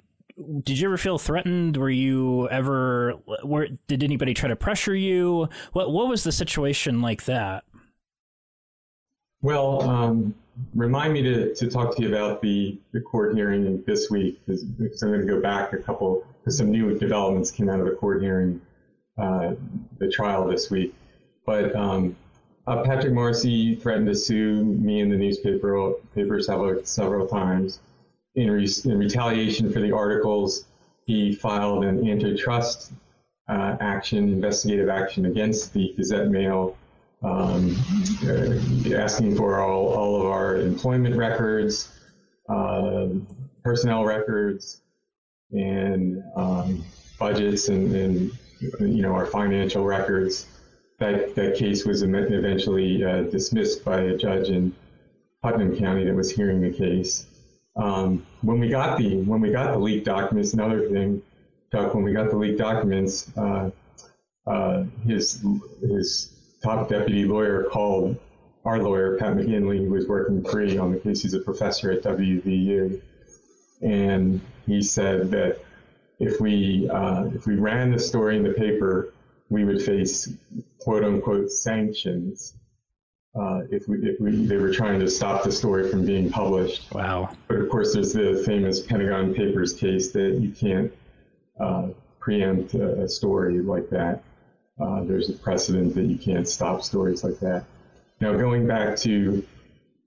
did 0.63 0.79
you 0.79 0.87
ever 0.87 0.97
feel 0.97 1.17
threatened? 1.17 1.77
Were 1.77 1.89
you 1.89 2.47
ever? 2.49 3.15
Were 3.43 3.67
did 3.87 4.03
anybody 4.03 4.33
try 4.33 4.49
to 4.49 4.55
pressure 4.55 4.95
you? 4.95 5.49
What 5.73 5.91
what 5.91 6.07
was 6.07 6.23
the 6.23 6.31
situation 6.31 7.01
like 7.01 7.25
that? 7.25 7.65
Well, 9.43 9.81
um, 9.81 10.33
remind 10.73 11.11
me 11.11 11.21
to, 11.21 11.53
to 11.53 11.69
talk 11.69 11.97
to 11.97 12.01
you 12.01 12.07
about 12.07 12.41
the, 12.41 12.79
the 12.93 13.01
court 13.01 13.35
hearing 13.35 13.83
this 13.85 14.09
week 14.09 14.39
because 14.45 14.63
I'm 15.03 15.09
going 15.09 15.19
to 15.19 15.27
go 15.27 15.41
back 15.41 15.73
a 15.73 15.77
couple 15.77 16.25
because 16.39 16.57
some 16.57 16.71
new 16.71 16.97
developments 16.97 17.51
came 17.51 17.69
out 17.69 17.81
of 17.81 17.85
the 17.85 17.91
court 17.91 18.21
hearing, 18.21 18.61
uh, 19.17 19.55
the 19.99 20.09
trial 20.09 20.47
this 20.47 20.71
week. 20.71 20.95
But 21.45 21.75
um, 21.75 22.15
uh, 22.67 22.83
Patrick 22.83 23.11
Morrisey 23.11 23.81
threatened 23.81 24.07
to 24.07 24.15
sue 24.15 24.63
me 24.63 25.01
in 25.01 25.09
the 25.09 25.17
newspaper 25.17 25.91
paper 26.15 26.41
several 26.41 26.79
several 26.85 27.27
times. 27.27 27.81
In, 28.35 28.49
re, 28.49 28.65
in 28.85 28.97
retaliation 28.97 29.73
for 29.73 29.81
the 29.81 29.91
articles, 29.91 30.67
he 31.05 31.35
filed 31.35 31.83
an 31.83 32.09
antitrust 32.09 32.93
uh, 33.49 33.75
action, 33.81 34.29
investigative 34.29 34.87
action 34.87 35.25
against 35.25 35.73
the 35.73 35.93
Gazette 35.97 36.29
Mail 36.29 36.77
um, 37.23 37.75
uh, 38.25 38.95
asking 38.95 39.35
for 39.35 39.61
all, 39.61 39.87
all 39.93 40.21
of 40.21 40.25
our 40.27 40.57
employment 40.57 41.15
records, 41.15 41.89
uh, 42.49 43.07
personnel 43.63 44.03
records, 44.03 44.81
and 45.51 46.23
um, 46.35 46.83
budgets 47.19 47.69
and, 47.69 47.95
and, 47.95 48.31
you 48.79 49.01
know 49.01 49.13
our 49.13 49.25
financial 49.25 49.83
records. 49.83 50.47
That 50.99 51.35
that 51.35 51.57
case 51.57 51.85
was 51.85 52.01
eventually 52.01 53.03
uh, 53.03 53.23
dismissed 53.23 53.83
by 53.83 54.01
a 54.01 54.17
judge 54.17 54.49
in 54.49 54.73
Putnam 55.41 55.77
County 55.77 56.05
that 56.05 56.15
was 56.15 56.31
hearing 56.31 56.61
the 56.61 56.71
case. 56.71 57.25
Um, 57.75 58.25
when 58.41 58.59
we 58.59 58.69
got 58.69 58.97
the 58.97 59.17
when 59.17 59.41
we 59.41 59.51
got 59.51 59.73
the 59.73 59.79
leaked 59.79 60.05
documents, 60.05 60.53
another 60.53 60.89
thing, 60.89 61.21
Chuck, 61.71 61.93
when 61.93 62.03
we 62.03 62.13
got 62.13 62.29
the 62.29 62.37
leaked 62.37 62.59
documents, 62.59 63.35
uh, 63.37 63.71
uh, 64.47 64.83
his 65.05 65.43
his 65.81 66.33
top 66.63 66.89
deputy 66.89 67.25
lawyer 67.25 67.65
called 67.65 68.17
our 68.65 68.81
lawyer, 68.81 69.17
Pat 69.17 69.35
McGinley, 69.35 69.79
who 69.85 69.91
was 69.91 70.07
working 70.07 70.43
free 70.43 70.77
on 70.77 70.91
the 70.91 70.97
case. 70.97 71.21
He's 71.21 71.33
a 71.33 71.39
professor 71.39 71.91
at 71.91 72.01
WVU. 72.03 73.01
And 73.81 74.39
he 74.65 74.81
said 74.81 75.29
that 75.31 75.59
if 76.19 76.39
we, 76.39 76.89
uh, 76.89 77.25
if 77.35 77.45
we 77.45 77.55
ran 77.55 77.91
the 77.91 77.99
story 77.99 78.37
in 78.37 78.43
the 78.43 78.53
paper, 78.53 79.13
we 79.49 79.65
would 79.65 79.81
face 79.81 80.29
quote 80.79 81.03
unquote 81.03 81.51
sanctions 81.51 82.55
uh, 83.35 83.61
if, 83.69 83.87
we, 83.87 83.97
if 84.07 84.19
we, 84.21 84.45
they 84.45 84.57
were 84.57 84.71
trying 84.71 84.99
to 84.99 85.09
stop 85.09 85.43
the 85.43 85.51
story 85.51 85.89
from 85.89 86.05
being 86.05 86.29
published. 86.29 86.93
Wow. 86.93 87.35
But 87.47 87.57
of 87.57 87.69
course, 87.69 87.93
there's 87.93 88.13
the 88.13 88.41
famous 88.45 88.79
Pentagon 88.79 89.33
Papers 89.33 89.73
case 89.73 90.11
that 90.11 90.39
you 90.39 90.51
can't 90.51 90.93
uh, 91.59 91.87
preempt 92.19 92.75
a, 92.75 93.01
a 93.01 93.09
story 93.09 93.59
like 93.59 93.89
that. 93.89 94.23
Uh, 94.79 95.03
there's 95.03 95.29
a 95.29 95.33
precedent 95.33 95.93
that 95.95 96.05
you 96.05 96.17
can't 96.17 96.47
stop 96.47 96.83
stories 96.83 97.23
like 97.23 97.39
that. 97.39 97.65
Now, 98.19 98.33
going 98.33 98.65
back 98.65 98.97
to 98.99 99.45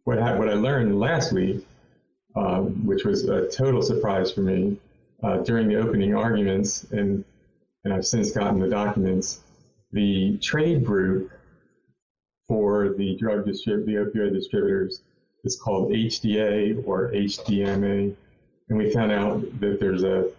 what 0.04 0.18
I, 0.18 0.36
what 0.38 0.48
I 0.48 0.54
learned 0.54 0.98
last 0.98 1.32
week, 1.32 1.66
uh, 2.34 2.60
which 2.60 3.04
was 3.04 3.24
a 3.24 3.48
total 3.48 3.82
surprise 3.82 4.32
for 4.32 4.40
me, 4.40 4.78
uh, 5.22 5.38
during 5.38 5.68
the 5.68 5.76
opening 5.76 6.14
arguments, 6.14 6.84
and 6.90 7.24
and 7.84 7.94
I've 7.94 8.06
since 8.06 8.32
gotten 8.32 8.58
the 8.58 8.68
documents, 8.68 9.40
the 9.92 10.38
trade 10.38 10.84
group 10.84 11.30
for 12.48 12.94
the 12.98 13.16
drug 13.16 13.46
distrib- 13.46 13.86
the 13.86 13.94
opioid 13.94 14.32
distributors 14.32 15.02
is 15.44 15.56
called 15.56 15.92
HDA 15.92 16.82
or 16.84 17.12
HDMA, 17.12 18.14
and 18.68 18.78
we 18.78 18.90
found 18.90 19.12
out 19.12 19.40
that 19.60 19.78
there's 19.78 20.02
a 20.02 20.30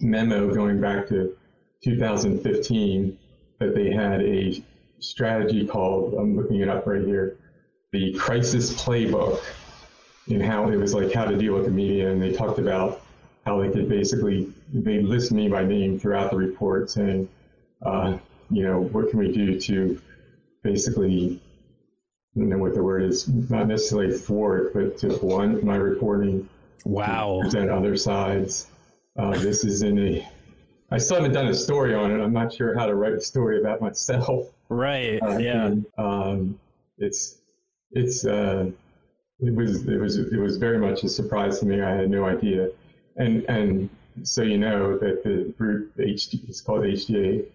memo 0.00 0.52
going 0.52 0.80
back 0.80 1.08
to 1.08 1.36
2015 1.84 3.16
that 3.62 3.74
they 3.74 3.90
had 3.90 4.20
a 4.22 4.62
strategy 4.98 5.66
called, 5.66 6.14
I'm 6.14 6.36
looking 6.36 6.60
it 6.60 6.68
up 6.68 6.86
right 6.86 7.04
here, 7.04 7.36
the 7.92 8.12
crisis 8.14 8.72
playbook, 8.72 9.42
and 10.28 10.42
how 10.42 10.68
it 10.68 10.76
was 10.76 10.94
like 10.94 11.12
how 11.12 11.24
to 11.24 11.36
deal 11.36 11.54
with 11.54 11.64
the 11.64 11.70
media. 11.70 12.10
And 12.10 12.22
they 12.22 12.32
talked 12.32 12.58
about 12.58 13.02
how 13.44 13.60
they 13.60 13.70
could 13.70 13.88
basically, 13.88 14.52
they 14.72 15.00
list 15.00 15.32
me 15.32 15.48
by 15.48 15.64
name 15.64 15.98
throughout 15.98 16.30
the 16.30 16.36
report 16.36 16.90
saying, 16.90 17.28
uh, 17.84 18.18
you 18.50 18.62
know, 18.62 18.80
what 18.80 19.10
can 19.10 19.18
we 19.18 19.32
do 19.32 19.58
to 19.60 20.00
basically, 20.62 21.42
I 22.36 22.40
don't 22.40 22.48
know 22.48 22.58
what 22.58 22.74
the 22.74 22.82
word 22.82 23.02
is, 23.02 23.28
not 23.50 23.66
necessarily 23.66 24.16
thwart, 24.16 24.72
but 24.72 24.98
to 24.98 25.16
blunt 25.18 25.64
my 25.64 25.76
reporting. 25.76 26.48
Wow. 26.84 27.40
Present 27.42 27.70
other 27.70 27.96
sides. 27.96 28.68
Uh, 29.18 29.36
this 29.38 29.64
is 29.64 29.82
in 29.82 29.98
a 29.98 30.28
I 30.92 30.98
still 30.98 31.16
haven't 31.16 31.32
done 31.32 31.46
a 31.46 31.54
story 31.54 31.94
on 31.94 32.10
it. 32.10 32.22
I'm 32.22 32.34
not 32.34 32.52
sure 32.52 32.78
how 32.78 32.84
to 32.84 32.94
write 32.94 33.14
a 33.14 33.20
story 33.20 33.58
about 33.58 33.80
myself. 33.80 34.48
Right. 34.68 35.22
Uh, 35.22 35.38
yeah. 35.38 35.66
and, 35.66 35.86
um, 35.98 36.58
it's 36.98 37.38
it's 37.92 38.24
uh, 38.24 38.70
it 39.40 39.54
was 39.54 39.86
it 39.86 39.98
was 39.98 40.18
it 40.18 40.38
was 40.38 40.56
very 40.56 40.78
much 40.78 41.02
a 41.02 41.08
surprise 41.08 41.60
to 41.60 41.66
me. 41.66 41.80
I 41.80 41.94
had 41.94 42.10
no 42.10 42.24
idea, 42.26 42.68
and 43.16 43.44
and 43.50 43.90
so 44.22 44.42
you 44.42 44.58
know 44.58 44.98
that 44.98 45.24
the 45.24 45.52
group 45.58 45.96
HD 45.96 46.48
is 46.48 46.60
called 46.60 46.84
HDA 46.84 47.46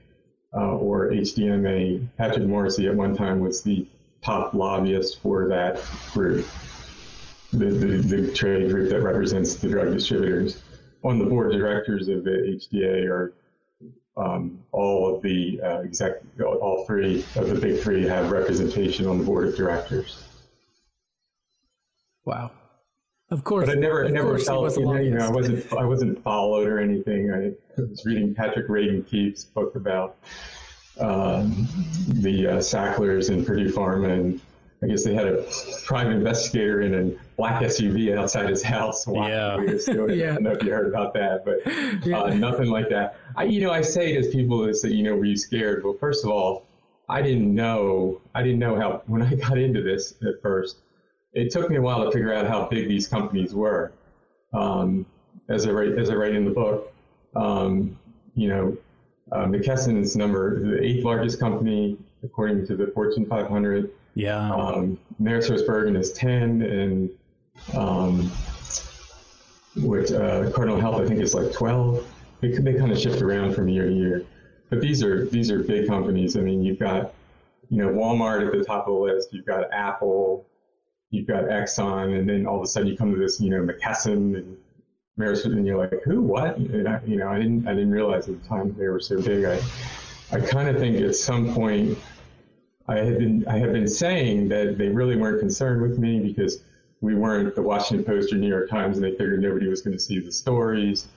uh, 0.56 0.76
or 0.76 1.10
HDMA. 1.10 2.08
Patrick 2.18 2.46
Morrisey 2.46 2.88
at 2.88 2.96
one 2.96 3.16
time 3.16 3.40
was 3.40 3.62
the 3.62 3.88
top 4.24 4.54
lobbyist 4.54 5.22
for 5.22 5.48
that 5.48 5.80
group, 6.12 6.46
the, 7.54 7.66
the, 7.66 7.98
the 7.98 8.34
trade 8.34 8.70
group 8.70 8.90
that 8.90 9.02
represents 9.02 9.56
the 9.56 9.70
drug 9.70 9.94
distributors. 9.94 10.62
On 11.04 11.20
the 11.20 11.26
board 11.26 11.54
of 11.54 11.60
directors 11.60 12.08
of 12.08 12.24
the 12.24 12.60
HDA 12.72 13.06
are 13.08 13.34
um, 14.18 14.60
all 14.72 15.16
of 15.16 15.22
the 15.22 15.62
uh, 15.64 15.82
exec, 15.82 16.22
all 16.43 16.86
three 16.86 17.24
of 17.36 17.50
the 17.50 17.56
big 17.56 17.82
three 17.82 18.04
have 18.04 18.32
representation 18.32 19.06
on 19.06 19.20
the 19.20 19.24
board 19.24 19.48
of 19.48 19.56
directors. 19.56 20.24
Wow. 22.26 22.52
Of 23.30 23.43
course. 23.43 23.68
But 23.68 23.78
I 23.78 23.80
never, 23.80 24.06
I 24.06 24.10
never 24.10 24.39
felt, 24.39 24.76
you 24.78 24.86
know, 24.86 24.95
you 24.95 25.12
know, 25.12 25.26
I 25.26 25.30
wasn't, 25.30 25.74
I 25.74 25.86
wasn't 25.86 26.24
followed 26.24 26.68
or 26.68 26.80
anything. 26.80 27.32
I 27.32 27.82
was 27.82 28.06
reading 28.06 28.34
Patrick 28.34 28.68
Radden 28.68 29.06
Keefe's 29.08 29.43
book 29.43 29.76
about 29.76 30.18
um, 31.00 31.68
the 32.08 32.48
uh, 32.48 32.62
Sacklers 32.62 33.30
and 33.30 33.45
Purdue 33.45 33.72
Pharma, 33.72 34.12
and 34.12 34.41
I 34.82 34.88
guess 34.88 35.04
they 35.04 35.14
had 35.14 35.28
a 35.28 35.45
private 35.86 36.14
investigator 36.14 36.82
in 36.82 36.93
a 36.93 37.26
black 37.38 37.62
SUV 37.62 38.18
outside 38.18 38.50
his 38.50 38.64
house. 38.64 39.06
watching 39.06 39.32
Yeah. 39.34 39.56
what 39.56 39.68
he 39.68 39.74
was 39.74 39.86
doing. 39.86 40.10
Yeah. 40.20 40.32
I 40.32 40.34
don't 40.34 40.44
know 40.44 40.52
if 40.52 40.64
you 40.64 40.72
heard 40.72 40.88
about 40.88 41.14
that, 41.14 41.46
but 41.46 41.60
Yeah. 42.06 42.22
uh, 42.22 42.34
nothing 42.34 42.70
like 42.70 42.90
that. 42.90 43.16
I, 43.36 43.44
you 43.44 43.62
know, 43.62 43.72
I 43.72 43.82
say 43.82 44.20
to 44.20 44.28
people 44.30 44.60
that 44.66 44.76
say, 44.76 44.90
you 44.90 45.04
know, 45.04 45.16
were 45.16 45.26
you 45.26 45.38
scared? 45.38 45.84
Well, 45.84 45.96
first 46.00 46.26
of 46.26 46.32
all, 46.32 46.66
I 47.10 47.22
didn't 47.22 47.54
know. 47.54 48.20
I 48.36 48.42
didn't 48.44 48.60
know 48.60 48.76
how 48.76 49.04
when 49.06 49.22
I 49.22 49.34
got 49.48 49.58
into 49.58 49.82
this 49.82 50.16
at 50.28 50.42
first. 50.42 50.78
It 51.34 51.52
took 51.52 51.70
me 51.70 51.76
a 51.76 51.82
while 51.82 52.04
to 52.04 52.12
figure 52.12 52.34
out 52.34 52.48
how 52.48 52.68
big 52.68 52.88
these 52.90 53.08
companies 53.08 53.54
were. 53.54 53.92
Um, 54.54 55.06
as 55.50 55.68
I 55.68 55.72
write, 55.72 55.98
as 56.00 56.10
I 56.10 56.16
write 56.16 56.34
in 56.34 56.44
the 56.46 56.52
book, 56.52 56.92
um, 57.36 57.98
you 58.34 58.48
know, 58.50 58.76
uh, 59.32 59.46
McKesson's 59.46 60.16
number, 60.16 60.60
the 60.60 60.84
eighth 60.84 61.04
largest 61.06 61.40
company 61.40 61.98
according 62.24 62.66
to 62.66 62.76
the 62.76 62.88
Fortune 62.88 63.26
500. 63.28 63.92
Yeah. 64.16 64.52
Um, 64.52 64.98
Bergen 65.20 65.96
is 65.96 66.12
10, 66.14 66.62
and 66.64 67.10
um, 67.76 68.32
with 69.76 70.12
uh, 70.12 70.49
Cardinal 70.51 70.80
Health, 70.80 71.01
I 71.01 71.05
think 71.05 71.20
it's 71.20 71.34
like 71.34 71.51
12. 71.53 72.05
They, 72.41 72.51
they 72.51 72.74
kind 72.74 72.91
of 72.91 72.99
shift 72.99 73.22
around 73.22 73.53
from 73.53 73.68
year 73.68 73.86
to 73.88 73.93
year. 73.93 74.26
But 74.70 74.82
these 74.82 75.01
are 75.03 75.26
these 75.26 75.49
are 75.49 75.64
big 75.64 75.88
companies. 75.88 76.36
I 76.36 76.41
mean, 76.41 76.62
you've 76.62 76.80
got 76.80 77.14
you 77.70 77.78
know 77.78 77.89
Walmart 77.89 78.45
at 78.45 78.51
the 78.51 78.64
top 78.64 78.88
of 78.88 78.93
the 78.93 78.99
list. 78.99 79.30
You've 79.32 79.45
got 79.45 79.72
Apple. 79.72 80.45
You've 81.10 81.28
got 81.28 81.45
Exxon, 81.45 82.20
and 82.20 82.30
then 82.30 82.45
all 82.45 82.58
of 82.58 82.64
a 82.64 82.68
sudden 82.68 82.89
you 82.89 82.97
come 82.97 83.14
to 83.14 83.18
this, 83.18 83.39
you 83.39 83.49
know, 83.49 83.62
McKesson 83.62 84.38
and 84.38 84.58
Maris, 85.16 85.45
and 85.45 85.66
you're 85.66 85.78
like, 85.78 86.03
who, 86.03 86.22
what? 86.22 86.58
I, 86.58 87.01
you 87.05 87.16
know, 87.16 87.30
I 87.30 87.38
didn't 87.38 87.66
I 87.66 87.74
didn't 87.74 87.91
realize 87.91 88.28
at 88.28 88.41
the 88.41 88.47
time 88.47 88.76
they 88.78 88.88
were 88.88 88.99
so 88.99 89.22
big. 89.22 89.45
I 89.45 89.62
I 90.32 90.41
kind 90.41 90.68
of 90.68 90.78
think 90.78 90.99
at 90.99 91.16
some 91.16 91.53
point 91.53 91.97
I 92.88 92.97
had 92.97 93.18
been 93.20 93.47
I 93.47 93.58
had 93.58 93.72
been 93.72 93.88
saying 93.88 94.49
that 94.49 94.78
they 94.78 94.89
really 94.89 95.16
weren't 95.16 95.39
concerned 95.39 95.82
with 95.82 95.97
me 95.97 96.20
because 96.20 96.62
we 97.02 97.16
weren't 97.16 97.54
the 97.56 97.62
Washington 97.62 98.06
Post 98.06 98.34
or 98.34 98.38
New 98.38 98.48
York 98.48 98.70
Times, 98.70 98.98
and 98.98 99.06
they 99.06 99.12
figured 99.12 99.41
nobody 99.41 99.68
was 99.68 99.82
going 99.82 99.95
to 99.95 100.02
see 100.02 100.20
the 100.20 100.32
stories. 100.32 101.08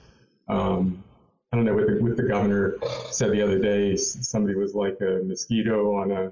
Um, 0.47 1.03
I 1.51 1.57
don't 1.57 1.65
know 1.65 1.73
what 1.73 1.87
the, 1.87 2.01
what 2.01 2.17
the 2.17 2.23
governor 2.23 2.75
said 3.09 3.31
the 3.31 3.41
other 3.41 3.59
day. 3.59 3.95
Somebody 3.95 4.55
was 4.55 4.73
like 4.73 4.97
a 5.01 5.21
mosquito 5.25 5.95
on 5.95 6.11
a 6.11 6.31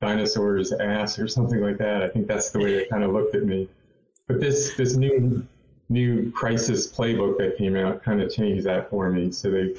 dinosaur's 0.00 0.72
ass 0.72 1.18
or 1.18 1.28
something 1.28 1.60
like 1.60 1.78
that. 1.78 2.02
I 2.02 2.08
think 2.08 2.26
that's 2.26 2.50
the 2.50 2.58
way 2.58 2.74
they 2.74 2.86
kind 2.86 3.04
of 3.04 3.12
looked 3.12 3.34
at 3.34 3.44
me. 3.44 3.68
But 4.26 4.40
this 4.40 4.74
this 4.74 4.96
new 4.96 5.46
new 5.90 6.30
crisis 6.32 6.90
playbook 6.90 7.36
that 7.38 7.58
came 7.58 7.76
out 7.76 8.02
kind 8.02 8.22
of 8.22 8.32
changed 8.32 8.64
that 8.64 8.88
for 8.88 9.10
me. 9.10 9.30
So 9.32 9.50
they, 9.50 9.74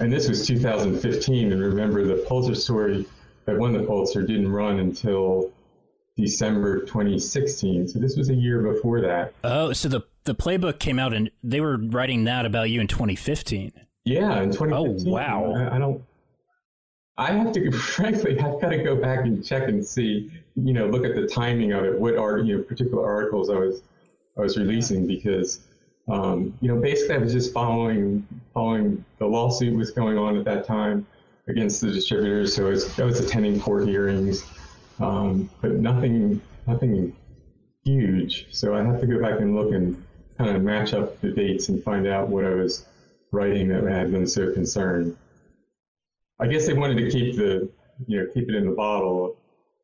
and 0.00 0.10
this 0.10 0.28
was 0.28 0.46
2015, 0.46 1.52
and 1.52 1.60
remember 1.60 2.04
the 2.04 2.24
Pulitzer 2.26 2.54
story 2.54 3.06
that 3.44 3.58
won 3.58 3.72
the 3.72 3.82
Pulitzer 3.82 4.22
didn't 4.22 4.50
run 4.50 4.78
until 4.78 5.52
December 6.16 6.80
2016. 6.80 7.88
So 7.88 7.98
this 7.98 8.16
was 8.16 8.28
a 8.28 8.34
year 8.34 8.60
before 8.62 9.00
that. 9.00 9.32
oh, 9.44 9.72
so 9.72 9.88
the 9.88 10.02
the 10.24 10.34
playbook 10.34 10.78
came 10.78 10.98
out 10.98 11.12
and 11.12 11.30
they 11.42 11.60
were 11.60 11.78
writing 11.78 12.24
that 12.24 12.46
about 12.46 12.70
you 12.70 12.80
in 12.80 12.86
2015. 12.86 13.72
Yeah, 14.04 14.42
in 14.42 14.52
2015. 14.52 15.08
Oh, 15.08 15.10
wow. 15.10 15.54
I, 15.56 15.76
I 15.76 15.78
don't. 15.78 16.02
I 17.18 17.32
have 17.32 17.52
to, 17.52 17.70
frankly, 17.78 18.38
I've 18.38 18.60
got 18.60 18.70
to 18.70 18.82
go 18.82 18.96
back 18.96 19.20
and 19.20 19.44
check 19.44 19.68
and 19.68 19.84
see, 19.84 20.30
you 20.56 20.72
know, 20.72 20.86
look 20.86 21.04
at 21.04 21.14
the 21.14 21.26
timing 21.26 21.72
of 21.72 21.84
it, 21.84 21.98
what 21.98 22.16
are, 22.16 22.38
you 22.38 22.56
know, 22.56 22.62
particular 22.62 23.04
articles 23.04 23.50
I 23.50 23.56
was, 23.56 23.82
I 24.38 24.40
was 24.40 24.56
releasing 24.56 25.06
because, 25.06 25.60
um, 26.08 26.56
you 26.60 26.68
know, 26.68 26.80
basically 26.80 27.16
I 27.16 27.18
was 27.18 27.32
just 27.32 27.52
following, 27.52 28.26
following 28.54 29.04
the 29.18 29.26
lawsuit 29.26 29.76
was 29.76 29.90
going 29.90 30.16
on 30.16 30.38
at 30.38 30.44
that 30.46 30.66
time 30.66 31.06
against 31.48 31.80
the 31.80 31.92
distributors. 31.92 32.56
So 32.56 32.66
I 32.66 32.70
was, 32.70 32.98
I 32.98 33.04
was 33.04 33.20
attending 33.20 33.60
court 33.60 33.86
hearings, 33.86 34.44
um, 35.00 35.50
but 35.60 35.72
nothing, 35.72 36.40
nothing 36.66 37.16
huge. 37.84 38.46
So 38.50 38.74
I 38.74 38.82
have 38.84 39.00
to 39.00 39.06
go 39.06 39.20
back 39.20 39.40
and 39.40 39.56
look 39.56 39.72
and 39.72 40.02
kind 40.38 40.56
of 40.56 40.62
match 40.62 40.94
up 40.94 41.20
the 41.20 41.30
dates 41.30 41.68
and 41.68 41.82
find 41.82 42.06
out 42.06 42.28
what 42.28 42.44
I 42.44 42.54
was 42.54 42.86
writing 43.30 43.68
that 43.68 43.84
had 43.84 44.12
them 44.12 44.26
so 44.26 44.52
concerned. 44.52 45.16
I 46.40 46.46
guess 46.46 46.66
they 46.66 46.74
wanted 46.74 46.96
to 46.98 47.10
keep 47.10 47.36
the, 47.36 47.70
you 48.06 48.18
know, 48.20 48.26
keep 48.32 48.48
it 48.48 48.54
in 48.54 48.66
the 48.66 48.74
bottle 48.74 49.36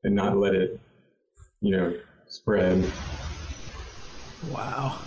and 0.04 0.14
not 0.14 0.36
let 0.36 0.54
it, 0.54 0.80
you 1.60 1.76
know, 1.76 1.94
spread. 2.26 2.84
Wow. 4.50 4.98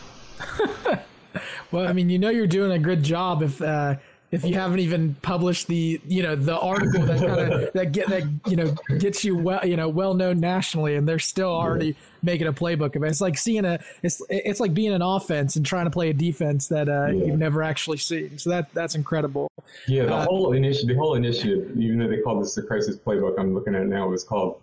well, 1.72 1.88
I 1.88 1.94
mean, 1.94 2.10
you 2.10 2.20
know, 2.20 2.30
you're 2.30 2.48
doing 2.48 2.72
a 2.72 2.80
good 2.80 3.04
job 3.04 3.42
if 3.42 3.62
uh, 3.62 3.96
if 4.32 4.46
you 4.46 4.54
haven't 4.54 4.80
even 4.80 5.16
published 5.22 5.68
the 5.68 6.00
you 6.08 6.24
know 6.24 6.36
the 6.36 6.58
article 6.58 7.02
that 7.06 7.20
kind 7.20 7.54
of 7.54 7.74
that 7.74 7.92
get 7.92 8.08
that 8.08 8.24
you 8.48 8.56
know 8.56 8.74
gets 8.98 9.24
you 9.26 9.36
well 9.38 9.66
you 9.66 9.76
know 9.76 9.90
well 9.90 10.14
known 10.14 10.40
nationally, 10.40 10.96
and 10.96 11.08
they're 11.08 11.20
still 11.20 11.50
already 11.52 11.96
making 12.24 12.48
a 12.48 12.54
playbook 12.54 12.96
of 12.96 13.04
it. 13.04 13.08
It's 13.08 13.22
like 13.22 13.38
seeing 13.38 13.66
a 13.66 13.80
it's 14.04 14.22
it's 14.30 14.60
like 14.60 14.74
being 14.74 14.94
an 14.94 15.02
offense 15.02 15.56
and 15.58 15.66
trying 15.66 15.86
to 15.86 15.92
play 15.92 16.10
a 16.10 16.14
defense 16.14 16.68
that 16.70 16.88
uh, 16.88 17.08
Yeah. 17.08 17.26
you've 17.26 17.40
never 17.40 17.62
actually 17.62 17.98
seen. 17.98 18.38
So 18.38 18.50
that 18.52 18.74
that's 18.74 18.96
incredible. 18.96 19.50
Yeah, 19.88 20.06
the 20.06 20.14
Uh, 20.16 20.26
whole 20.26 20.54
initiative, 20.54 20.90
the 20.90 20.96
whole 20.96 21.16
initiative, 21.16 21.78
even 21.78 22.00
though 22.00 22.08
they 22.08 22.20
called 22.22 22.42
this 22.44 22.56
the 22.56 22.62
crisis 22.62 22.98
playbook, 22.98 23.36
I'm 23.40 23.54
looking 23.54 23.76
at 23.76 23.82
it 23.82 23.88
now, 23.88 24.08
was 24.08 24.24
called 24.24 24.62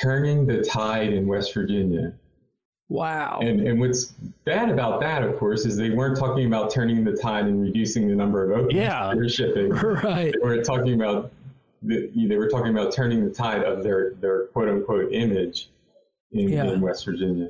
"Turning 0.00 0.46
the 0.46 0.62
Tide 0.62 1.12
in 1.12 1.26
West 1.26 1.52
Virginia." 1.54 2.14
Wow. 2.92 3.38
And 3.42 3.66
and 3.66 3.80
what's 3.80 4.12
bad 4.44 4.68
about 4.68 5.00
that, 5.00 5.22
of 5.22 5.38
course, 5.38 5.64
is 5.64 5.78
they 5.78 5.88
weren't 5.88 6.18
talking 6.18 6.46
about 6.46 6.70
turning 6.70 7.04
the 7.04 7.16
tide 7.16 7.46
and 7.46 7.62
reducing 7.62 8.06
the 8.06 8.14
number 8.14 8.44
of 8.44 8.50
opiates 8.66 8.74
Yeah. 8.74 9.08
they 9.14 9.16
were 9.16 9.28
shipping. 9.30 9.70
right. 10.04 10.30
They 10.32 10.46
were 10.46 10.62
talking 10.62 10.92
about 11.00 11.32
the, 11.82 12.10
they 12.14 12.36
were 12.36 12.50
talking 12.50 12.70
about 12.76 12.92
turning 12.92 13.24
the 13.24 13.30
tide 13.32 13.62
of 13.64 13.82
their 13.82 14.12
their 14.20 14.44
quote 14.48 14.68
unquote 14.68 15.10
image 15.10 15.70
in, 16.32 16.50
Yeah. 16.50 16.64
in 16.64 16.82
West 16.82 17.06
Virginia. 17.06 17.48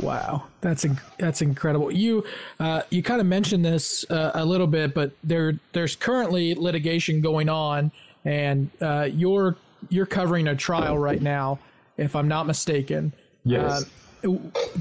Wow, 0.00 0.44
that's 0.60 0.84
inc- 0.84 1.00
that's 1.18 1.40
incredible. 1.42 1.90
You 1.90 2.24
uh, 2.60 2.82
you 2.90 3.02
kind 3.02 3.20
of 3.20 3.26
mentioned 3.26 3.64
this 3.64 4.04
uh, 4.10 4.32
a 4.34 4.44
little 4.44 4.66
bit, 4.66 4.92
but 4.94 5.12
there 5.24 5.58
there's 5.72 5.96
currently 5.96 6.54
litigation 6.54 7.20
going 7.22 7.48
on, 7.48 7.92
and 8.26 8.70
uh, 8.82 9.08
you're 9.12 9.56
you're 9.88 10.06
covering 10.06 10.48
a 10.48 10.56
trial 10.56 10.98
right 10.98 11.20
now, 11.20 11.58
if 11.96 12.14
I'm 12.16 12.28
not 12.28 12.46
mistaken. 12.46 13.12
Yes. 13.44 13.84
Uh, 14.24 14.36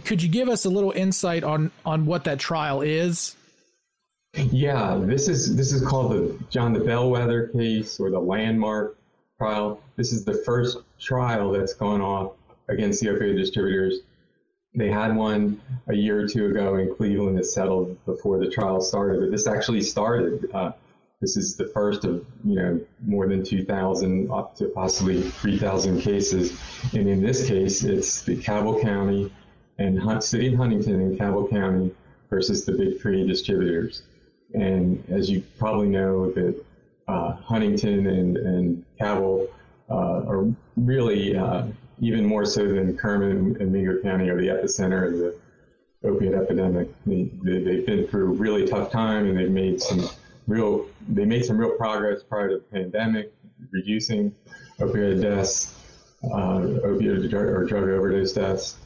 could 0.05 0.21
you 0.21 0.29
give 0.29 0.49
us 0.49 0.65
a 0.65 0.69
little 0.69 0.91
insight 0.91 1.43
on 1.43 1.71
on 1.85 2.05
what 2.05 2.23
that 2.25 2.39
trial 2.39 2.81
is? 2.81 3.35
Yeah, 4.35 4.99
this 5.01 5.27
is 5.27 5.55
this 5.55 5.73
is 5.73 5.85
called 5.85 6.11
the 6.11 6.39
John 6.49 6.73
the 6.73 6.79
Bellwether 6.79 7.47
case 7.47 7.99
or 7.99 8.09
the 8.11 8.19
landmark 8.19 8.97
trial. 9.37 9.81
This 9.97 10.13
is 10.13 10.23
the 10.23 10.35
first 10.45 10.77
trial 10.99 11.51
that's 11.51 11.73
gone 11.73 12.01
off 12.01 12.33
against 12.69 13.01
the 13.01 13.07
opioid 13.07 13.35
distributors. 13.35 13.99
They 14.73 14.89
had 14.89 15.15
one 15.15 15.59
a 15.87 15.95
year 15.95 16.21
or 16.21 16.27
two 16.27 16.45
ago 16.45 16.75
in 16.75 16.95
Cleveland 16.95 17.37
that 17.37 17.45
settled 17.45 17.97
before 18.05 18.37
the 18.37 18.49
trial 18.49 18.79
started. 18.79 19.19
But 19.19 19.31
this 19.31 19.47
actually 19.47 19.81
started. 19.81 20.49
Uh, 20.53 20.71
this 21.21 21.37
is 21.37 21.55
the 21.55 21.67
first 21.67 22.03
of 22.03 22.25
you 22.43 22.55
know 22.55 22.81
more 23.05 23.27
than 23.27 23.43
2,000 23.43 24.31
up 24.31 24.55
to 24.55 24.65
possibly 24.69 25.21
3,000 25.21 26.01
cases. 26.01 26.59
And 26.93 27.07
in 27.07 27.21
this 27.21 27.47
case, 27.47 27.83
it's 27.83 28.23
the 28.23 28.35
Cabell 28.35 28.81
County 28.81 29.31
and 29.77 29.99
Hunt, 29.99 30.23
City 30.23 30.47
of 30.47 30.55
Huntington 30.55 30.95
and 30.95 31.17
Cabell 31.17 31.47
County 31.47 31.91
versus 32.29 32.65
the 32.65 32.73
big 32.73 32.99
three 32.99 33.25
distributors. 33.25 34.01
And 34.53 35.03
as 35.09 35.29
you 35.29 35.43
probably 35.59 35.87
know, 35.87 36.31
that 36.31 36.65
uh, 37.07 37.33
Huntington 37.33 38.07
and, 38.07 38.37
and 38.37 38.85
Cabell 38.99 39.47
uh, 39.89 40.23
are 40.27 40.47
really, 40.75 41.37
uh, 41.37 41.67
even 41.99 42.25
more 42.25 42.45
so 42.45 42.67
than 42.67 42.97
Kermit 42.97 43.61
and 43.61 43.71
Mingo 43.71 44.01
County, 44.01 44.29
are 44.29 44.37
the 44.37 44.47
epicenter 44.47 45.07
of 45.07 45.19
the 45.19 45.37
opiate 46.03 46.33
epidemic. 46.33 46.89
They, 47.05 47.29
they've 47.43 47.85
been 47.85 48.07
through 48.07 48.31
a 48.31 48.35
really 48.35 48.67
tough 48.67 48.91
time, 48.91 49.27
and 49.27 49.37
they've 49.37 49.51
made 49.51 49.81
some 49.81 50.09
real 50.51 50.85
they 51.09 51.25
made 51.25 51.45
some 51.45 51.57
real 51.57 51.75
progress 51.77 52.23
prior 52.23 52.49
to 52.49 52.55
the 52.55 52.61
pandemic, 52.61 53.33
reducing 53.71 54.35
opioid 54.79 55.21
deaths, 55.21 55.75
uh, 56.25 56.59
opioid 56.87 57.29
drug, 57.29 57.45
or 57.45 57.65
drug 57.65 57.83
overdose 57.89 58.33
deaths. 58.33 58.77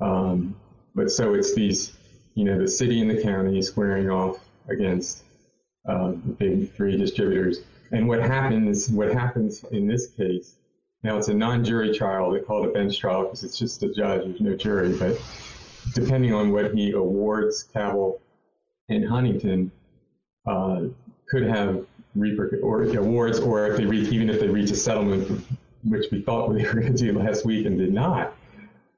Um, 0.00 0.56
but 0.94 1.10
so 1.10 1.34
it's 1.34 1.54
these, 1.54 1.92
you 2.34 2.44
know, 2.44 2.58
the 2.58 2.68
city 2.68 3.00
and 3.00 3.10
the 3.10 3.22
county 3.22 3.60
squaring 3.62 4.10
off 4.10 4.38
against 4.68 5.24
uh, 5.88 6.12
the 6.12 6.36
big 6.38 6.72
three 6.74 6.96
distributors. 6.96 7.60
And 7.92 8.08
what 8.08 8.20
happens, 8.20 8.88
what 8.88 9.12
happens 9.12 9.64
in 9.72 9.86
this 9.86 10.08
case, 10.08 10.56
now 11.02 11.16
it's 11.16 11.28
a 11.28 11.34
non-jury 11.34 11.96
trial. 11.96 12.30
They 12.30 12.40
call 12.40 12.64
it 12.64 12.70
a 12.70 12.72
bench 12.72 12.98
trial 12.98 13.24
because 13.24 13.42
it's 13.42 13.58
just 13.58 13.82
a 13.82 13.92
judge. 13.92 14.24
There's 14.24 14.40
no 14.40 14.54
jury. 14.56 14.96
But 14.96 15.20
depending 15.94 16.32
on 16.32 16.52
what 16.52 16.74
he 16.74 16.92
awards 16.92 17.64
Cabell 17.64 18.20
and 18.88 19.08
Huntington, 19.08 19.72
uh, 20.46 20.82
could 21.30 21.44
have 21.44 21.86
reper- 22.16 22.62
or 22.62 22.82
awards, 22.96 23.38
or 23.38 23.66
if 23.68 23.76
they 23.76 23.86
reach, 23.86 24.08
even 24.12 24.28
if 24.28 24.40
they 24.40 24.48
reach 24.48 24.70
a 24.70 24.76
settlement, 24.76 25.46
which 25.84 26.06
we 26.10 26.22
thought 26.22 26.52
they 26.52 26.64
were 26.64 26.74
going 26.74 26.94
to 26.94 27.12
do 27.12 27.18
last 27.18 27.44
week 27.44 27.66
and 27.66 27.78
did 27.78 27.92
not. 27.92 28.34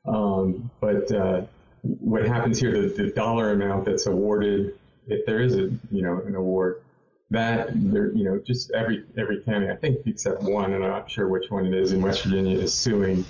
Um, 0.07 0.71
but 0.81 1.11
uh, 1.13 1.43
what 1.83 2.25
happens 2.25 2.59
here, 2.59 2.73
the, 2.73 2.89
the 2.89 3.11
dollar 3.11 3.53
amount 3.53 3.85
that's 3.85 4.07
awarded, 4.07 4.79
if 5.07 5.27
there 5.27 5.41
is 5.41 5.55
a 5.55 5.71
you 5.91 6.03
know 6.03 6.23
an 6.27 6.35
award, 6.35 6.83
that 7.31 7.71
there 7.75 8.13
you 8.13 8.25
know 8.25 8.39
just 8.39 8.71
every 8.73 9.05
every 9.17 9.43
county, 9.43 9.69
I 9.69 9.77
think 9.77 9.99
except 10.07 10.43
one, 10.43 10.73
and 10.73 10.85
I'm 10.85 10.91
not 10.91 11.11
sure 11.11 11.29
which 11.29 11.51
one 11.51 11.67
it 11.67 11.75
is 11.75 11.93
in 11.93 12.03
West 12.03 12.25
Virginia, 12.25 12.59
is 12.59 12.73
suing 12.73 13.25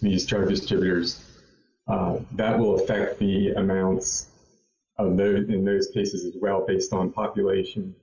these 0.00 0.26
drug 0.26 0.48
distributors. 0.48 1.22
Uh, 1.86 2.18
that 2.32 2.58
will 2.58 2.80
affect 2.80 3.18
the 3.18 3.50
amounts 3.50 4.28
of 4.96 5.16
those 5.16 5.48
in 5.48 5.64
those 5.64 5.88
cases 5.88 6.24
as 6.24 6.34
well, 6.40 6.64
based 6.66 6.92
on 6.92 7.12
population. 7.12 7.94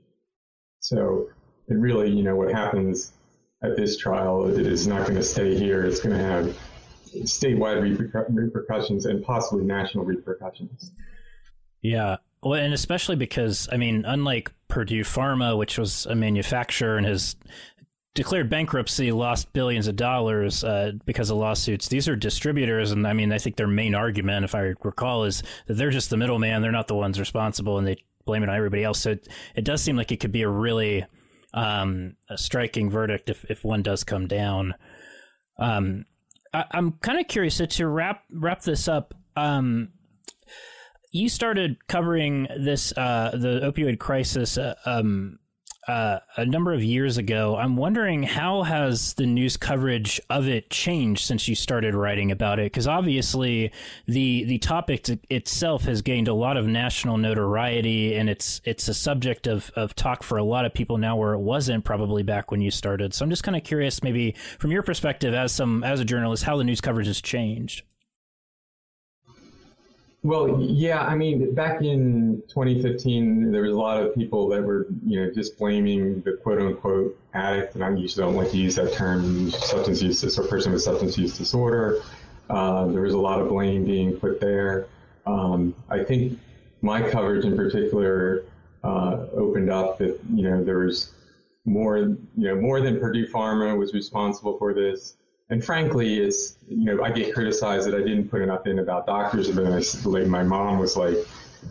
So 0.82 1.30
it 1.70 1.76
really, 1.76 2.10
you 2.10 2.24
know, 2.24 2.36
what 2.36 2.52
happens 2.52 3.14
at 3.64 3.78
this 3.78 3.98
trial, 3.98 4.48
it 4.48 4.66
is 4.66 4.88
not 4.88 5.04
going 5.04 5.16
to 5.16 5.24
stay 5.24 5.58
here. 5.58 5.86
It's 5.86 6.00
going 6.00 6.18
to 6.18 6.24
have 6.24 6.58
statewide 7.24 7.98
reper- 7.98 8.26
repercussions 8.30 9.06
and 9.06 9.24
possibly 9.24 9.64
national 9.64 10.04
repercussions. 10.04 10.92
Yeah. 11.82 12.18
Well, 12.44 12.60
and 12.60 12.74
especially 12.74 13.16
because, 13.16 13.70
I 13.72 13.78
mean, 13.78 14.04
unlike 14.06 14.52
Purdue 14.68 15.04
Pharma, 15.04 15.58
which 15.58 15.78
was 15.78 16.08
a 16.08 16.16
manufacturer 16.16 16.98
and 16.98 17.06
has 17.06 17.36
declared 18.16 18.50
bankruptcy, 18.50 19.12
lost 19.12 19.54
billions 19.54 19.88
of 19.88 19.96
dollars 19.96 20.64
uh, 20.64 20.94
because 21.06 21.30
of 21.30 21.38
lawsuits. 21.38 21.88
These 21.88 22.08
are 22.08 22.16
distributors, 22.16 22.92
and 22.92 23.08
I 23.08 23.14
mean, 23.14 23.32
I 23.32 23.38
think 23.38 23.56
their 23.56 23.68
main 23.68 23.94
argument, 23.94 24.44
if 24.44 24.56
I 24.56 24.74
recall, 24.84 25.24
is 25.26 25.44
that 25.68 25.76
they're 25.76 25.92
just 25.92 26.10
the 26.10 26.18
middleman. 26.18 26.62
They're 26.62 26.72
not 26.72 26.88
the 26.88 26.96
ones 26.96 27.20
responsible, 27.20 27.78
and 27.78 27.86
they 27.86 27.98
blame 28.26 28.44
it 28.44 28.50
on 28.50 28.56
everybody 28.56 28.84
else. 28.84 29.00
So 29.00 29.12
it, 29.12 29.28
it 29.56 29.64
does 29.64 29.82
seem 29.82 29.96
like 29.96 30.12
it 30.12 30.20
could 30.20 30.32
be 30.32 30.42
a 30.42 30.50
really 30.50 31.06
um, 31.54 32.16
a 32.30 32.38
striking 32.38 32.90
verdict 32.90 33.30
if, 33.30 33.46
if 33.50 33.64
one 33.64 33.84
does 33.84 34.04
come 34.04 34.28
down. 34.28 34.76
Um, 35.60 36.06
I, 36.54 36.66
am 36.74 36.94
kind 37.02 37.20
of 37.20 37.28
curious 37.28 37.56
so 37.56 37.66
to 37.66 37.88
wrap 37.88 38.24
wrap 38.32 38.62
this 38.62 38.88
up. 38.88 39.14
Um, 39.36 39.90
you 41.12 41.30
started 41.30 41.88
covering 41.88 42.48
this 42.58 42.94
uh, 42.98 43.32
the 43.34 43.60
opioid 43.62 44.00
crisis 44.00 44.58
uh, 44.58 44.76
um, 44.86 45.40
uh, 45.88 46.20
a 46.38 46.46
number 46.46 46.74
of 46.74 46.84
years 46.84 47.18
ago. 47.18 47.58
I'm 47.58 47.76
wondering 47.76 48.24
how 48.24 48.64
has 48.64 49.14
the 49.14 49.26
news 49.26 49.58
coverage 49.58 50.22
of 50.30 50.48
it 50.48 50.70
changed 50.70 51.26
since 51.26 51.48
you 51.48 51.56
started 51.56 51.96
writing 51.96 52.32
about 52.32 52.60
it? 52.60 52.66
Because 52.66 52.88
obviously, 52.88 53.72
the 54.06 54.44
the 54.44 54.60
topic 54.60 55.10
itself 55.30 55.84
has 55.86 56.02
gained 56.02 56.28
a 56.28 56.34
lot 56.34 56.58
of 56.58 56.68
national 56.68 57.18
notoriety, 57.18 58.16
and 58.16 58.30
it's 58.30 58.62
it's 58.64 58.88
a 58.88 58.94
subject 58.94 59.48
of, 59.48 59.72
of 59.76 59.96
talk 59.96 60.24
for 60.24 60.38
a 60.38 60.44
lot 60.44 60.66
of 60.66 60.74
people 60.74 60.98
now, 60.98 61.16
where 61.16 61.34
it 61.34 61.40
wasn't 61.40 61.84
probably 61.84 62.24
back 62.24 62.52
when 62.52 62.62
you 62.62 62.72
started. 62.72 63.14
So 63.14 63.26
I'm 63.26 63.30
just 63.30 63.44
kind 63.44 63.58
of 63.58 63.64
curious, 63.64 64.04
maybe 64.04 64.36
from 64.60 64.72
your 64.72 64.84
perspective 64.84 65.34
as 65.34 65.52
some 65.52 65.84
as 65.84 66.00
a 66.00 66.06
journalist, 66.06 66.44
how 66.44 66.58
the 66.58 66.64
news 66.64 66.82
coverage 66.82 67.08
has 67.08 67.22
changed. 67.22 67.84
Well, 70.24 70.62
yeah, 70.62 71.02
I 71.02 71.16
mean, 71.16 71.56
back 71.56 71.82
in 71.82 72.44
2015, 72.48 73.52
there 73.52 73.64
was 73.64 73.72
a 73.72 73.78
lot 73.78 74.04
of 74.04 74.14
people 74.14 74.48
that 74.50 74.62
were, 74.62 74.86
you 75.04 75.20
know, 75.20 75.32
just 75.32 75.58
blaming 75.58 76.22
the 76.22 76.34
quote 76.34 76.62
unquote 76.62 77.20
addict, 77.34 77.74
and 77.74 77.84
I 77.84 77.90
usually 77.90 78.24
don't 78.24 78.36
like 78.36 78.52
to 78.52 78.58
use 78.58 78.76
that 78.76 78.94
term, 78.94 79.50
substance 79.50 80.00
use 80.00 80.22
disorder, 80.22 80.48
person 80.48 80.74
with 80.74 80.84
substance 80.84 81.18
use 81.18 81.36
disorder. 81.36 82.04
Uh, 82.52 82.86
there 82.88 83.02
was 83.02 83.16
a 83.16 83.18
lot 83.18 83.42
of 83.42 83.50
blame 83.50 83.84
being 83.84 84.16
put 84.16 84.40
there. 84.40 84.88
Um, 85.26 85.74
I 85.90 86.04
think 86.04 86.40
my 86.84 87.10
coverage 87.10 87.44
in 87.44 87.56
particular 87.56 88.44
uh, 88.84 89.26
opened 89.34 89.72
up 89.72 89.98
that, 89.98 90.20
you 90.32 90.44
know, 90.44 90.64
there 90.64 90.80
was 90.80 91.14
more, 91.66 91.98
you 91.98 92.20
know, 92.36 92.56
more 92.56 92.80
than 92.80 93.00
Purdue 93.00 93.26
Pharma 93.28 93.76
was 93.76 93.94
responsible 93.94 94.58
for 94.60 94.74
this 94.76 95.16
and 95.52 95.64
frankly, 95.64 96.20
it's 96.20 96.56
you 96.68 96.86
know 96.86 97.04
I 97.04 97.12
get 97.12 97.34
criticized 97.34 97.86
that 97.88 97.94
I 97.94 98.00
didn't 98.00 98.30
put 98.30 98.42
enough 98.42 98.66
in 98.66 98.80
about 98.80 99.06
doctors, 99.06 99.50
and 99.50 99.58
then 99.58 99.74
I, 99.74 99.84
like 100.08 100.28
my 100.28 100.44
mom 100.44 100.80
was 100.80 100.96
like, 100.96 101.18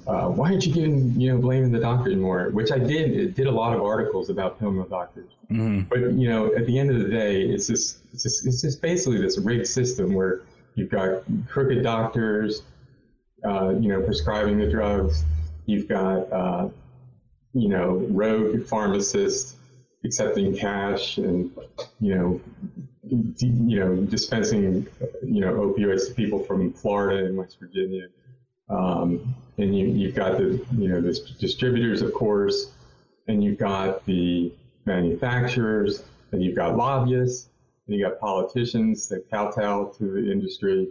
uh, 0.07 0.28
"Why 0.28 0.51
aren't 0.51 0.66
you 0.66 0.72
giving 0.72 1.18
you 1.18 1.33
know 1.33 1.39
blaming 1.39 1.72
the 1.72 1.81
doctors 1.81 2.14
more?" 2.16 2.51
Which 2.51 2.70
I 2.70 2.78
did. 2.78 3.16
It 3.16 3.35
did 3.35 3.47
a 3.47 3.51
lot 3.51 3.74
of 3.74 3.83
articles 3.83 4.28
about 4.28 4.59
film 4.59 4.87
doctors. 4.91 5.31
Mm-hmm. 5.51 5.89
But 5.89 6.12
you 6.12 6.28
know, 6.28 6.55
at 6.55 6.66
the 6.66 6.78
end 6.78 6.91
of 6.91 7.01
the 7.01 7.09
day, 7.09 7.43
it's 7.43 7.66
just 7.66 8.01
it's 8.12 8.22
just 8.22 8.47
it's 8.47 8.61
just 8.61 8.83
basically 8.83 9.20
this 9.20 9.39
rigged 9.39 9.66
system 9.66 10.12
where 10.12 10.43
you've 10.74 10.91
got 10.91 11.22
crooked 11.49 11.83
doctors, 11.83 12.62
uh, 13.47 13.70
you 13.70 13.89
know, 13.89 14.03
prescribing 14.03 14.59
the 14.59 14.70
drugs. 14.70 15.24
You've 15.64 15.89
got 15.89 16.31
uh, 16.31 16.68
you 17.55 17.70
know 17.70 18.07
rogue 18.11 18.66
pharmacists 18.66 19.57
accepting 20.05 20.57
cash 20.57 21.18
and 21.18 21.51
you 22.01 22.14
know 22.14 22.41
you 23.11 23.81
know, 23.81 23.97
dispensing, 23.97 24.87
you 25.23 25.41
know, 25.41 25.53
opioids 25.55 26.09
to 26.09 26.15
people 26.15 26.43
from 26.45 26.73
Florida 26.73 27.27
and 27.27 27.37
West 27.37 27.59
Virginia. 27.59 28.07
Um, 28.69 29.35
and 29.59 29.77
you, 29.77 29.89
you've 29.89 30.15
got 30.15 30.39
the, 30.39 30.65
you 30.77 30.89
know, 30.89 31.01
the 31.01 31.19
distributors, 31.39 32.03
of 32.03 32.15
course, 32.15 32.71
and 33.27 33.43
you've 33.43 33.59
got 33.59 34.07
the 34.07 34.53
manufacturers, 34.85 36.05
and 36.33 36.43
you've 36.43 36.57
got 36.57 36.77
lobbyists, 36.77 37.49
and 37.87 37.97
you've 37.97 38.09
got 38.09 38.21
politicians 38.21 39.09
that 39.09 39.29
kowtow 39.31 39.93
to 39.99 40.05
the 40.05 40.31
industry, 40.31 40.89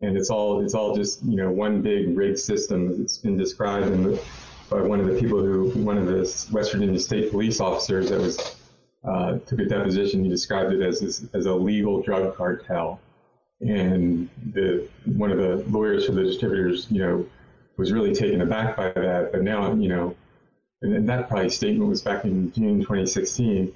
and 0.00 0.16
it's 0.16 0.30
all 0.30 0.64
it's 0.64 0.74
all 0.74 0.94
just 0.94 1.22
you 1.24 1.36
know 1.36 1.50
one 1.50 1.82
big 1.82 2.16
rigged 2.16 2.38
system. 2.38 3.02
It's 3.02 3.18
been 3.18 3.36
described 3.36 3.88
in 3.88 4.04
the, 4.04 4.22
by 4.70 4.80
one 4.80 5.00
of 5.00 5.06
the 5.06 5.18
people 5.18 5.42
who 5.42 5.70
one 5.82 5.98
of 5.98 6.06
the 6.06 6.20
West 6.52 6.72
Virginia 6.72 7.00
state 7.00 7.30
police 7.30 7.60
officers 7.60 8.10
that 8.10 8.20
was 8.20 8.57
uh, 9.04 9.38
took 9.38 9.60
a 9.60 9.64
deposition. 9.64 10.24
He 10.24 10.30
described 10.30 10.72
it 10.72 10.82
as 10.82 11.28
as 11.32 11.46
a 11.46 11.54
legal 11.54 12.02
drug 12.02 12.36
cartel, 12.36 13.00
and 13.60 14.28
the 14.52 14.88
one 15.04 15.30
of 15.30 15.38
the 15.38 15.64
lawyers 15.70 16.06
for 16.06 16.12
the 16.12 16.24
distributors, 16.24 16.90
you 16.90 17.00
know, 17.00 17.26
was 17.76 17.92
really 17.92 18.14
taken 18.14 18.40
aback 18.40 18.76
by 18.76 18.90
that. 18.90 19.32
But 19.32 19.42
now, 19.42 19.72
you 19.74 19.88
know, 19.88 20.16
and 20.82 21.08
that 21.08 21.28
probably 21.28 21.50
statement 21.50 21.88
was 21.88 22.02
back 22.02 22.24
in 22.24 22.52
June 22.52 22.80
2016, 22.80 23.72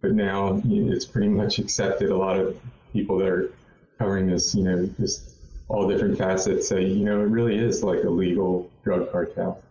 but 0.00 0.12
now 0.12 0.60
it's 0.64 1.04
pretty 1.04 1.28
much 1.28 1.58
accepted. 1.58 2.10
A 2.10 2.16
lot 2.16 2.38
of 2.38 2.58
people 2.92 3.18
that 3.18 3.28
are 3.28 3.52
covering 3.98 4.26
this, 4.26 4.54
you 4.54 4.64
know, 4.64 4.86
just 4.98 5.30
all 5.68 5.88
different 5.88 6.18
facets 6.18 6.68
say, 6.68 6.84
you 6.84 7.04
know, 7.04 7.20
it 7.20 7.28
really 7.28 7.56
is 7.56 7.82
like 7.82 8.04
a 8.04 8.10
legal 8.10 8.70
drug 8.84 9.10
cartel. 9.10 9.62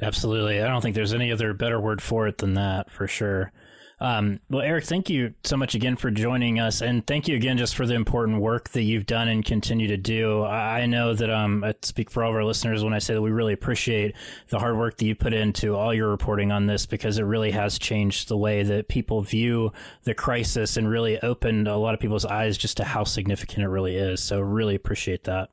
Absolutely. 0.00 0.62
I 0.62 0.68
don't 0.68 0.80
think 0.80 0.94
there's 0.94 1.12
any 1.12 1.30
other 1.30 1.52
better 1.52 1.80
word 1.80 2.00
for 2.00 2.26
it 2.26 2.38
than 2.38 2.54
that, 2.54 2.90
for 2.90 3.06
sure. 3.06 3.52
Um, 4.00 4.40
well, 4.50 4.62
Eric, 4.62 4.84
thank 4.84 5.08
you 5.08 5.34
so 5.44 5.56
much 5.56 5.76
again 5.76 5.94
for 5.94 6.10
joining 6.10 6.58
us, 6.58 6.80
and 6.82 7.06
thank 7.06 7.28
you 7.28 7.36
again 7.36 7.56
just 7.56 7.76
for 7.76 7.86
the 7.86 7.94
important 7.94 8.40
work 8.40 8.70
that 8.70 8.82
you've 8.82 9.06
done 9.06 9.28
and 9.28 9.44
continue 9.44 9.86
to 9.86 9.96
do. 9.96 10.42
I 10.42 10.86
know 10.86 11.14
that 11.14 11.30
um, 11.30 11.62
I 11.62 11.74
speak 11.82 12.10
for 12.10 12.24
all 12.24 12.30
of 12.30 12.34
our 12.34 12.42
listeners 12.42 12.82
when 12.82 12.94
I 12.94 12.98
say 12.98 13.14
that 13.14 13.22
we 13.22 13.30
really 13.30 13.52
appreciate 13.52 14.16
the 14.48 14.58
hard 14.58 14.76
work 14.76 14.96
that 14.96 15.04
you 15.04 15.14
put 15.14 15.32
into 15.34 15.76
all 15.76 15.94
your 15.94 16.08
reporting 16.08 16.50
on 16.50 16.66
this 16.66 16.84
because 16.84 17.18
it 17.18 17.22
really 17.22 17.52
has 17.52 17.78
changed 17.78 18.26
the 18.26 18.36
way 18.36 18.64
that 18.64 18.88
people 18.88 19.20
view 19.20 19.72
the 20.02 20.14
crisis 20.14 20.76
and 20.76 20.90
really 20.90 21.20
opened 21.20 21.68
a 21.68 21.76
lot 21.76 21.94
of 21.94 22.00
people's 22.00 22.24
eyes 22.24 22.58
just 22.58 22.78
to 22.78 22.84
how 22.84 23.04
significant 23.04 23.62
it 23.62 23.68
really 23.68 23.94
is. 23.94 24.20
So, 24.20 24.40
really 24.40 24.74
appreciate 24.74 25.22
that. 25.24 25.50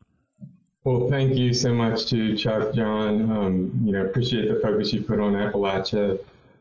Well, 0.85 1.09
thank 1.09 1.35
you 1.35 1.53
so 1.53 1.73
much 1.73 2.05
to 2.07 2.37
Chuck, 2.37 2.73
John. 2.73 3.29
Um, 3.29 3.81
you 3.83 3.91
know, 3.91 4.05
appreciate 4.05 4.47
the 4.47 4.61
focus 4.61 4.93
you 4.93 5.01
put 5.01 5.19
on 5.19 5.33
Appalachia. 5.33 6.19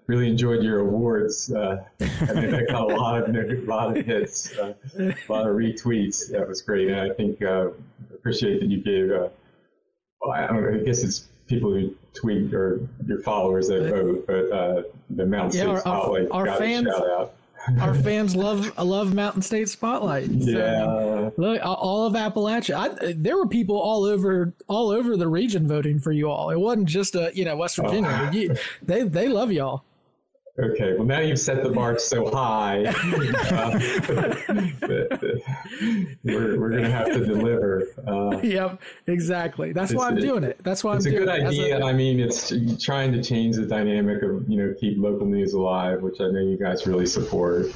Really 0.08 0.28
enjoyed 0.28 0.62
your 0.62 0.80
awards. 0.80 1.52
Uh, 1.52 1.84
I 2.00 2.32
mean, 2.32 2.54
I 2.54 2.64
got 2.64 2.90
a 2.90 2.96
lot 2.96 3.22
of 3.22 3.34
a 3.34 3.64
lot 3.66 3.96
of 3.96 4.04
hits, 4.04 4.56
uh, 4.58 4.74
a 4.98 5.14
lot 5.28 5.46
of 5.46 5.54
retweets. 5.54 6.30
That 6.30 6.48
was 6.48 6.62
great, 6.62 6.88
and 6.88 7.00
I 7.00 7.14
think 7.14 7.42
uh, 7.42 7.68
appreciate 8.12 8.60
that 8.60 8.68
you 8.68 8.82
gave. 8.82 9.10
Uh, 9.12 9.28
well, 10.20 10.32
I, 10.32 10.46
don't 10.48 10.62
know, 10.62 10.80
I 10.80 10.82
guess 10.82 11.04
it's 11.04 11.28
people 11.46 11.70
who 11.70 11.94
tweet 12.12 12.52
or 12.52 12.80
your 13.06 13.20
followers 13.22 13.68
that 13.68 13.88
vote, 13.88 14.24
but 14.26 14.50
uh, 14.50 14.82
the 15.10 15.26
Mountain 15.26 15.60
yeah, 15.60 15.74
State 15.74 15.80
Spotlight 15.82 16.30
our, 16.32 16.40
our 16.40 16.46
got 16.46 16.58
fans, 16.58 16.88
a 16.88 16.90
shout 16.90 17.10
out 17.10 17.34
our 17.80 17.94
fans 17.94 18.34
love 18.34 18.76
love 18.78 19.14
Mountain 19.14 19.42
State 19.42 19.68
Spotlight. 19.68 20.26
So, 20.42 20.50
yeah, 20.50 21.30
look, 21.36 21.60
all 21.62 22.06
of 22.06 22.14
Appalachia. 22.14 22.74
I, 22.74 23.12
there 23.16 23.36
were 23.36 23.46
people 23.46 23.76
all 23.76 24.04
over 24.04 24.54
all 24.68 24.90
over 24.90 25.16
the 25.16 25.28
region 25.28 25.68
voting 25.68 25.98
for 25.98 26.12
you 26.12 26.30
all. 26.30 26.50
It 26.50 26.58
wasn't 26.58 26.88
just 26.88 27.14
a 27.14 27.30
you 27.34 27.44
know 27.44 27.56
West 27.56 27.76
Virginia. 27.76 28.30
Oh. 28.30 28.36
You, 28.36 28.56
they 28.82 29.02
they 29.02 29.28
love 29.28 29.52
y'all. 29.52 29.84
Okay, 30.61 30.94
well 30.94 31.04
now 31.06 31.20
you've 31.20 31.38
set 31.38 31.62
the 31.62 31.70
bar 31.70 31.98
so 32.00 32.28
high. 32.30 32.84
uh, 33.52 33.78
we're 36.24 36.59
we're 36.59 36.70
gonna 36.70 36.90
have 36.90 37.06
to 37.12 37.24
deliver. 37.24 37.84
Uh, 38.06 38.40
yep, 38.42 38.80
exactly. 39.06 39.72
That's 39.72 39.94
why 39.94 40.09
I'm 40.09 40.18
It's- 40.18 40.28
doing 40.28 40.42
it. 40.44 40.59
That's 40.64 40.82
why 40.82 40.92
I'm 40.92 40.98
a 40.98 41.02
doing 41.02 41.16
good 41.16 41.28
it. 41.28 41.42
As 41.42 41.54
a- 41.54 41.56
good 41.62 41.72
idea. 41.74 41.84
I 41.84 41.92
mean, 41.92 42.18
it's 42.18 42.52
trying 42.84 43.12
to 43.12 43.22
change 43.22 43.56
the 43.56 43.66
dynamic 43.66 44.22
of 44.22 44.48
you 44.48 44.56
know 44.59 44.74
keep 44.78 44.98
local 44.98 45.26
news 45.26 45.52
alive, 45.52 46.02
which 46.02 46.20
I 46.20 46.28
know 46.30 46.40
you 46.40 46.56
guys 46.59 46.86
really 46.86 47.06
support. 47.06 47.66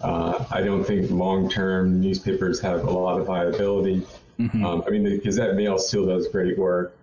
Uh, 0.00 0.44
I 0.52 0.60
don't 0.62 0.84
think 0.84 1.10
long-term 1.10 2.00
newspapers 2.00 2.60
have 2.60 2.84
a 2.84 2.90
lot 2.90 3.20
of 3.20 3.26
viability. 3.26 4.06
Um, 4.38 4.84
I 4.86 4.90
mean, 4.90 5.02
the 5.02 5.18
Gazette 5.18 5.56
Mail 5.56 5.76
still 5.78 6.06
does 6.06 6.28
great 6.28 6.56
work, 6.56 6.96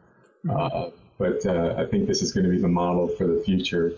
uh, 0.49 0.91
but 1.17 1.45
uh, 1.45 1.75
I 1.77 1.85
think 1.85 2.07
this 2.07 2.21
is 2.21 2.31
going 2.31 2.45
to 2.45 2.49
be 2.49 2.57
the 2.59 2.69
model 2.69 3.09
for 3.09 3.27
the 3.27 3.43
future. 3.43 3.91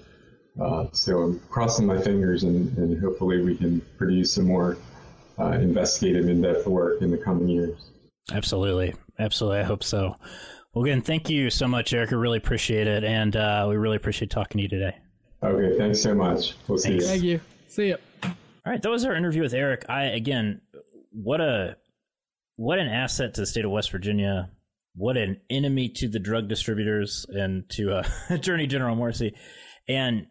Uh, 0.59 0.87
so 0.91 1.19
I'm 1.21 1.39
crossing 1.49 1.85
my 1.85 2.01
fingers, 2.01 2.43
and, 2.43 2.75
and 2.77 2.99
hopefully 2.99 3.41
we 3.41 3.55
can 3.55 3.81
produce 3.97 4.33
some 4.33 4.45
more 4.45 4.77
uh, 5.39 5.51
investigative, 5.51 6.29
in-depth 6.29 6.65
work 6.65 7.01
in 7.01 7.11
the 7.11 7.17
coming 7.17 7.47
years. 7.47 7.91
Absolutely. 8.31 8.93
Absolutely. 9.19 9.59
I 9.59 9.63
hope 9.63 9.83
so. 9.83 10.15
Well, 10.73 10.83
again, 10.83 11.01
thank 11.01 11.29
you 11.29 11.49
so 11.49 11.67
much, 11.67 11.93
Eric. 11.93 12.11
I 12.11 12.15
really 12.15 12.37
appreciate 12.37 12.87
it. 12.87 13.03
And 13.03 13.35
uh, 13.35 13.65
we 13.69 13.77
really 13.77 13.95
appreciate 13.95 14.29
talking 14.29 14.59
to 14.59 14.63
you 14.63 14.69
today. 14.69 14.95
Okay, 15.41 15.77
thanks 15.77 16.01
so 16.01 16.15
much. 16.15 16.55
We'll 16.67 16.77
see 16.77 16.99
Thanks. 16.99 17.03
you. 17.03 17.09
Thank 17.09 17.23
you. 17.23 17.39
See 17.67 17.87
you. 17.87 17.97
All 18.23 18.73
right, 18.73 18.81
that 18.81 18.89
was 18.89 19.05
our 19.05 19.15
interview 19.15 19.41
with 19.41 19.53
Eric. 19.53 19.85
I 19.87 20.03
again, 20.05 20.61
what 21.11 21.39
a 21.39 21.77
what 22.55 22.79
an 22.79 22.87
asset 22.87 23.35
to 23.35 23.41
the 23.41 23.47
state 23.47 23.63
of 23.63 23.71
West 23.71 23.91
Virginia. 23.91 24.49
What 24.95 25.15
an 25.15 25.39
enemy 25.49 25.89
to 25.89 26.07
the 26.07 26.19
drug 26.19 26.47
distributors 26.47 27.25
and 27.29 27.69
to 27.69 27.97
uh, 27.97 28.03
Attorney 28.29 28.65
General 28.65 28.95
Morrisey. 28.95 29.33
And 29.87 30.27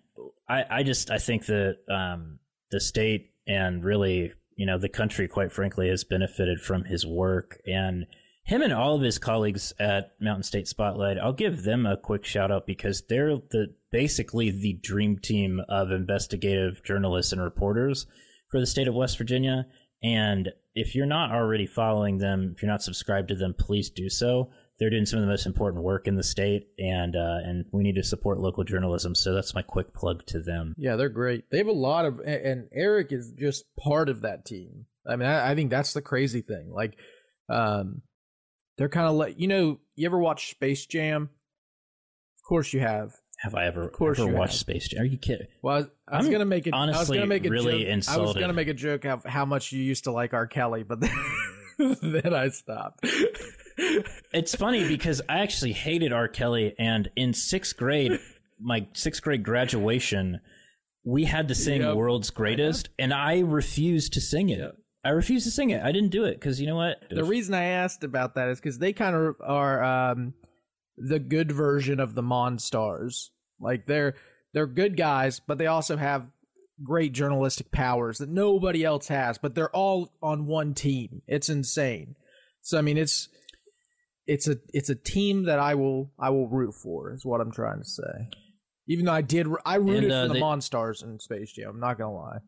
I, 0.49 0.65
I 0.71 0.83
just 0.83 1.11
I 1.11 1.19
think 1.19 1.47
that 1.47 1.79
um, 1.89 2.39
the 2.71 2.81
state 2.81 3.31
and 3.47 3.85
really 3.85 4.33
you 4.57 4.67
know 4.67 4.79
the 4.79 4.89
country, 4.89 5.29
quite 5.29 5.53
frankly, 5.53 5.89
has 5.89 6.05
benefited 6.05 6.61
from 6.61 6.85
his 6.85 7.07
work 7.07 7.61
and 7.67 8.07
him 8.45 8.63
and 8.63 8.73
all 8.73 8.95
of 8.95 9.03
his 9.03 9.19
colleagues 9.19 9.73
at 9.81 10.13
Mountain 10.21 10.45
State 10.45 10.69
Spotlight. 10.69 11.19
I'll 11.19 11.33
give 11.33 11.65
them 11.65 11.85
a 11.85 11.97
quick 11.97 12.25
shout 12.25 12.53
out 12.53 12.65
because 12.65 13.03
they're 13.09 13.37
the 13.51 13.75
basically 13.91 14.51
the 14.51 14.75
dream 14.75 15.19
team 15.19 15.61
of 15.69 15.91
investigative 15.91 16.83
journalists 16.85 17.33
and 17.33 17.43
reporters 17.43 18.07
for 18.49 18.61
the 18.61 18.67
state 18.67 18.87
of 18.87 18.95
West 18.95 19.19
Virginia. 19.19 19.67
And 20.03 20.53
if 20.77 20.95
you're 20.95 21.07
not 21.07 21.33
already 21.33 21.67
following 21.67 22.19
them, 22.19 22.53
if 22.55 22.63
you're 22.63 22.71
not 22.71 22.83
subscribed 22.83 23.29
to 23.29 23.35
them, 23.35 23.55
please 23.59 23.91
do 23.91 24.09
so. 24.09 24.51
They're 24.79 24.91
doing 24.91 25.07
some 25.07 25.19
of 25.19 25.25
the 25.25 25.31
most 25.31 25.47
important 25.47 25.83
work 25.85 26.07
in 26.07 26.17
the 26.17 26.23
state, 26.23 26.69
and 26.79 27.17
uh, 27.17 27.39
and 27.45 27.65
we 27.73 27.83
need 27.83 27.95
to 27.95 28.03
support 28.03 28.39
local 28.39 28.63
journalism. 28.63 29.15
So 29.15 29.33
that's 29.33 29.55
my 29.55 29.63
quick 29.63 29.95
plug 29.95 30.27
to 30.27 30.39
them. 30.39 30.75
Yeah, 30.77 30.97
they're 30.97 31.09
great. 31.09 31.51
They 31.51 31.59
have 31.59 31.67
a 31.67 31.73
lot 31.73 32.05
of, 32.05 32.21
and- 32.21 32.69
Eric 32.73 33.11
is 33.11 33.33
just 33.39 33.65
part 33.79 34.09
of 34.11 34.21
that 34.23 34.45
team. 34.45 34.85
I 35.09 35.17
mean, 35.17 35.29
I, 35.29 35.53
I 35.53 35.55
think 35.55 35.71
that's 35.71 35.95
the 35.95 36.03
crazy 36.03 36.43
thing. 36.43 36.71
Like, 36.71 36.99
um, 37.49 38.03
they're 38.77 38.89
kind 38.91 39.09
of 39.09 39.15
like, 39.15 39.39
you 39.41 39.47
know, 39.47 39.79
you 39.95 40.05
ever 40.07 40.19
watch 40.19 40.51
Space 40.51 40.85
Jam? 40.85 41.31
Of 42.39 42.49
course 42.49 42.73
you 42.73 42.81
have. 42.81 43.15
Have 43.41 43.55
I 43.55 43.67
ever, 43.67 43.89
course 43.89 44.19
ever 44.19 44.31
watched 44.31 44.53
have. 44.53 44.61
Space 44.61 44.89
Jam? 44.89 45.03
Are 45.03 45.05
you 45.05 45.17
kidding? 45.19 45.47
Well, 45.63 45.75
I 45.75 45.79
was, 45.79 45.87
I 46.09 46.17
was 46.19 46.27
I'm 46.27 46.33
gonna 46.33 46.45
make 46.45 46.67
it. 46.67 46.75
I 46.75 46.87
was 46.87 46.97
honestly 46.97 47.17
gonna 47.19 47.27
make 47.27 47.47
a 47.47 47.51
really 47.51 47.85
joke. 47.85 48.09
I 48.09 48.19
was 48.19 48.35
gonna 48.35 48.53
make 48.53 48.69
a 48.69 48.75
joke 48.75 49.05
of 49.05 49.25
how 49.25 49.45
much 49.45 49.73
you 49.73 49.83
used 49.83 50.05
to 50.05 50.13
like 50.13 50.35
R. 50.35 50.47
Kelly, 50.47 50.83
but 50.83 51.01
then, 51.01 51.17
then 52.03 52.35
I 52.35 52.49
stopped. 52.49 53.07
It's 53.79 54.55
funny 54.55 54.87
because 54.89 55.21
I 55.29 55.41
actually 55.41 55.73
hated 55.73 56.13
R. 56.13 56.29
Kelly, 56.29 56.75
and 56.79 57.11
in 57.17 57.33
sixth 57.35 57.77
grade, 57.77 58.19
my 58.61 58.87
sixth 58.95 59.23
grade 59.23 59.43
graduation, 59.43 60.41
we 61.05 61.25
had 61.25 61.49
to 61.49 61.55
sing 61.55 61.83
Yep. 61.83 61.97
"World's 61.97 62.31
Greatest," 62.31 62.89
and 62.99 63.13
I 63.13 63.41
refused 63.41 64.13
to 64.15 64.21
sing 64.21 64.49
it. 64.49 64.75
I 65.05 65.11
refused 65.11 65.45
to 65.45 65.51
sing 65.53 65.71
it. 65.71 65.83
I 65.83 65.93
didn't 65.93 66.11
do 66.11 66.25
it 66.25 66.35
because 66.35 66.61
you 66.61 66.67
know 66.67 66.77
what? 66.77 67.05
the 67.11 67.25
reason 67.25 67.55
I 67.55 67.65
asked 67.65 68.03
about 68.03 68.35
that 68.35 68.49
is 68.49 68.59
because 68.59 68.79
they 68.79 68.93
kind 68.93 69.15
of 69.15 69.37
are 69.41 69.85
um, 69.85 70.35
the 70.97 71.19
good 71.21 71.53
version 71.53 72.01
of 72.01 72.15
the 72.15 72.23
Monstars. 72.23 73.29
Like 73.61 73.87
they're 73.87 74.15
they're 74.53 74.67
good 74.67 74.97
guys, 74.97 75.39
but 75.41 75.59
they 75.59 75.67
also 75.67 75.97
have 75.97 76.27
great 76.83 77.13
journalistic 77.13 77.71
powers 77.71 78.19
that 78.19 78.29
nobody 78.29 78.85
else 78.85 79.09
has. 79.09 79.39
But 79.39 79.55
they're 79.55 79.75
all 79.75 80.13
on 80.23 80.47
one 80.47 80.75
team. 80.75 81.23
It's 81.27 81.49
insane. 81.49 82.17
So 82.63 82.79
I 82.79 82.83
mean, 82.83 82.99
it's 82.99 83.29
it's 84.27 84.49
a 84.49 84.57
it's 84.73 84.89
a 84.91 84.95
team 84.95 85.45
that 85.45 85.59
I 85.59 85.75
will 85.75 86.13
I 86.19 86.31
will 86.31 86.49
root 86.49 86.75
for. 86.75 87.13
Is 87.13 87.25
what 87.25 87.41
I'm 87.41 87.53
trying 87.53 87.79
to 87.79 87.85
say. 87.85 88.29
Even 88.89 89.05
though 89.07 89.13
I 89.13 89.23
did, 89.23 89.49
I 89.65 89.77
rooted 89.77 90.05
And, 90.05 90.13
uh, 90.13 90.23
for 90.25 90.29
the 90.29 90.35
they- 90.35 90.41
Monstars 90.41 91.03
in 91.03 91.19
Space 91.19 91.53
Jam. 91.53 91.71
I'm 91.71 91.81
not 91.81 91.99
gonna 91.99 92.15
lie. 92.15 92.39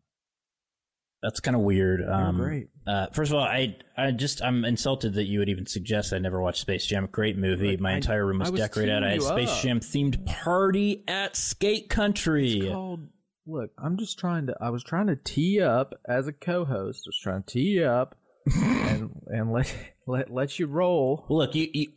That's 1.21 1.41
kind 1.41 1.53
of 1.55 1.63
weird. 1.63 2.01
Um, 2.07 2.37
great. 2.37 2.69
Uh, 2.87 3.07
first 3.07 3.31
of 3.31 3.37
all, 3.37 3.43
I 3.43 3.75
I 3.97 4.11
just 4.11 4.41
I'm 4.41 4.63
insulted 4.63 5.15
that 5.15 5.25
you 5.25 5.39
would 5.39 5.49
even 5.49 5.65
suggest 5.65 6.13
I 6.13 6.17
never 6.19 6.41
watched 6.41 6.61
Space 6.61 6.85
Jam. 6.85 7.09
Great 7.11 7.37
movie. 7.37 7.75
My 7.75 7.91
I- 7.91 7.95
entire 7.97 8.25
room 8.25 8.39
was, 8.39 8.51
was 8.51 8.61
decorated. 8.61 9.03
I 9.03 9.09
had 9.09 9.17
a 9.19 9.21
Space 9.21 9.49
up. 9.49 9.61
Jam 9.61 9.79
themed 9.81 10.25
party 10.25 11.03
at 11.09 11.35
Skate 11.35 11.89
Country. 11.89 12.59
It's 12.59 12.71
called. 12.73 13.07
Look, 13.45 13.71
I'm 13.77 13.97
just 13.97 14.17
trying 14.17 14.47
to. 14.47 14.55
I 14.61 14.69
was 14.69 14.81
trying 14.83 15.07
to 15.07 15.17
tee 15.17 15.59
up 15.59 15.93
as 16.07 16.27
a 16.27 16.31
co-host. 16.33 17.01
I 17.05 17.09
was 17.09 17.19
trying 17.21 17.43
to 17.43 17.51
tee 17.51 17.83
up 17.83 18.15
and 18.55 19.09
and 19.27 19.51
let 19.51 19.75
let 20.09 20.31
let 20.31 20.59
you 20.59 20.67
roll. 20.67 21.25
Well, 21.29 21.39
look, 21.39 21.55
you, 21.55 21.69
you 21.73 21.87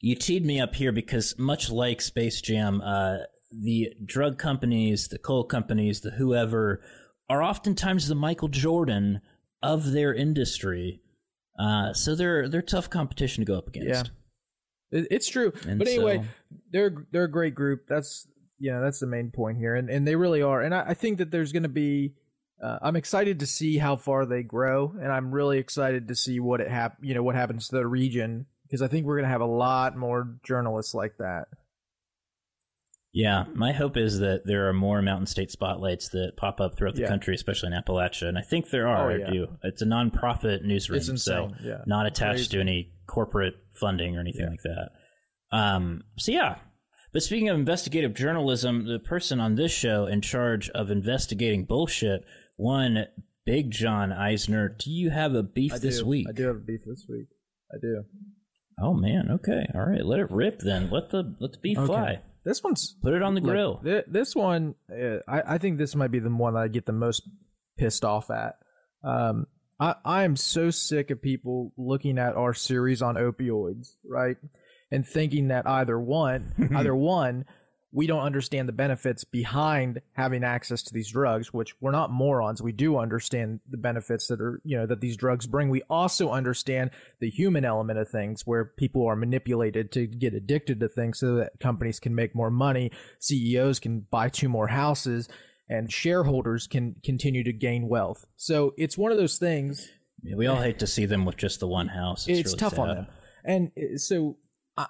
you 0.00 0.14
teed 0.14 0.44
me 0.44 0.60
up 0.60 0.74
here 0.74 0.92
because 0.92 1.38
much 1.38 1.70
like 1.70 2.00
Space 2.00 2.40
Jam, 2.40 2.80
uh, 2.80 3.18
the 3.50 3.92
drug 4.04 4.38
companies, 4.38 5.08
the 5.08 5.18
coal 5.18 5.44
companies, 5.44 6.00
the 6.00 6.10
whoever 6.12 6.82
are 7.28 7.42
oftentimes 7.42 8.08
the 8.08 8.14
Michael 8.14 8.48
Jordan 8.48 9.20
of 9.62 9.92
their 9.92 10.12
industry. 10.12 11.00
Uh, 11.58 11.92
so 11.92 12.14
they're 12.14 12.48
they're 12.48 12.62
tough 12.62 12.90
competition 12.90 13.44
to 13.44 13.50
go 13.50 13.56
up 13.56 13.68
against. 13.68 14.10
It, 14.90 15.08
it's 15.10 15.28
true. 15.28 15.52
And 15.66 15.78
but 15.78 15.88
anyway, 15.88 16.18
so- 16.18 16.24
they're 16.72 17.06
they're 17.10 17.24
a 17.24 17.30
great 17.30 17.54
group. 17.54 17.86
That's 17.88 18.26
yeah, 18.58 18.80
that's 18.80 19.00
the 19.00 19.06
main 19.06 19.30
point 19.30 19.58
here, 19.58 19.74
and 19.74 19.88
and 19.88 20.06
they 20.06 20.16
really 20.16 20.42
are. 20.42 20.60
And 20.60 20.74
I, 20.74 20.88
I 20.88 20.94
think 20.94 21.18
that 21.18 21.30
there's 21.30 21.52
going 21.52 21.64
to 21.64 21.68
be. 21.68 22.14
Uh, 22.64 22.78
I'm 22.80 22.96
excited 22.96 23.40
to 23.40 23.46
see 23.46 23.76
how 23.76 23.96
far 23.96 24.24
they 24.24 24.42
grow, 24.42 24.94
and 25.00 25.12
I'm 25.12 25.30
really 25.32 25.58
excited 25.58 26.08
to 26.08 26.14
see 26.14 26.40
what 26.40 26.60
it 26.62 26.68
hap- 26.68 26.96
you 27.02 27.12
know 27.14 27.22
what 27.22 27.34
happens 27.34 27.68
to 27.68 27.76
the 27.76 27.86
region 27.86 28.46
because 28.66 28.80
I 28.80 28.88
think 28.88 29.04
we're 29.04 29.16
going 29.16 29.26
to 29.26 29.32
have 29.32 29.42
a 29.42 29.46
lot 29.46 29.96
more 29.96 30.36
journalists 30.44 30.94
like 30.94 31.18
that. 31.18 31.48
Yeah, 33.12 33.44
my 33.54 33.72
hope 33.72 33.96
is 33.96 34.18
that 34.18 34.46
there 34.46 34.68
are 34.68 34.72
more 34.72 35.00
Mountain 35.02 35.26
State 35.26 35.50
spotlights 35.50 36.08
that 36.08 36.32
pop 36.36 36.60
up 36.60 36.76
throughout 36.76 36.94
the 36.96 37.02
Yeah. 37.02 37.08
country, 37.08 37.34
especially 37.34 37.68
in 37.72 37.80
Appalachia, 37.80 38.28
and 38.28 38.38
I 38.38 38.42
think 38.42 38.70
there 38.70 38.88
are. 38.88 39.10
Oh, 39.10 39.14
I 39.14 39.18
yeah. 39.18 39.30
do. 39.30 39.46
It's 39.62 39.82
a 39.82 39.86
nonprofit 39.86 40.62
newsroom, 40.62 41.18
so 41.18 41.52
yeah. 41.62 41.82
not 41.86 42.06
attached 42.06 42.50
to 42.52 42.60
any 42.60 42.92
corporate 43.06 43.54
funding 43.78 44.16
or 44.16 44.20
anything 44.20 44.48
like 44.48 44.62
that. 44.62 44.88
Um, 45.52 46.02
so 46.18 46.32
yeah. 46.32 46.56
But 47.12 47.22
speaking 47.22 47.48
of 47.48 47.56
investigative 47.56 48.14
journalism, 48.14 48.86
the 48.86 48.98
person 48.98 49.38
on 49.38 49.54
this 49.54 49.70
show 49.70 50.06
in 50.06 50.20
charge 50.20 50.68
of 50.70 50.90
investigating 50.90 51.64
bullshit, 51.64 52.24
one 52.56 53.06
Big 53.46 53.70
John 53.70 54.12
Eisner. 54.12 54.68
Do 54.68 54.90
you 54.90 55.10
have 55.10 55.34
a 55.34 55.42
beef 55.42 55.74
I 55.74 55.78
this 55.78 56.00
do. 56.00 56.06
week? 56.06 56.26
I 56.28 56.32
do 56.32 56.46
have 56.46 56.56
a 56.56 56.60
beef 56.60 56.80
this 56.86 57.06
week. 57.08 57.26
I 57.72 57.76
do. 57.80 58.04
Oh 58.80 58.94
man, 58.94 59.28
okay, 59.30 59.66
all 59.74 59.86
right, 59.86 60.04
let 60.04 60.18
it 60.20 60.30
rip 60.30 60.58
then. 60.60 60.90
Let 60.90 61.10
the 61.10 61.36
let 61.40 61.52
the 61.52 61.58
beef 61.58 61.78
Okay. 61.78 61.86
fly. 61.86 62.22
This 62.44 62.62
one's 62.62 62.94
Put 63.02 63.14
it 63.14 63.22
on 63.22 63.34
the 63.34 63.40
grill. 63.40 63.80
thi- 63.82 64.02
this 64.06 64.34
one, 64.36 64.74
uh, 64.92 65.18
I, 65.26 65.54
I 65.54 65.58
think 65.58 65.78
this 65.78 65.94
might 65.94 66.10
be 66.10 66.18
the 66.18 66.28
one 66.28 66.54
that 66.54 66.60
I 66.60 66.68
get 66.68 66.84
the 66.84 66.92
most 66.92 67.22
pissed 67.78 68.04
off 68.04 68.30
at. 68.30 68.56
Um, 69.02 69.46
I, 69.80 69.94
I 70.04 70.24
am 70.24 70.36
so 70.36 70.68
sick 70.70 71.10
of 71.10 71.22
people 71.22 71.72
looking 71.78 72.18
at 72.18 72.36
our 72.36 72.52
series 72.52 73.00
on 73.00 73.14
opioids, 73.14 73.94
right, 74.04 74.36
and 74.90 75.06
thinking 75.06 75.48
that 75.48 75.66
either 75.66 75.98
one, 75.98 76.52
either 76.76 76.94
one, 76.94 77.46
we 77.94 78.08
don't 78.08 78.24
understand 78.24 78.68
the 78.68 78.72
benefits 78.72 79.22
behind 79.22 80.02
having 80.14 80.42
access 80.42 80.82
to 80.82 80.92
these 80.92 81.12
drugs, 81.12 81.54
which 81.54 81.76
we're 81.80 81.92
not 81.92 82.10
morons. 82.10 82.60
We 82.60 82.72
do 82.72 82.98
understand 82.98 83.60
the 83.70 83.76
benefits 83.76 84.26
that 84.26 84.40
are, 84.40 84.60
you 84.64 84.76
know, 84.76 84.84
that 84.84 85.00
these 85.00 85.16
drugs 85.16 85.46
bring. 85.46 85.68
We 85.68 85.82
also 85.88 86.30
understand 86.30 86.90
the 87.20 87.30
human 87.30 87.64
element 87.64 88.00
of 88.00 88.08
things 88.08 88.42
where 88.44 88.64
people 88.64 89.06
are 89.06 89.14
manipulated 89.14 89.92
to 89.92 90.08
get 90.08 90.34
addicted 90.34 90.80
to 90.80 90.88
things 90.88 91.20
so 91.20 91.36
that 91.36 91.60
companies 91.60 92.00
can 92.00 92.16
make 92.16 92.34
more 92.34 92.50
money, 92.50 92.90
CEOs 93.20 93.78
can 93.78 94.00
buy 94.10 94.28
two 94.28 94.48
more 94.48 94.66
houses, 94.66 95.28
and 95.68 95.92
shareholders 95.92 96.66
can 96.66 96.96
continue 97.04 97.44
to 97.44 97.52
gain 97.52 97.88
wealth. 97.88 98.26
So 98.34 98.74
it's 98.76 98.98
one 98.98 99.12
of 99.12 99.18
those 99.18 99.38
things 99.38 99.88
Yeah, 100.20 100.34
we 100.34 100.48
all 100.48 100.60
hate 100.60 100.80
to 100.80 100.88
see 100.88 101.06
them 101.06 101.24
with 101.24 101.36
just 101.36 101.60
the 101.60 101.68
one 101.68 101.88
house. 101.88 102.26
It's, 102.26 102.40
it's 102.40 102.48
really 102.48 102.58
tough 102.58 102.78
on 102.80 102.88
them. 102.88 103.06
And 103.44 103.70
uh, 103.78 103.98
so 103.98 104.38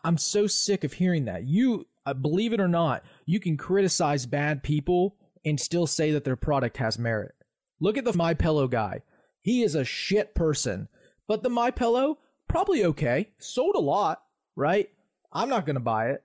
I'm 0.02 0.16
so 0.16 0.46
sick 0.46 0.84
of 0.84 0.94
hearing 0.94 1.26
that. 1.26 1.44
You, 1.44 1.86
uh, 2.06 2.14
believe 2.14 2.52
it 2.52 2.60
or 2.60 2.68
not, 2.68 3.04
you 3.26 3.40
can 3.40 3.56
criticize 3.56 4.26
bad 4.26 4.62
people 4.62 5.16
and 5.44 5.60
still 5.60 5.86
say 5.86 6.10
that 6.10 6.24
their 6.24 6.36
product 6.36 6.78
has 6.78 6.98
merit. 6.98 7.34
Look 7.80 7.98
at 7.98 8.04
the 8.04 8.16
My 8.16 8.34
Pillow 8.34 8.66
guy. 8.68 9.02
He 9.40 9.62
is 9.62 9.74
a 9.74 9.84
shit 9.84 10.34
person, 10.34 10.88
but 11.28 11.42
the 11.42 11.50
My 11.50 11.70
Pillow 11.70 12.18
probably 12.48 12.84
okay. 12.84 13.30
Sold 13.38 13.74
a 13.74 13.80
lot, 13.80 14.22
right? 14.56 14.88
I'm 15.32 15.48
not 15.48 15.66
going 15.66 15.74
to 15.74 15.80
buy 15.80 16.10
it. 16.10 16.22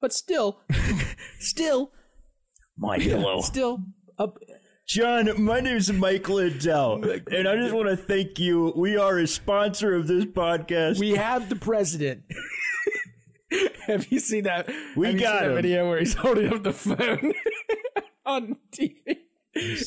But 0.00 0.12
still, 0.12 0.60
still, 1.38 1.92
My 2.76 2.98
pillow. 2.98 3.40
still 3.42 3.84
up. 4.18 4.38
John, 4.84 5.40
my 5.40 5.60
name 5.60 5.76
is 5.76 5.92
Mike 5.92 6.28
Lindell, 6.28 7.04
and 7.30 7.46
I 7.48 7.54
just 7.56 7.72
want 7.72 7.88
to 7.88 7.96
thank 7.96 8.40
you. 8.40 8.72
We 8.76 8.96
are 8.96 9.18
a 9.18 9.28
sponsor 9.28 9.94
of 9.94 10.08
this 10.08 10.24
podcast. 10.24 10.98
We 10.98 11.12
have 11.12 11.48
the 11.48 11.56
president. 11.56 12.24
have 13.86 14.10
you 14.10 14.18
seen 14.20 14.44
that? 14.44 14.70
We 14.96 15.14
got 15.14 15.46
a 15.46 15.54
video 15.54 15.88
where 15.88 15.98
he's 15.98 16.14
holding 16.24 16.52
up 16.52 16.62
the 16.62 16.72
phone 16.72 17.32
on 18.26 18.56
TV. 18.72 18.96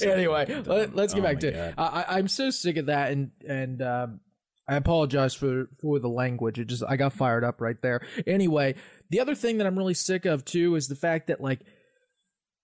anyway, 0.03 0.45
let, 0.65 0.97
us 0.97 1.13
get 1.13 1.19
Oh 1.19 1.23
back 1.23 1.39
to. 1.39 1.51
God. 1.51 1.73
I, 1.77 1.83
I- 1.83 2.17
I'm 2.17 2.27
so 2.27 2.49
sick 2.51 2.77
of 2.77 2.85
that, 2.87 3.11
and 3.11 3.31
and 3.47 3.81
um, 3.81 4.19
I 4.67 4.75
apologize 4.75 5.33
for 5.33 5.69
for 5.81 5.99
the 5.99 6.09
language. 6.09 6.59
It 6.59 6.65
just 6.67 6.83
I 6.87 6.97
got 6.97 7.13
fired 7.13 7.43
up 7.43 7.61
right 7.61 7.81
there. 7.81 8.05
Anyway, 8.27 8.75
the 9.09 9.19
other 9.19 9.35
thing 9.35 9.57
that 9.57 9.67
I'm 9.67 9.77
really 9.77 9.93
sick 9.93 10.25
of 10.25 10.45
too 10.45 10.75
is 10.75 10.87
the 10.87 10.95
fact 10.95 11.27
that 11.27 11.41
like 11.41 11.61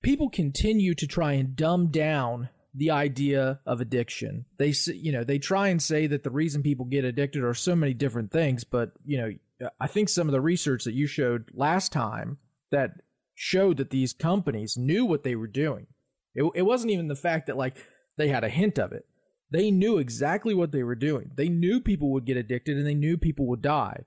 people 0.04 0.30
continue 0.30 0.93
to 0.95 1.08
try 1.08 1.34
and 1.34 1.56
dumb 1.56 1.88
down 1.91 2.49
the 2.74 2.91
idea 2.91 3.60
of 3.66 3.82
addiction. 3.82 4.45
They 4.58 4.74
you 4.93 5.12
know, 5.12 5.24
they 5.24 5.39
try 5.39 5.68
and 5.70 5.82
say 5.82 6.08
that 6.08 6.24
the 6.24 6.32
reason 6.32 6.64
people 6.64 6.86
get 6.86 7.04
addicted 7.04 7.43
are 7.43 7.54
so 7.54 7.76
many 7.76 7.93
different 7.93 8.32
things, 8.32 8.64
but 8.64 8.91
you 9.06 9.18
know, 9.18 9.32
I 9.80 9.88
think 9.88 10.09
some 10.09 10.28
of 10.28 10.32
the 10.32 10.41
research 10.41 10.84
that 10.86 10.93
you 10.93 11.07
showed 11.07 11.49
last 11.53 11.91
time 11.91 12.38
that 12.72 13.01
showed 13.36 13.78
that 13.78 13.89
these 13.89 14.14
companies 14.14 14.78
knew 14.78 15.05
what 15.05 15.24
they 15.24 15.36
were 15.36 15.47
doing. 15.47 15.88
It, 16.36 16.49
it 16.55 16.62
wasn't 16.64 16.91
even 16.91 17.07
the 17.07 17.16
fact 17.16 17.47
that 17.47 17.57
like 17.57 17.78
they 18.18 18.28
had 18.28 18.43
a 18.43 18.49
hint 18.49 18.80
of 18.80 18.91
it. 18.91 19.05
They 19.49 19.70
knew 19.70 19.97
exactly 19.97 20.53
what 20.53 20.72
they 20.72 20.84
were 20.84 20.95
doing. 20.95 21.32
They 21.36 21.49
knew 21.49 21.82
people 21.82 22.12
would 22.12 22.26
get 22.26 22.38
addicted 22.38 22.78
and 22.78 22.88
they 22.88 22.93
knew 22.93 23.18
people 23.18 23.47
would 23.47 23.62
die. 23.62 24.05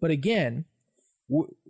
But 0.00 0.10
again, 0.10 0.66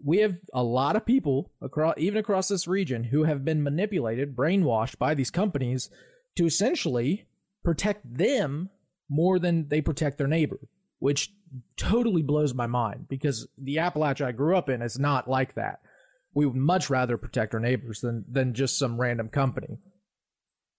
we 0.04 0.18
have 0.18 0.38
a 0.52 0.62
lot 0.62 0.96
of 0.96 1.06
people 1.06 1.52
across 1.60 1.94
even 1.98 2.18
across 2.18 2.48
this 2.48 2.66
region 2.66 3.04
who 3.04 3.24
have 3.24 3.44
been 3.44 3.62
manipulated, 3.62 4.34
brainwashed 4.34 4.98
by 4.98 5.14
these 5.14 5.30
companies 5.30 5.88
to 6.36 6.46
essentially 6.46 7.26
protect 7.62 8.16
them 8.16 8.70
more 9.08 9.38
than 9.38 9.68
they 9.68 9.80
protect 9.80 10.18
their 10.18 10.26
neighbor, 10.26 10.58
which 10.98 11.32
totally 11.76 12.22
blows 12.22 12.54
my 12.54 12.66
mind 12.66 13.06
because 13.08 13.48
the 13.58 13.76
Appalachia 13.76 14.26
I 14.26 14.32
grew 14.32 14.56
up 14.56 14.68
in 14.68 14.82
is 14.82 14.98
not 14.98 15.28
like 15.28 15.54
that. 15.54 15.80
We 16.34 16.46
would 16.46 16.56
much 16.56 16.88
rather 16.88 17.16
protect 17.18 17.52
our 17.54 17.60
neighbors 17.60 18.00
than 18.00 18.24
than 18.30 18.54
just 18.54 18.78
some 18.78 19.00
random 19.00 19.28
company. 19.28 19.78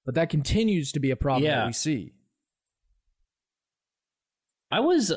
But 0.05 0.15
that 0.15 0.30
continues 0.30 0.91
to 0.93 0.99
be 0.99 1.11
a 1.11 1.15
problem 1.15 1.45
Yeah. 1.45 1.59
that 1.59 1.67
we 1.67 1.74
see. 1.74 2.13
I 4.71 4.80
was, 4.80 5.13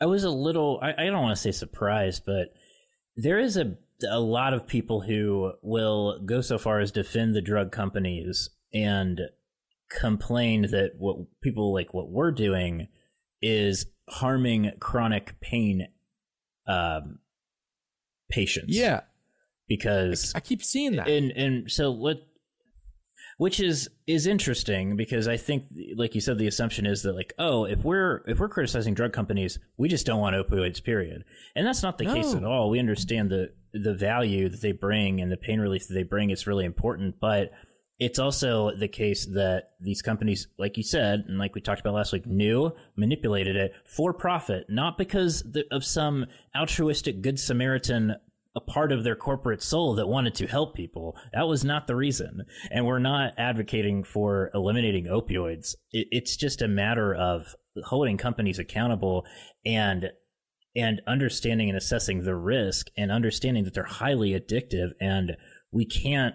I 0.00 0.06
was 0.06 0.24
a 0.24 0.30
little. 0.30 0.78
I, 0.80 0.92
I 0.92 1.06
don't 1.06 1.22
want 1.22 1.36
to 1.36 1.42
say 1.42 1.50
surprised, 1.52 2.22
but 2.24 2.52
there 3.16 3.38
is 3.38 3.56
a 3.56 3.76
a 4.10 4.20
lot 4.20 4.52
of 4.54 4.66
people 4.66 5.02
who 5.02 5.52
will 5.62 6.20
go 6.24 6.40
so 6.40 6.58
far 6.58 6.80
as 6.80 6.90
defend 6.90 7.34
the 7.34 7.40
drug 7.42 7.70
companies 7.70 8.50
and 8.74 9.20
complain 9.90 10.62
that 10.70 10.92
what 10.98 11.18
people 11.40 11.72
like 11.72 11.92
what 11.94 12.08
we're 12.10 12.32
doing 12.32 12.88
is 13.42 13.86
harming 14.08 14.72
chronic 14.80 15.38
pain 15.40 15.88
um, 16.66 17.18
patients. 18.30 18.76
Yeah, 18.76 19.00
because 19.68 20.32
I 20.34 20.40
keep 20.40 20.62
seeing 20.62 20.96
that. 20.96 21.08
and 21.08 21.30
and 21.32 21.70
so 21.70 21.90
what 21.90 22.26
which 23.38 23.58
is 23.60 23.88
is 24.06 24.26
interesting 24.26 24.94
because 24.94 25.26
i 25.26 25.36
think 25.36 25.64
like 25.96 26.14
you 26.14 26.20
said 26.20 26.38
the 26.38 26.46
assumption 26.46 26.86
is 26.86 27.02
that 27.02 27.14
like 27.14 27.32
oh 27.38 27.64
if 27.64 27.82
we're 27.82 28.22
if 28.28 28.38
we're 28.38 28.48
criticizing 28.48 28.94
drug 28.94 29.12
companies 29.12 29.58
we 29.76 29.88
just 29.88 30.06
don't 30.06 30.20
want 30.20 30.36
opioids 30.36 30.82
period. 30.82 31.24
And 31.56 31.66
that's 31.66 31.82
not 31.82 31.98
the 31.98 32.04
case 32.04 32.34
at 32.34 32.44
all. 32.44 32.70
We 32.70 32.78
understand 32.78 33.30
the 33.30 33.52
the 33.72 33.94
value 33.94 34.48
that 34.48 34.60
they 34.60 34.72
bring 34.72 35.20
and 35.20 35.32
the 35.32 35.36
pain 35.36 35.58
relief 35.58 35.88
that 35.88 35.94
they 35.94 36.02
bring. 36.04 36.30
Is 36.30 36.46
really 36.46 36.64
important. 36.64 37.16
But 37.20 37.50
it's 38.02 38.18
also 38.18 38.74
the 38.74 38.88
case 38.88 39.26
that 39.26 39.70
these 39.80 40.02
companies 40.02 40.48
like 40.58 40.76
you 40.76 40.82
said 40.82 41.24
and 41.28 41.38
like 41.38 41.54
we 41.54 41.60
talked 41.60 41.80
about 41.80 41.94
last 41.94 42.12
week 42.12 42.26
knew 42.26 42.72
manipulated 42.96 43.56
it 43.56 43.72
for 43.84 44.12
profit 44.12 44.66
not 44.68 44.98
because 44.98 45.44
of 45.70 45.84
some 45.84 46.26
altruistic 46.56 47.22
good 47.22 47.38
samaritan 47.38 48.16
a 48.54 48.60
part 48.60 48.92
of 48.92 49.02
their 49.02 49.16
corporate 49.16 49.62
soul 49.62 49.94
that 49.94 50.06
wanted 50.06 50.34
to 50.34 50.46
help 50.46 50.74
people. 50.74 51.16
That 51.32 51.48
was 51.48 51.64
not 51.64 51.86
the 51.86 51.96
reason. 51.96 52.44
And 52.70 52.84
we're 52.84 52.98
not 52.98 53.32
advocating 53.38 54.04
for 54.04 54.50
eliminating 54.52 55.06
opioids. 55.06 55.74
It's 55.90 56.36
just 56.36 56.60
a 56.60 56.68
matter 56.68 57.14
of 57.14 57.54
holding 57.84 58.18
companies 58.18 58.58
accountable 58.58 59.24
and 59.64 60.10
and 60.74 61.02
understanding 61.06 61.68
and 61.68 61.76
assessing 61.76 62.24
the 62.24 62.34
risk 62.34 62.88
and 62.96 63.10
understanding 63.10 63.64
that 63.64 63.74
they're 63.74 63.84
highly 63.84 64.30
addictive 64.30 64.92
and 65.00 65.36
we 65.70 65.84
can't 65.84 66.34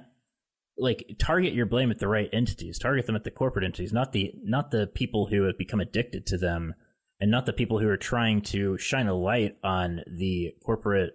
like 0.78 1.16
target 1.18 1.54
your 1.54 1.66
blame 1.66 1.92
at 1.92 2.00
the 2.00 2.08
right 2.08 2.30
entities 2.32 2.78
target 2.78 3.06
them 3.06 3.16
at 3.16 3.24
the 3.24 3.32
corporate 3.32 3.66
entities 3.66 3.92
not 3.92 4.12
the 4.12 4.34
not 4.44 4.72
the 4.72 4.88
people 4.88 5.28
who 5.28 5.44
have 5.44 5.58
become 5.58 5.80
addicted 5.80 6.26
to 6.26 6.38
them 6.38 6.74
and 7.20 7.32
not 7.32 7.46
the 7.46 7.54
people 7.54 7.80
who 7.80 7.90
are 7.90 7.98
trying 7.98 8.42
to 8.42 8.78
shine 8.78 9.08
a 9.08 9.14
light 9.14 9.58
on 9.64 10.02
the 10.08 10.54
corporate 10.64 11.14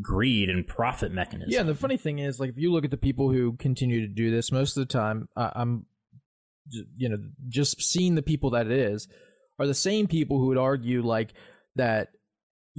greed 0.00 0.48
and 0.48 0.66
profit 0.66 1.12
mechanism. 1.12 1.50
Yeah, 1.50 1.62
the 1.62 1.74
funny 1.74 1.96
thing 1.96 2.18
is, 2.18 2.38
like, 2.38 2.50
if 2.50 2.58
you 2.58 2.72
look 2.72 2.84
at 2.84 2.90
the 2.90 2.96
people 2.96 3.30
who 3.30 3.56
continue 3.56 4.00
to 4.00 4.12
do 4.12 4.30
this, 4.30 4.52
most 4.52 4.76
of 4.76 4.86
the 4.86 4.92
time, 4.92 5.28
I 5.36 5.52
I'm, 5.54 5.86
you 6.96 7.08
know, 7.08 7.18
just 7.48 7.82
seeing 7.82 8.14
the 8.14 8.22
people 8.22 8.50
that 8.50 8.66
it 8.66 8.72
is 8.72 9.08
are 9.58 9.66
the 9.66 9.74
same 9.74 10.06
people 10.06 10.38
who 10.38 10.46
would 10.46 10.58
argue 10.58 11.02
like 11.02 11.34
that, 11.76 12.10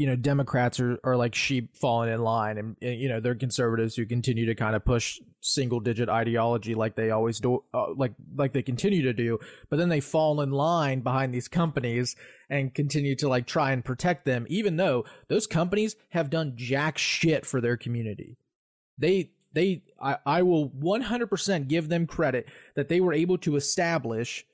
you 0.02 0.08
know, 0.08 0.16
Democrats 0.16 0.80
are, 0.80 1.00
are 1.04 1.16
like 1.16 1.36
sheep 1.36 1.78
falling 1.78 2.12
in 2.12 2.24
line, 2.24 2.58
and, 2.58 2.76
and 2.82 3.00
you 3.00 3.08
know 3.08 3.20
they're 3.20 3.36
conservatives 3.36 3.96
who 3.96 4.04
continue 4.08 4.48
to 4.48 4.56
kind 4.56 4.76
of 4.76 4.84
push 4.84 5.20
single 5.42 5.80
digit 5.80 6.10
ideology 6.10 6.74
like 6.74 6.96
they 6.96 7.12
always 7.12 7.40
do, 7.40 7.64
uh, 7.72 7.94
like 7.94 8.14
like 8.36 8.52
they 8.52 8.64
continue 8.64 9.04
to 9.04 9.14
do, 9.14 9.38
but 9.70 9.78
then 9.78 9.90
they 9.90 10.00
fall 10.00 10.42
in 10.42 10.50
line 10.50 11.02
behind 11.02 11.32
these 11.32 11.48
companies 11.48 12.16
and 12.50 12.74
continue 12.74 13.16
to 13.16 13.30
like 13.30 13.46
try 13.46 13.72
and 13.72 13.86
protect 13.86 14.26
them, 14.26 14.48
even 14.50 14.78
though 14.78 15.06
those 15.28 15.46
companies 15.46 15.96
have 16.10 16.32
done 16.32 16.54
jack 16.56 16.98
shit 16.98 17.46
for 17.46 17.62
their 17.62 17.78
community. 17.78 18.38
They 18.98 19.30
they 19.54 19.84
I, 20.02 20.18
I 20.26 20.42
will 20.42 20.68
100% 20.68 21.68
give 21.68 21.90
them 21.90 22.08
credit 22.08 22.50
that 22.76 22.90
they 22.90 23.00
were 23.00 23.14
able 23.14 23.38
to 23.38 23.56
establish 23.56 24.48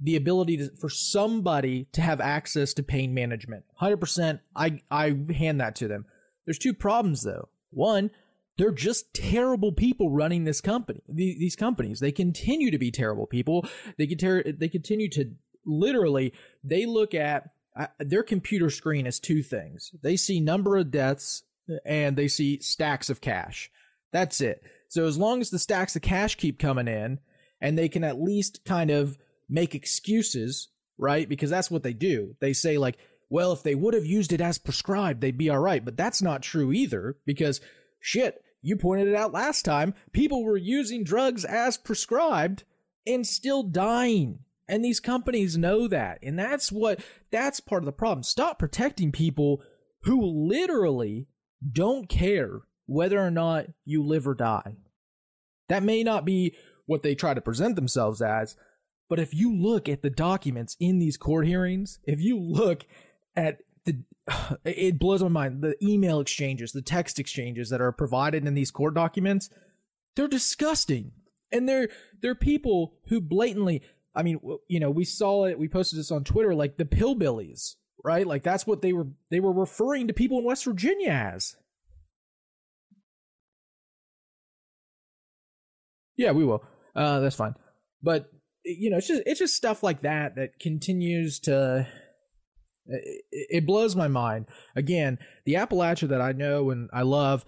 the 0.00 0.16
ability 0.16 0.56
to, 0.58 0.70
for 0.76 0.88
somebody 0.88 1.86
to 1.92 2.00
have 2.02 2.20
access 2.20 2.74
to 2.74 2.82
pain 2.82 3.14
management. 3.14 3.64
100% 3.80 4.40
I 4.54 4.80
I 4.90 5.16
hand 5.34 5.60
that 5.60 5.76
to 5.76 5.88
them. 5.88 6.04
There's 6.44 6.58
two 6.58 6.74
problems 6.74 7.22
though. 7.22 7.48
One, 7.70 8.10
they're 8.58 8.70
just 8.72 9.12
terrible 9.14 9.72
people 9.72 10.10
running 10.10 10.44
this 10.44 10.60
company. 10.60 11.00
the- 11.08 11.36
These 11.38 11.56
companies, 11.56 12.00
they 12.00 12.12
continue 12.12 12.70
to 12.70 12.78
be 12.78 12.90
terrible 12.90 13.26
people. 13.26 13.66
They 13.98 14.06
ter- 14.06 14.42
they 14.44 14.68
continue 14.68 15.08
to 15.10 15.32
literally 15.64 16.32
they 16.62 16.86
look 16.86 17.14
at 17.14 17.50
uh, 17.78 17.86
their 17.98 18.22
computer 18.22 18.70
screen 18.70 19.06
as 19.06 19.18
two 19.20 19.42
things. 19.42 19.92
They 20.02 20.16
see 20.16 20.40
number 20.40 20.76
of 20.76 20.90
deaths 20.90 21.42
and 21.84 22.16
they 22.16 22.28
see 22.28 22.60
stacks 22.60 23.10
of 23.10 23.20
cash. 23.20 23.70
That's 24.12 24.40
it. 24.40 24.62
So 24.88 25.06
as 25.06 25.18
long 25.18 25.40
as 25.40 25.50
the 25.50 25.58
stacks 25.58 25.96
of 25.96 26.02
cash 26.02 26.36
keep 26.36 26.58
coming 26.58 26.86
in 26.88 27.18
and 27.60 27.76
they 27.76 27.88
can 27.88 28.04
at 28.04 28.20
least 28.22 28.64
kind 28.64 28.90
of 28.90 29.18
make 29.48 29.74
excuses, 29.74 30.68
right? 30.98 31.28
Because 31.28 31.50
that's 31.50 31.70
what 31.70 31.82
they 31.82 31.92
do. 31.92 32.36
They 32.40 32.52
say 32.52 32.78
like, 32.78 32.98
well, 33.28 33.52
if 33.52 33.62
they 33.62 33.74
would 33.74 33.94
have 33.94 34.06
used 34.06 34.32
it 34.32 34.40
as 34.40 34.58
prescribed, 34.58 35.20
they'd 35.20 35.38
be 35.38 35.50
all 35.50 35.58
right. 35.58 35.84
But 35.84 35.96
that's 35.96 36.22
not 36.22 36.42
true 36.42 36.72
either 36.72 37.16
because 37.26 37.60
shit, 38.00 38.42
you 38.62 38.76
pointed 38.76 39.08
it 39.08 39.14
out 39.14 39.32
last 39.32 39.64
time. 39.64 39.94
People 40.12 40.44
were 40.44 40.56
using 40.56 41.04
drugs 41.04 41.44
as 41.44 41.76
prescribed 41.76 42.64
and 43.06 43.26
still 43.26 43.62
dying. 43.62 44.40
And 44.68 44.84
these 44.84 45.00
companies 45.00 45.56
know 45.56 45.86
that. 45.88 46.18
And 46.22 46.38
that's 46.38 46.72
what, 46.72 47.00
that's 47.30 47.60
part 47.60 47.82
of 47.82 47.86
the 47.86 47.92
problem. 47.92 48.24
Stop 48.24 48.58
protecting 48.58 49.12
people 49.12 49.62
who 50.02 50.24
literally 50.24 51.28
don't 51.72 52.08
care 52.08 52.62
whether 52.86 53.18
or 53.18 53.30
not 53.30 53.66
you 53.84 54.04
live 54.04 54.26
or 54.26 54.34
die. 54.34 54.76
That 55.68 55.82
may 55.82 56.02
not 56.02 56.24
be 56.24 56.54
what 56.86 57.02
they 57.02 57.14
try 57.14 57.34
to 57.34 57.40
present 57.40 57.76
themselves 57.76 58.22
as, 58.22 58.56
but 59.08 59.18
if 59.20 59.34
you 59.34 59.54
look 59.54 59.88
at 59.88 60.02
the 60.02 60.10
documents 60.10 60.76
in 60.80 60.98
these 60.98 61.16
court 61.16 61.46
hearings, 61.46 62.00
if 62.04 62.20
you 62.20 62.38
look 62.38 62.86
at 63.36 63.58
the, 63.84 64.02
it 64.64 64.98
blows 64.98 65.22
my 65.22 65.28
mind. 65.28 65.62
The 65.62 65.76
email 65.82 66.20
exchanges, 66.20 66.72
the 66.72 66.82
text 66.82 67.18
exchanges 67.18 67.70
that 67.70 67.80
are 67.80 67.92
provided 67.92 68.46
in 68.46 68.54
these 68.54 68.70
court 68.70 68.94
documents, 68.94 69.50
they're 70.14 70.28
disgusting. 70.28 71.12
And 71.52 71.68
they're, 71.68 71.88
they're 72.22 72.34
people 72.34 72.94
who 73.06 73.20
blatantly, 73.20 73.82
I 74.14 74.22
mean, 74.22 74.40
you 74.68 74.80
know, 74.80 74.90
we 74.90 75.04
saw 75.04 75.44
it, 75.44 75.58
we 75.58 75.68
posted 75.68 75.98
this 75.98 76.10
on 76.10 76.24
Twitter, 76.24 76.54
like 76.54 76.76
the 76.76 76.84
pillbillies, 76.84 77.76
right? 78.04 78.26
Like 78.26 78.42
that's 78.42 78.66
what 78.66 78.82
they 78.82 78.92
were, 78.92 79.06
they 79.30 79.40
were 79.40 79.52
referring 79.52 80.08
to 80.08 80.14
people 80.14 80.38
in 80.38 80.44
West 80.44 80.64
Virginia 80.64 81.10
as. 81.10 81.54
Yeah, 86.16 86.32
we 86.32 86.44
will. 86.44 86.64
Uh, 86.96 87.20
that's 87.20 87.36
fine. 87.36 87.54
But 88.02 88.30
you 88.66 88.90
know, 88.90 88.98
it's 88.98 89.08
just 89.08 89.22
it's 89.26 89.38
just 89.38 89.54
stuff 89.54 89.82
like 89.82 90.02
that 90.02 90.36
that 90.36 90.58
continues 90.58 91.38
to. 91.40 91.86
It, 92.88 93.66
blows 93.66 93.96
my 93.96 94.06
mind. 94.06 94.46
Again, 94.76 95.18
the 95.44 95.54
Appalachia 95.54 96.08
that 96.08 96.20
I 96.20 96.30
know 96.30 96.70
and 96.70 96.88
I 96.92 97.02
love, 97.02 97.44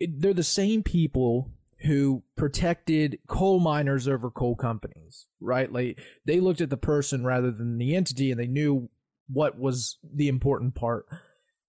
it, 0.00 0.20
they're 0.20 0.34
the 0.34 0.42
same 0.42 0.82
people 0.82 1.52
who 1.84 2.24
protected 2.36 3.20
coal 3.28 3.60
miners 3.60 4.08
over 4.08 4.28
coal 4.28 4.56
companies, 4.56 5.26
right? 5.40 5.72
Like 5.72 6.00
they 6.26 6.40
looked 6.40 6.60
at 6.60 6.70
the 6.70 6.76
person 6.76 7.24
rather 7.24 7.52
than 7.52 7.78
the 7.78 7.94
entity 7.94 8.32
and 8.32 8.40
they 8.40 8.48
knew 8.48 8.90
what 9.28 9.58
was 9.58 9.98
the 10.02 10.26
important 10.26 10.74
part. 10.74 11.06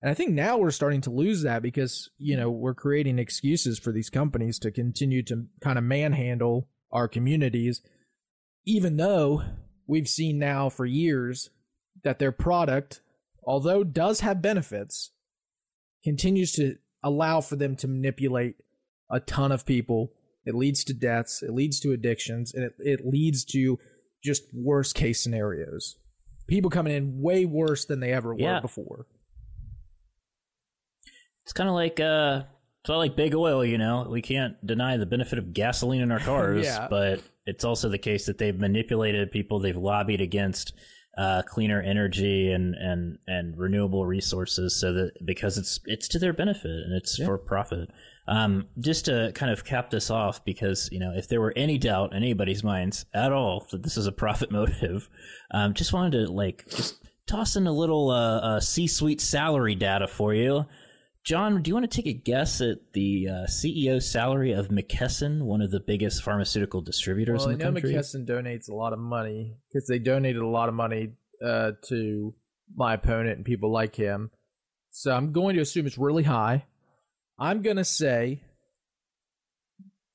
And 0.01 0.09
I 0.09 0.13
think 0.13 0.31
now 0.31 0.57
we're 0.57 0.71
starting 0.71 1.01
to 1.01 1.11
lose 1.11 1.43
that 1.43 1.61
because, 1.61 2.09
you 2.17 2.37
know, 2.37 2.49
we're 2.49 2.73
creating 2.73 3.19
excuses 3.19 3.77
for 3.77 3.91
these 3.91 4.09
companies 4.09 4.57
to 4.59 4.71
continue 4.71 5.21
to 5.23 5.45
kind 5.61 5.77
of 5.77 5.83
manhandle 5.83 6.69
our 6.91 7.07
communities, 7.07 7.81
even 8.65 8.97
though 8.97 9.43
we've 9.87 10.07
seen 10.07 10.37
now 10.39 10.69
for 10.69 10.85
years 10.85 11.49
that 12.03 12.19
their 12.19 12.31
product, 12.31 13.01
although 13.43 13.83
does 13.83 14.19
have 14.21 14.41
benefits, 14.41 15.11
continues 16.03 16.51
to 16.53 16.75
allow 17.03 17.41
for 17.41 17.55
them 17.55 17.75
to 17.77 17.87
manipulate 17.87 18.55
a 19.09 19.19
ton 19.19 19.51
of 19.51 19.65
people. 19.65 20.13
It 20.45 20.55
leads 20.55 20.83
to 20.85 20.93
deaths, 20.93 21.41
it 21.43 21.51
leads 21.51 21.79
to 21.81 21.91
addictions, 21.91 22.53
and 22.53 22.63
it, 22.63 22.73
it 22.79 23.05
leads 23.05 23.43
to 23.45 23.77
just 24.23 24.43
worst 24.53 24.95
case 24.95 25.21
scenarios. 25.21 25.97
People 26.47 26.69
coming 26.69 26.93
in 26.95 27.21
way 27.21 27.45
worse 27.45 27.85
than 27.85 27.99
they 27.99 28.11
ever 28.11 28.35
Yeah. 28.37 28.55
were 28.55 28.61
before. 28.61 29.05
It's 31.43 31.53
kind 31.53 31.69
of 31.69 31.75
like 31.75 31.99
uh, 31.99 32.43
it's 32.81 32.89
not 32.89 32.97
like 32.97 33.15
big 33.15 33.33
oil. 33.35 33.63
You 33.65 33.77
know, 33.77 34.07
we 34.09 34.21
can't 34.21 34.63
deny 34.65 34.97
the 34.97 35.05
benefit 35.05 35.39
of 35.39 35.53
gasoline 35.53 36.01
in 36.01 36.11
our 36.11 36.19
cars, 36.31 36.65
Yeah. 36.65 36.87
but 36.89 37.21
it's 37.49 37.65
also 37.65 37.89
the 37.89 37.97
case 37.97 38.25
that 38.25 38.37
they've 38.37 38.57
manipulated 38.57 39.31
people. 39.31 39.59
They've 39.59 39.75
lobbied 39.75 40.21
against 40.21 40.73
uh, 41.17 41.41
cleaner 41.41 41.81
energy 41.81 42.51
and 42.51 42.75
and 42.75 43.17
and 43.27 43.57
renewable 43.57 44.05
resources, 44.05 44.79
so 44.79 44.93
that 44.93 45.25
because 45.25 45.57
it's 45.57 45.79
it's 45.85 46.07
to 46.09 46.19
their 46.19 46.33
benefit 46.33 46.71
and 46.71 46.93
it's 46.93 47.17
for 47.17 47.37
profit. 47.37 47.89
Um, 48.27 48.67
just 48.79 49.05
to 49.05 49.31
kind 49.33 49.51
of 49.51 49.65
cap 49.65 49.89
this 49.89 50.11
off, 50.11 50.45
because 50.45 50.87
you 50.91 50.99
know, 50.99 51.11
if 51.15 51.27
there 51.27 51.41
were 51.41 51.53
any 51.55 51.77
doubt 51.77 52.11
in 52.11 52.17
anybody's 52.17 52.63
minds 52.63 53.05
at 53.13 53.31
all 53.31 53.65
that 53.71 53.83
this 53.83 53.97
is 53.97 54.05
a 54.05 54.11
profit 54.11 54.51
motive, 54.59 55.09
um, 55.51 55.73
just 55.73 55.93
wanted 55.93 56.11
to 56.25 56.31
like 56.31 56.65
just 56.69 57.03
toss 57.25 57.55
in 57.55 57.67
a 57.67 57.71
little 57.71 58.11
uh, 58.11 58.39
uh, 58.39 58.59
C-suite 58.59 59.21
salary 59.21 59.75
data 59.75 60.07
for 60.07 60.33
you. 60.33 60.65
John, 61.25 61.61
do 61.61 61.69
you 61.69 61.75
want 61.75 61.89
to 61.89 61.95
take 61.95 62.07
a 62.07 62.13
guess 62.13 62.61
at 62.61 62.93
the 62.93 63.27
uh, 63.29 63.33
CEO 63.47 64.01
salary 64.01 64.51
of 64.53 64.69
McKesson, 64.69 65.43
one 65.43 65.61
of 65.61 65.69
the 65.69 65.79
biggest 65.79 66.23
pharmaceutical 66.23 66.81
distributors 66.81 67.39
Well, 67.39 67.49
I 67.49 67.53
in 67.53 67.59
the 67.59 67.65
know 67.65 67.71
country? 67.73 67.93
McKesson 67.93 68.25
donates 68.25 68.69
a 68.69 68.73
lot 68.73 68.93
of 68.93 68.99
money 68.99 69.57
because 69.69 69.87
they 69.87 69.99
donated 69.99 70.41
a 70.41 70.47
lot 70.47 70.69
of 70.69 70.75
money 70.75 71.13
uh, 71.45 71.73
to 71.89 72.33
my 72.75 72.93
opponent 72.93 73.37
and 73.37 73.45
people 73.45 73.71
like 73.71 73.95
him. 73.95 74.31
So 74.91 75.11
I'm 75.11 75.31
going 75.31 75.55
to 75.55 75.61
assume 75.61 75.85
it's 75.85 75.97
really 75.97 76.23
high. 76.23 76.65
I'm 77.37 77.61
going 77.61 77.77
to 77.77 77.85
say 77.85 78.41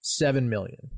seven 0.01 0.49
million. 0.49 0.91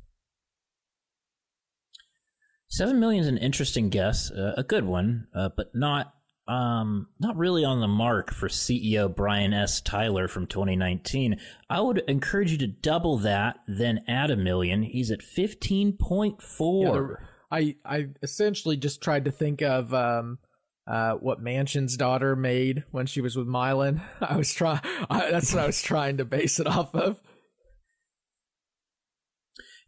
Seven 2.69 2.99
million 2.99 3.23
is 3.23 3.29
an 3.29 3.39
interesting 3.39 3.91
guess, 3.91 4.31
uh, 4.31 4.55
a 4.57 4.63
good 4.63 4.85
one, 4.85 5.29
uh, 5.35 5.51
but 5.57 5.75
not 5.75 6.13
um, 6.49 7.09
not 7.19 7.37
really 7.37 7.65
on 7.65 7.81
the 7.81 7.89
mark 7.89 8.33
for 8.33 8.49
CEO 8.49 9.15
Brian 9.15 9.53
S. 9.53 9.81
Tyler 9.81 10.29
from 10.29 10.47
2019. 10.47 11.41
I 11.69 11.81
would 11.81 11.99
encourage 12.09 12.53
you 12.53 12.59
to 12.59 12.67
double 12.67 13.19
that, 13.19 13.59
then 13.67 14.05
add 14.07 14.31
a 14.31 14.37
million. 14.37 14.83
He's 14.83 15.11
at 15.11 15.21
15.4. 15.21 17.09
Yeah, 17.11 17.27
I 17.51 17.77
I 17.85 18.09
essentially 18.23 18.77
just 18.77 19.03
tried 19.03 19.25
to 19.25 19.31
think 19.31 19.63
of 19.63 19.93
um, 19.93 20.39
uh, 20.87 21.15
what 21.15 21.43
Manchin's 21.43 21.97
daughter 21.97 22.37
made 22.37 22.85
when 22.91 23.07
she 23.07 23.21
was 23.21 23.37
with 23.37 23.49
Mylan. 23.49 24.01
I 24.21 24.37
was 24.37 24.53
trying. 24.55 24.81
That's 25.11 25.53
what 25.53 25.65
I 25.65 25.67
was 25.67 25.83
trying 25.83 26.19
to 26.19 26.25
base 26.25 26.61
it 26.61 26.67
off 26.67 26.95
of. 26.95 27.21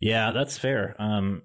Yeah, 0.00 0.30
that's 0.32 0.56
fair. 0.56 0.94
Um, 0.98 1.42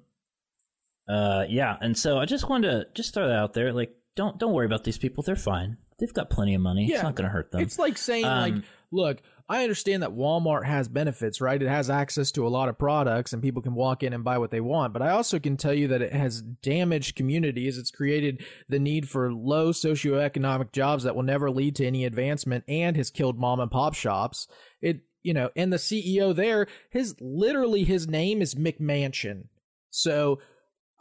uh, 1.07 1.45
yeah, 1.49 1.75
and 1.81 1.97
so 1.97 2.17
I 2.17 2.25
just 2.25 2.49
wanted 2.49 2.71
to 2.71 2.85
just 2.93 3.13
throw 3.13 3.27
that 3.27 3.37
out 3.37 3.53
there. 3.53 3.73
Like, 3.73 3.93
don't 4.15 4.37
don't 4.37 4.53
worry 4.53 4.65
about 4.65 4.83
these 4.83 4.97
people; 4.97 5.23
they're 5.23 5.35
fine. 5.35 5.77
They've 5.99 6.13
got 6.13 6.29
plenty 6.29 6.55
of 6.55 6.61
money. 6.61 6.87
Yeah. 6.87 6.95
It's 6.95 7.03
not 7.03 7.15
going 7.15 7.25
to 7.25 7.31
hurt 7.31 7.51
them. 7.51 7.61
It's 7.61 7.79
like 7.79 7.97
saying, 7.97 8.25
like, 8.25 8.53
Um, 8.53 8.63
look, 8.91 9.21
I 9.47 9.63
understand 9.63 10.03
that 10.03 10.11
Walmart 10.15 10.65
has 10.65 10.87
benefits, 10.87 11.39
right? 11.39 11.61
It 11.61 11.67
has 11.67 11.89
access 11.89 12.31
to 12.31 12.47
a 12.47 12.49
lot 12.49 12.67
of 12.69 12.77
products 12.77 13.31
and 13.33 13.41
people 13.41 13.61
can 13.61 13.75
walk 13.75 14.03
in 14.03 14.11
and 14.13 14.23
buy 14.23 14.37
what 14.37 14.51
they 14.51 14.59
want. 14.61 14.93
But 14.93 15.01
I 15.01 15.11
also 15.11 15.39
can 15.39 15.55
tell 15.57 15.73
you 15.73 15.87
that 15.89 16.01
it 16.01 16.13
has 16.13 16.41
damaged 16.41 17.15
communities. 17.15 17.77
It's 17.77 17.91
created 17.91 18.43
the 18.67 18.79
need 18.79 19.07
for 19.07 19.31
low 19.33 19.71
socioeconomic 19.71 20.71
jobs 20.71 21.03
that 21.03 21.15
will 21.15 21.23
never 21.23 21.51
lead 21.51 21.75
to 21.77 21.85
any 21.85 22.05
advancement 22.05 22.63
and 22.67 22.97
has 22.97 23.11
killed 23.11 23.37
mom 23.39 23.59
and 23.59 23.69
pop 23.71 23.93
shops. 23.93 24.47
It, 24.81 25.01
you 25.21 25.33
know, 25.33 25.51
and 25.55 25.71
the 25.71 25.77
CEO 25.77 26.35
there, 26.35 26.67
his 26.89 27.15
literally 27.21 27.83
his 27.83 28.07
name 28.07 28.41
is 28.41 28.55
McMansion. 28.55 29.45
So, 29.89 30.39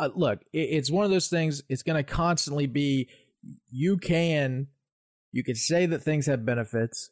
uh, 0.03 0.11
look, 0.15 0.41
it, 0.53 0.59
it's 0.59 0.91
one 0.91 1.05
of 1.05 1.11
those 1.11 1.29
things. 1.29 1.63
It's 1.69 1.83
going 1.83 1.97
to 1.97 2.03
constantly 2.03 2.67
be. 2.67 3.09
You 3.71 3.97
can, 3.97 4.69
you 5.33 5.43
can 5.43 5.55
say 5.55 5.87
that 5.87 6.03
things 6.03 6.27
have 6.27 6.47
benefits, 6.47 7.11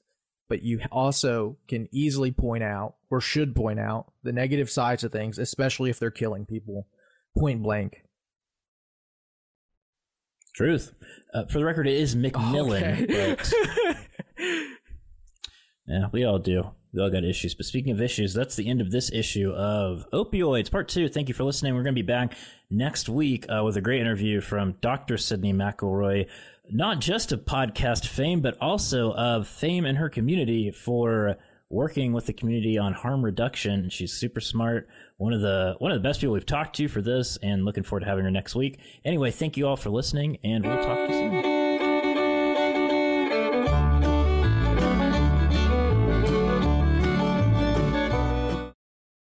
but 0.48 0.62
you 0.62 0.80
also 0.92 1.56
can 1.68 1.88
easily 1.92 2.30
point 2.30 2.62
out 2.62 2.94
or 3.10 3.20
should 3.20 3.54
point 3.54 3.80
out 3.80 4.12
the 4.22 4.32
negative 4.32 4.70
sides 4.70 5.02
of 5.02 5.12
things, 5.12 5.38
especially 5.38 5.90
if 5.90 5.98
they're 5.98 6.10
killing 6.10 6.46
people, 6.46 6.86
point 7.36 7.62
blank. 7.62 8.04
Truth. 10.54 10.92
Uh, 11.32 11.46
for 11.46 11.58
the 11.58 11.64
record, 11.64 11.88
it 11.88 11.94
is 11.94 12.14
McMillon. 12.16 13.02
Okay. 13.02 13.36
But 13.36 13.52
yeah, 15.86 16.06
we 16.12 16.24
all 16.24 16.38
do. 16.38 16.70
We 16.92 17.00
all 17.00 17.10
got 17.10 17.24
issues. 17.24 17.54
But 17.54 17.66
speaking 17.66 17.92
of 17.92 18.00
issues, 18.00 18.34
that's 18.34 18.56
the 18.56 18.68
end 18.68 18.80
of 18.80 18.90
this 18.90 19.12
issue 19.12 19.52
of 19.52 20.06
Opioids, 20.12 20.70
Part 20.70 20.88
2. 20.88 21.08
Thank 21.08 21.28
you 21.28 21.34
for 21.34 21.44
listening. 21.44 21.74
We're 21.74 21.82
going 21.82 21.94
to 21.94 22.02
be 22.02 22.06
back 22.06 22.34
next 22.68 23.08
week 23.08 23.46
uh, 23.48 23.62
with 23.64 23.76
a 23.76 23.80
great 23.80 24.00
interview 24.00 24.40
from 24.40 24.74
Dr. 24.80 25.16
Sydney 25.16 25.52
McElroy, 25.52 26.26
not 26.70 27.00
just 27.00 27.32
of 27.32 27.40
podcast 27.40 28.06
fame, 28.06 28.40
but 28.40 28.56
also 28.60 29.12
of 29.12 29.46
fame 29.46 29.84
in 29.84 29.96
her 29.96 30.08
community 30.08 30.70
for 30.70 31.36
working 31.68 32.12
with 32.12 32.26
the 32.26 32.32
community 32.32 32.76
on 32.76 32.92
harm 32.92 33.24
reduction. 33.24 33.88
She's 33.88 34.12
super 34.12 34.40
smart. 34.40 34.88
One 35.16 35.32
of 35.32 35.40
the 35.40 35.76
one 35.78 35.92
of 35.92 35.96
the 35.96 36.06
best 36.06 36.20
people 36.20 36.34
we've 36.34 36.44
talked 36.44 36.76
to 36.76 36.88
for 36.88 37.00
this, 37.00 37.38
and 37.42 37.64
looking 37.64 37.84
forward 37.84 38.00
to 38.00 38.06
having 38.06 38.24
her 38.24 38.30
next 38.30 38.56
week. 38.56 38.80
Anyway, 39.04 39.30
thank 39.30 39.56
you 39.56 39.68
all 39.68 39.76
for 39.76 39.90
listening, 39.90 40.38
and 40.42 40.64
we'll 40.64 40.82
talk 40.82 41.06
to 41.06 41.14
you 41.14 41.18
soon. 41.42 41.49